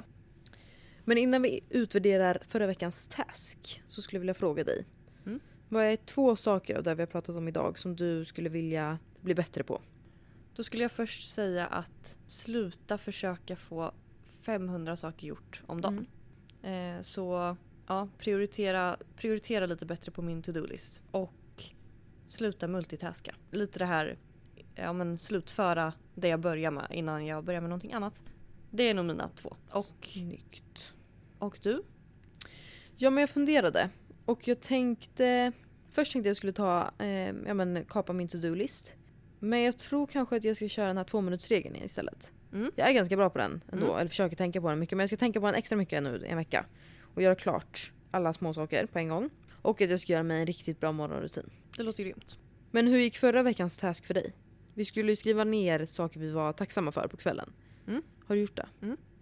Men 1.06 1.18
innan 1.18 1.42
vi 1.42 1.60
utvärderar 1.70 2.42
förra 2.48 2.68
veckans 2.68 3.08
task 3.08 3.84
så 3.88 4.02
skulle 4.02 4.18
jag 4.18 4.22
vilja 4.22 4.34
fråga 4.34 4.64
dig. 4.64 4.86
Mm. 5.26 5.40
Vad 5.70 5.84
är 5.84 5.96
två 5.96 6.36
saker 6.36 6.78
av 6.78 6.84
det 6.84 6.96
vi 6.96 7.02
har 7.02 7.08
pratat 7.08 7.36
om 7.36 7.48
idag 7.48 7.80
som 7.80 7.96
du 7.96 8.26
skulle 8.26 8.50
vilja 8.50 9.00
bli 9.22 9.36
bättre 9.36 9.64
på? 9.64 9.82
Då 10.56 10.64
skulle 10.64 10.84
jag 10.84 10.92
först 10.92 11.34
säga 11.34 11.66
att 11.68 12.18
sluta 12.26 12.98
försöka 12.98 13.56
få 13.56 13.92
500 14.42 14.96
saker 14.96 15.28
gjort 15.28 15.62
om 15.66 15.82
dagen. 15.82 16.08
Eh, 16.64 17.02
så 17.02 17.56
ja, 17.88 18.08
prioritera, 18.18 18.98
prioritera 19.16 19.66
lite 19.66 19.86
bättre 19.86 20.12
på 20.12 20.22
min 20.22 20.42
to-do-list. 20.42 21.02
Och 21.12 21.64
sluta 22.28 22.68
multitaska. 22.68 23.36
Lite 23.52 23.80
det 23.80 23.86
här, 23.86 24.18
ja 24.76 24.94
men 24.94 25.20
slutföra 25.20 25.94
det 26.16 26.28
jag 26.28 26.40
börjar 26.40 26.72
med 26.72 26.88
innan 26.92 27.26
jag 27.26 27.44
börjar 27.44 27.62
med 27.62 27.70
någonting 27.70 27.94
annat. 27.94 28.22
Det 28.72 28.84
är 28.90 28.94
nog 28.94 29.06
mina 29.06 29.30
två. 29.36 29.56
Och, 29.72 29.84
Snyggt. 30.02 30.94
och 31.40 31.60
du? 31.62 31.84
Ja 32.98 33.10
men 33.10 33.22
jag 33.22 33.30
funderade 33.30 33.90
och 34.26 34.48
jag 34.48 34.60
tänkte 34.62 35.52
Först 35.92 36.12
tänkte 36.12 36.30
jag 36.30 36.38
skulle 36.38 36.54
ta, 36.54 36.92
eh, 37.00 37.08
ja 37.46 37.54
men 37.54 37.86
kapa 37.90 38.14
min 38.14 38.28
to-do-list. 38.28 38.96
Men 39.40 39.62
jag 39.62 39.78
tror 39.78 40.08
kanske 40.08 40.36
att 40.36 40.44
jag 40.44 40.56
ska 40.56 40.68
köra 40.68 40.88
den 40.88 40.98
här 40.98 41.04
tvåminutersregeln 41.04 41.76
istället. 41.76 42.32
Mm. 42.54 42.72
Jag 42.76 42.90
är 42.90 42.94
ganska 42.94 43.18
bra 43.18 43.30
på 43.30 43.38
den 43.38 43.64
ändå, 43.72 43.86
Mm. 43.86 43.98
eller 44.00 44.10
försöker 44.10 44.36
tänka 44.36 44.62
på 44.62 44.70
den 44.70 44.80
mycket. 44.80 44.98
Men 44.98 45.04
jag 45.04 45.10
ska 45.10 45.18
tänka 45.18 45.40
på 45.40 45.46
den 45.46 45.56
extra 45.56 45.76
mycket 45.76 46.04
nu 46.04 46.24
i 46.26 46.30
en 46.30 46.38
vecka. 46.38 46.66
Och 47.16 47.22
göra 47.22 47.36
klart 47.36 47.92
alla 48.12 48.34
små 48.34 48.54
saker 48.54 48.86
på 48.86 49.00
en 49.00 49.10
gång. 49.10 49.30
Och 49.62 49.82
att 49.82 49.90
jag 49.90 50.00
ska 50.00 50.14
göra 50.14 50.24
mig 50.24 50.40
en 50.40 50.46
riktigt 50.46 50.80
bra 50.80 50.92
morgonrutin. 50.92 51.50
Det 51.78 51.84
låter 51.84 52.04
grymt. 52.04 52.38
Men 52.72 52.88
hur 52.88 53.00
gick 53.00 53.18
förra 53.18 53.44
veckans 53.44 53.78
task 53.78 54.06
för 54.06 54.14
dig? 54.14 54.34
Vi 54.74 54.86
skulle 54.86 55.12
ju 55.12 55.16
skriva 55.16 55.44
ner 55.44 55.86
saker 55.86 56.20
vi 56.20 56.32
var 56.32 56.54
tacksamma 56.54 56.92
för 56.92 57.08
på 57.08 57.18
kvällen. 57.18 57.54
Mm. 57.88 58.02
Har 58.26 58.36
du 58.36 58.42
gjort 58.42 58.56
det? 58.56 58.68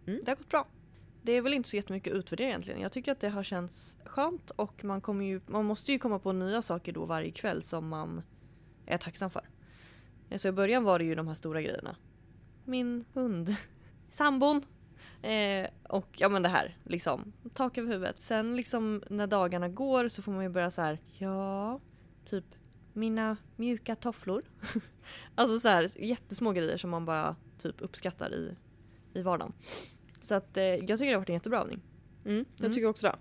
Det 0.06 0.32
har 0.32 0.36
gått 0.36 0.50
bra. 0.50 0.68
Det 1.22 1.32
är 1.32 1.42
väl 1.42 1.54
inte 1.54 1.70
så 1.70 1.76
jättemycket 1.76 2.14
att 2.14 2.20
utvärdera 2.20 2.48
egentligen. 2.48 2.82
Jag 2.82 2.92
tycker 2.92 3.12
att 3.12 3.20
det 3.20 3.30
har 3.30 3.44
känts 3.44 3.98
skönt 4.06 4.50
och 4.50 4.84
man, 4.84 5.02
kommer 5.02 5.26
ju, 5.26 5.42
man 5.48 5.66
måste 5.66 5.92
ju 5.92 6.00
komma 6.00 6.20
på 6.20 6.32
nya 6.32 6.62
saker 6.62 6.94
då 6.94 7.06
varje 7.06 7.32
kväll 7.32 7.64
som 7.64 7.88
man 7.88 8.22
är 8.86 8.98
tacksam 8.98 9.30
för. 9.30 9.50
Så 10.36 10.48
i 10.48 10.52
början 10.52 10.84
var 10.84 11.00
det 11.00 11.06
ju 11.06 11.16
de 11.16 11.28
här 11.28 11.36
stora 11.36 11.62
grejerna. 11.62 11.96
Min 12.66 13.06
hund, 13.14 13.56
sambon 14.10 14.66
eh, 15.22 15.70
och 15.84 16.08
ja 16.18 16.30
men 16.30 16.42
det 16.42 16.50
här 16.50 16.76
liksom, 16.84 17.34
tak 17.54 17.78
över 17.78 17.90
huvudet. 17.90 18.22
Sen 18.22 18.56
liksom 18.56 19.04
när 19.10 19.28
dagarna 19.28 19.70
går 19.70 20.08
så 20.08 20.22
får 20.22 20.32
man 20.32 20.44
ju 20.44 20.50
börja 20.50 20.72
så 20.72 20.82
här, 20.82 21.00
ja, 21.18 21.80
typ 22.26 22.46
mina 22.94 23.38
mjuka 23.56 23.96
tofflor. 23.96 24.44
alltså 25.36 25.60
så 25.60 25.68
här 25.68 25.90
jättesmå 26.04 26.52
grejer 26.52 26.78
som 26.78 26.90
man 26.90 27.06
bara 27.06 27.36
typ 27.58 27.82
uppskattar 27.82 28.34
i, 28.34 28.56
i 29.14 29.22
vardagen. 29.22 29.54
Så 30.22 30.36
att 30.36 30.58
eh, 30.58 30.64
jag 30.64 30.80
tycker 30.88 31.06
det 31.06 31.12
har 31.12 31.20
varit 31.20 31.30
en 31.30 31.36
jättebra 31.36 31.60
övning. 31.60 31.82
Mm, 32.26 32.46
jag 32.56 32.64
Mm. 32.66 32.76
tycker 32.76 32.88
också 32.88 33.08
det. 33.08 33.16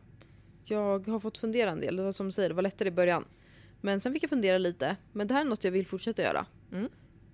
Jag 0.64 1.08
har 1.08 1.20
fått 1.20 1.38
fundera 1.38 1.70
en 1.70 1.80
del. 1.80 1.96
Det 1.96 2.02
var 2.02 2.12
som 2.12 2.26
du 2.26 2.32
säger, 2.32 2.48
det 2.48 2.54
var 2.54 2.62
lättare 2.62 2.88
i 2.88 2.92
början. 2.92 3.24
Men 3.80 4.00
sen 4.00 4.12
fick 4.12 4.22
jag 4.22 4.30
fundera 4.30 4.58
lite. 4.58 4.96
Men 5.12 5.26
det 5.26 5.34
här 5.34 5.40
är 5.40 5.44
något 5.48 5.64
jag 5.64 5.72
vill 5.72 5.86
fortsätta 5.86 6.22
göra. 6.22 6.46
Mm. 6.72 6.88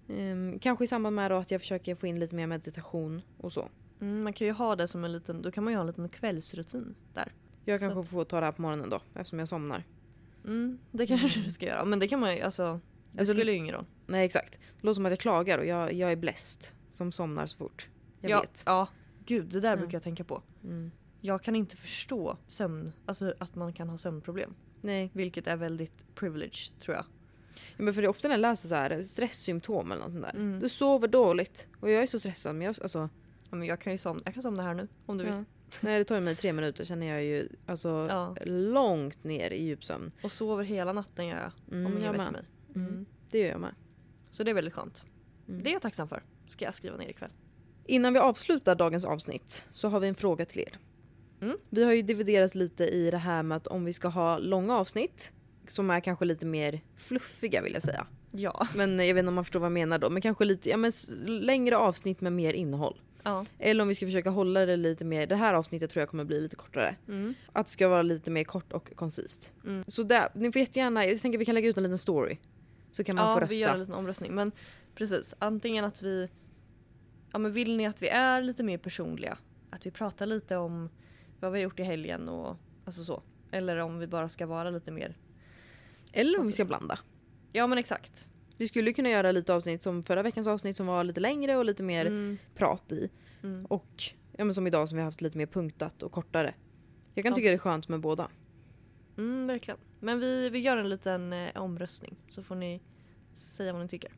Ehm, 0.09 0.59
kanske 0.59 0.85
i 0.85 0.87
samband 0.87 1.17
med 1.17 1.33
att 1.33 1.51
jag 1.51 1.61
försöker 1.61 1.95
få 1.95 2.07
in 2.07 2.19
lite 2.21 2.35
mer 2.35 2.47
meditation 2.47 3.23
och 3.39 3.53
så. 3.53 3.69
Mm, 4.01 4.23
man 4.23 4.33
kan 4.33 4.47
ju 4.47 4.53
ha 4.53 4.77
det 4.77 4.89
som 4.89 5.05
en 5.05 5.13
liten, 5.13 5.43
då 5.43 5.51
kan 5.51 5.65
man 5.65 5.73
ju 5.73 5.77
ha 5.77 5.81
en 5.81 5.87
liten 5.87 6.09
kvällsrutin 6.09 6.95
där. 7.15 7.33
Jag 7.65 7.81
Så 7.81 7.85
kanske 7.87 8.01
att- 8.01 8.09
får 8.09 8.25
ta 8.25 8.41
det 8.41 8.47
här 8.47 8.53
på 8.53 8.63
morgonen 8.63 8.91
då 8.91 9.01
eftersom 9.15 9.39
jag 9.39 9.49
somnar. 9.49 9.85
Mm, 10.47 10.79
det 10.93 11.07
kanske 11.07 11.41
du 11.41 11.51
ska 11.51 11.67
göra. 11.67 11.85
Men 11.85 11.99
det 11.99 12.09
kan 12.09 12.21
man 12.21 12.37
ju, 12.37 12.43
alltså 12.43 12.81
det 13.13 13.19
Alltså, 13.21 13.35
spelar 13.35 13.53
ju 13.53 13.59
ingen 13.59 13.75
roll. 13.75 13.85
Nej 14.07 14.25
exakt. 14.25 14.53
Det 14.53 14.87
låter 14.87 14.95
som 14.95 15.07
att 15.07 15.13
jag 15.13 15.19
klagar 15.19 15.59
och 15.59 15.67
jag, 15.67 15.93
jag 15.93 16.13
är 16.13 16.17
bläst 16.17 16.75
som 16.91 17.13
somnar 17.13 17.47
så 17.47 17.57
fort. 17.59 17.89
Jag 18.21 18.31
ja, 18.31 18.41
vet. 18.41 18.63
Ja, 18.67 18.89
gud 19.27 19.47
det 19.47 19.61
där 19.61 19.71
Ja. 19.71 19.77
brukar 19.77 19.95
jag 19.95 20.03
tänka 20.03 20.25
på. 20.25 20.43
Mm. 20.65 20.91
Jag 21.21 21.43
kan 21.43 21.57
inte 21.57 21.77
förstå 21.77 22.37
sömn, 22.47 22.93
alltså 23.07 23.35
att 23.39 23.55
man 23.55 23.73
kan 23.73 23.89
ha 23.89 23.99
sömnproblem. 23.99 24.55
Nej. 24.81 25.11
Vilket 25.13 25.47
är 25.47 25.57
väldigt 25.57 26.15
privileged 26.15 26.79
tror 26.79 26.97
jag. 26.97 27.05
Ja, 27.77 27.83
men 27.85 27.95
för 27.95 28.03
det 28.03 28.07
är 28.07 28.11
ofta 28.11 28.29
när 28.29 28.35
jag 28.35 28.41
läser 28.41 28.69
så 28.69 28.75
här 28.75 29.03
stresssymptom 29.03 29.93
eller 29.93 30.03
något 30.03 30.13
sånt 30.13 30.25
där. 30.25 30.35
Mm. 30.35 30.61
Du 30.61 30.69
sover 30.69 31.09
dåligt. 31.09 31.69
Och 31.81 31.91
jag 31.91 32.03
är 32.03 32.07
så 32.07 32.19
stressad 32.19 32.55
men 32.55 32.67
jag, 32.67 32.77
alltså, 32.83 33.09
Ja, 33.51 33.57
men 33.57 33.69
jag 33.69 33.81
kan 33.81 33.93
ju 33.93 33.99
somna, 33.99 34.23
jag 34.25 34.35
kan 34.35 34.43
somna 34.43 34.63
här 34.63 34.75
nu 34.75 34.89
om 35.07 35.19
du 35.19 35.25
vill. 35.25 35.45
Nej 35.81 35.99
det 35.99 36.05
tar 36.05 36.15
ju 36.15 36.21
mig 36.21 36.37
tre 36.37 36.53
minuter 36.53 36.85
känner 36.85 37.07
jag 37.07 37.25
ju 37.25 37.49
alltså 37.67 37.89
Ja. 38.11 38.37
långt 38.47 39.25
ner 39.25 39.51
i 39.51 39.63
djupsömn. 39.65 40.11
Och 40.23 40.33
sover 40.33 40.65
hela 40.65 40.93
natten 40.93 41.27
gör 41.27 41.37
jag. 41.41 41.53
Mm, 41.77 41.87
om 41.93 41.99
ingen 41.99 42.13
väcker 42.13 42.31
mig. 42.31 42.43
Mm. 42.75 42.89
Mm. 42.89 43.07
Det 43.31 43.39
gör 43.39 43.49
jag 43.49 43.61
med. 43.61 43.75
Så 44.31 44.43
det 44.45 44.51
är 44.51 44.55
väldigt 44.55 44.75
skönt. 44.75 45.05
Mm. 45.49 45.63
Det 45.63 45.71
är 45.71 45.73
jag 45.73 45.83
tacksam 45.83 46.09
för. 46.09 46.23
Ska 46.49 46.65
jag 46.65 46.75
skriva 46.75 46.97
ner 46.97 47.09
ikväll. 47.09 47.31
Innan 47.85 48.13
vi 48.13 48.19
avslutar 48.19 48.75
dagens 48.75 49.05
avsnitt 49.05 49.67
så 49.71 49.89
har 49.89 50.01
vi 50.01 50.09
en 50.09 50.15
fråga 50.15 50.45
till 50.45 50.61
er. 50.61 50.79
Mm. 51.41 51.57
Vi 51.71 51.85
har 51.85 51.93
ju 51.93 52.03
dividerat 52.03 52.55
lite 52.55 52.85
i 52.85 53.11
det 53.11 53.19
här 53.19 53.43
med 53.43 53.57
att 53.57 53.67
om 53.67 53.85
vi 53.85 53.93
ska 53.93 54.09
ha 54.09 54.39
långa 54.39 54.77
avsnitt 54.79 55.33
som 55.69 55.91
är 55.91 56.01
kanske 56.01 56.25
lite 56.25 56.47
mer 56.47 56.81
fluffiga 56.97 57.63
vill 57.63 57.73
jag 57.73 57.83
säga. 57.83 58.07
Ja. 58.31 58.69
Men 58.77 58.99
jag 59.07 59.15
vet 59.15 59.23
inte 59.23 59.29
om 59.29 59.35
man 59.35 59.45
förstår 59.45 59.61
vad 59.61 59.67
jag 59.67 59.73
menar 59.73 59.99
då. 59.99 60.11
Men 60.11 60.23
kanske 60.23 60.45
lite 60.45 60.71
ja, 60.71 60.77
men 60.77 60.93
längre 61.27 61.77
avsnitt 61.77 62.21
med 62.21 62.33
mer 62.33 62.53
innehåll. 62.53 63.01
Ja. 63.27 63.47
Eller 63.59 63.83
om 63.83 63.89
vi 63.89 63.95
ska 63.95 64.07
försöka 64.07 64.31
hålla 64.31 64.67
det 64.67 64.77
lite 64.77 65.05
mer. 65.05 65.27
Det 65.27 65.37
här 65.37 65.55
avsnittet 65.55 65.91
tror 65.91 66.01
jag 66.01 66.09
kommer 66.09 66.25
bli 66.25 66.41
lite 66.41 66.57
kortare. 66.57 66.97
Mm. 67.09 67.35
Att 67.53 67.67
det 67.67 67.73
ska 67.73 67.89
vara 67.89 68.03
lite 68.03 68.31
mer 68.31 68.45
kort 68.45 68.73
och 68.73 68.95
koncist. 68.95 69.53
Mm. 69.65 69.85
Så 69.87 70.03
där, 70.03 70.29
ni 70.35 70.53
får 70.53 70.61
jättegärna, 70.61 71.07
jag 71.07 71.21
tänker 71.21 71.39
vi 71.39 71.45
kan 71.45 71.55
lägga 71.55 71.69
ut 71.69 71.77
en 71.77 71.83
liten 71.83 71.99
story. 71.99 72.39
Så 72.93 73.05
kan 73.05 73.17
man 73.17 73.29
ja, 73.29 73.35
få 73.35 73.41
rösta. 73.41 73.55
vi 73.55 73.59
gör 73.61 73.73
en 73.73 73.79
liten 73.79 73.95
omröstning. 73.95 74.35
Men 74.35 74.53
precis, 74.95 75.35
antingen 75.39 75.85
att 75.85 76.03
vi... 76.03 76.29
Ja 77.33 77.39
men 77.39 77.53
vill 77.53 77.77
ni 77.77 77.87
att 77.87 78.03
vi 78.03 78.09
är 78.09 78.43
lite 78.43 78.63
mer 78.63 78.79
personliga? 78.79 79.39
Att 79.71 79.87
vi 79.87 79.91
pratar 79.91 80.27
lite 80.27 80.57
om 80.57 80.89
vad 81.41 81.53
vi 81.53 81.59
har 81.59 81.63
gjort 81.63 81.81
i 81.81 81.83
helgen 81.83 82.29
och 82.29 82.57
alltså 82.85 83.05
så. 83.05 83.23
Eller 83.51 83.77
om 83.77 83.99
vi 83.99 84.07
bara 84.07 84.29
ska 84.29 84.47
vara 84.47 84.71
lite 84.71 84.91
mer... 84.91 85.17
Eller 86.13 86.39
om 86.39 86.47
vi 86.47 86.53
ska 86.53 86.65
blanda. 86.65 86.99
Ja 87.53 87.67
men 87.67 87.79
exakt. 87.79 88.29
Vi 88.57 88.69
skulle 88.69 88.93
kunna 88.93 89.09
göra 89.11 89.33
lite 89.33 89.55
avsnitt 89.55 89.83
som 89.83 90.03
förra 90.03 90.23
veckans 90.23 90.47
avsnitt 90.47 90.77
som 90.77 90.87
var 90.87 91.05
lite 91.05 91.21
längre 91.21 91.57
och 91.57 91.65
lite 91.65 91.83
mer 91.83 92.07
Mm. 92.07 92.39
prat 92.55 92.93
i. 92.93 93.11
Mm. 93.43 93.67
Och 93.67 94.03
ja, 94.33 94.45
men 94.45 94.55
som 94.55 94.67
idag 94.67 94.89
som 94.89 94.97
vi 94.97 95.01
har 95.03 95.05
haft 95.07 95.21
lite 95.21 95.39
mer 95.39 95.47
punktat 95.47 96.03
och 96.03 96.13
kortare. 96.13 96.55
Jag 97.15 97.23
kan 97.25 97.33
Ja, 97.33 97.37
tycka 97.37 97.45
det 97.49 97.49
är 97.49 97.57
precis. 97.57 97.63
skönt 97.63 97.89
med 97.89 98.01
båda. 98.01 98.29
Mm, 99.19 99.47
verkligen. 99.47 99.79
Men 100.01 100.21
vi, 100.21 100.51
vi 100.51 100.59
gör 100.59 100.77
en 100.77 100.89
liten 100.89 101.33
eh, 101.33 101.57
omröstning 101.63 102.17
så 102.31 102.43
får 102.43 102.55
ni 102.55 102.81
säga 103.35 103.73
vad 103.73 103.83
ni 103.83 103.89
tycker. 103.89 104.13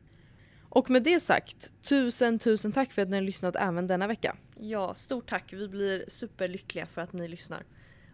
Och 0.69 0.89
med 0.89 1.03
det 1.03 1.19
sagt, 1.19 1.71
tusen 1.83 2.39
tusen 2.39 2.71
tack 2.71 2.91
för 2.91 3.01
att 3.01 3.09
ni 3.09 3.17
har 3.17 3.21
lyssnat 3.21 3.55
även 3.55 3.87
denna 3.87 4.07
vecka. 4.07 4.35
Ja, 4.59 4.93
stort 4.93 5.29
tack. 5.29 5.53
Vi 5.53 5.67
blir 5.67 6.05
superlyckliga 6.07 6.85
för 6.85 7.01
att 7.01 7.13
ni 7.13 7.27
lyssnar. 7.27 7.63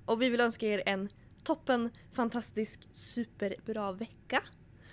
Och 0.06 0.22
vi 0.22 0.30
vill 0.30 0.42
önska 0.42 0.68
er 0.68 0.84
en 0.86 1.10
toppen, 1.44 1.90
fantastisk, 2.14 2.80
superbra 2.92 3.92
vecka. 3.92 4.44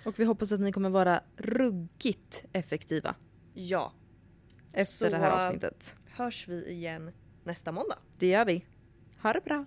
Och 0.05 0.19
vi 0.19 0.23
hoppas 0.25 0.51
att 0.51 0.59
ni 0.59 0.71
kommer 0.71 0.89
vara 0.89 1.21
ruggigt 1.37 2.43
effektiva. 2.53 3.15
Ja. 3.53 3.91
Efter 4.73 5.05
Så, 5.05 5.09
det 5.09 5.17
här 5.17 5.47
avsnittet. 5.47 5.95
hörs 6.15 6.47
vi 6.47 6.65
igen 6.71 7.11
nästa 7.43 7.71
måndag. 7.71 7.97
Det 8.17 8.27
gör 8.27 8.45
vi. 8.45 8.65
Ha 9.21 9.33
det 9.33 9.41
bra. 9.41 9.65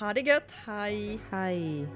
Ha 0.00 0.14
det 0.14 0.20
gött. 0.20 0.50
Hej. 0.50 1.20
Hej. 1.30 1.88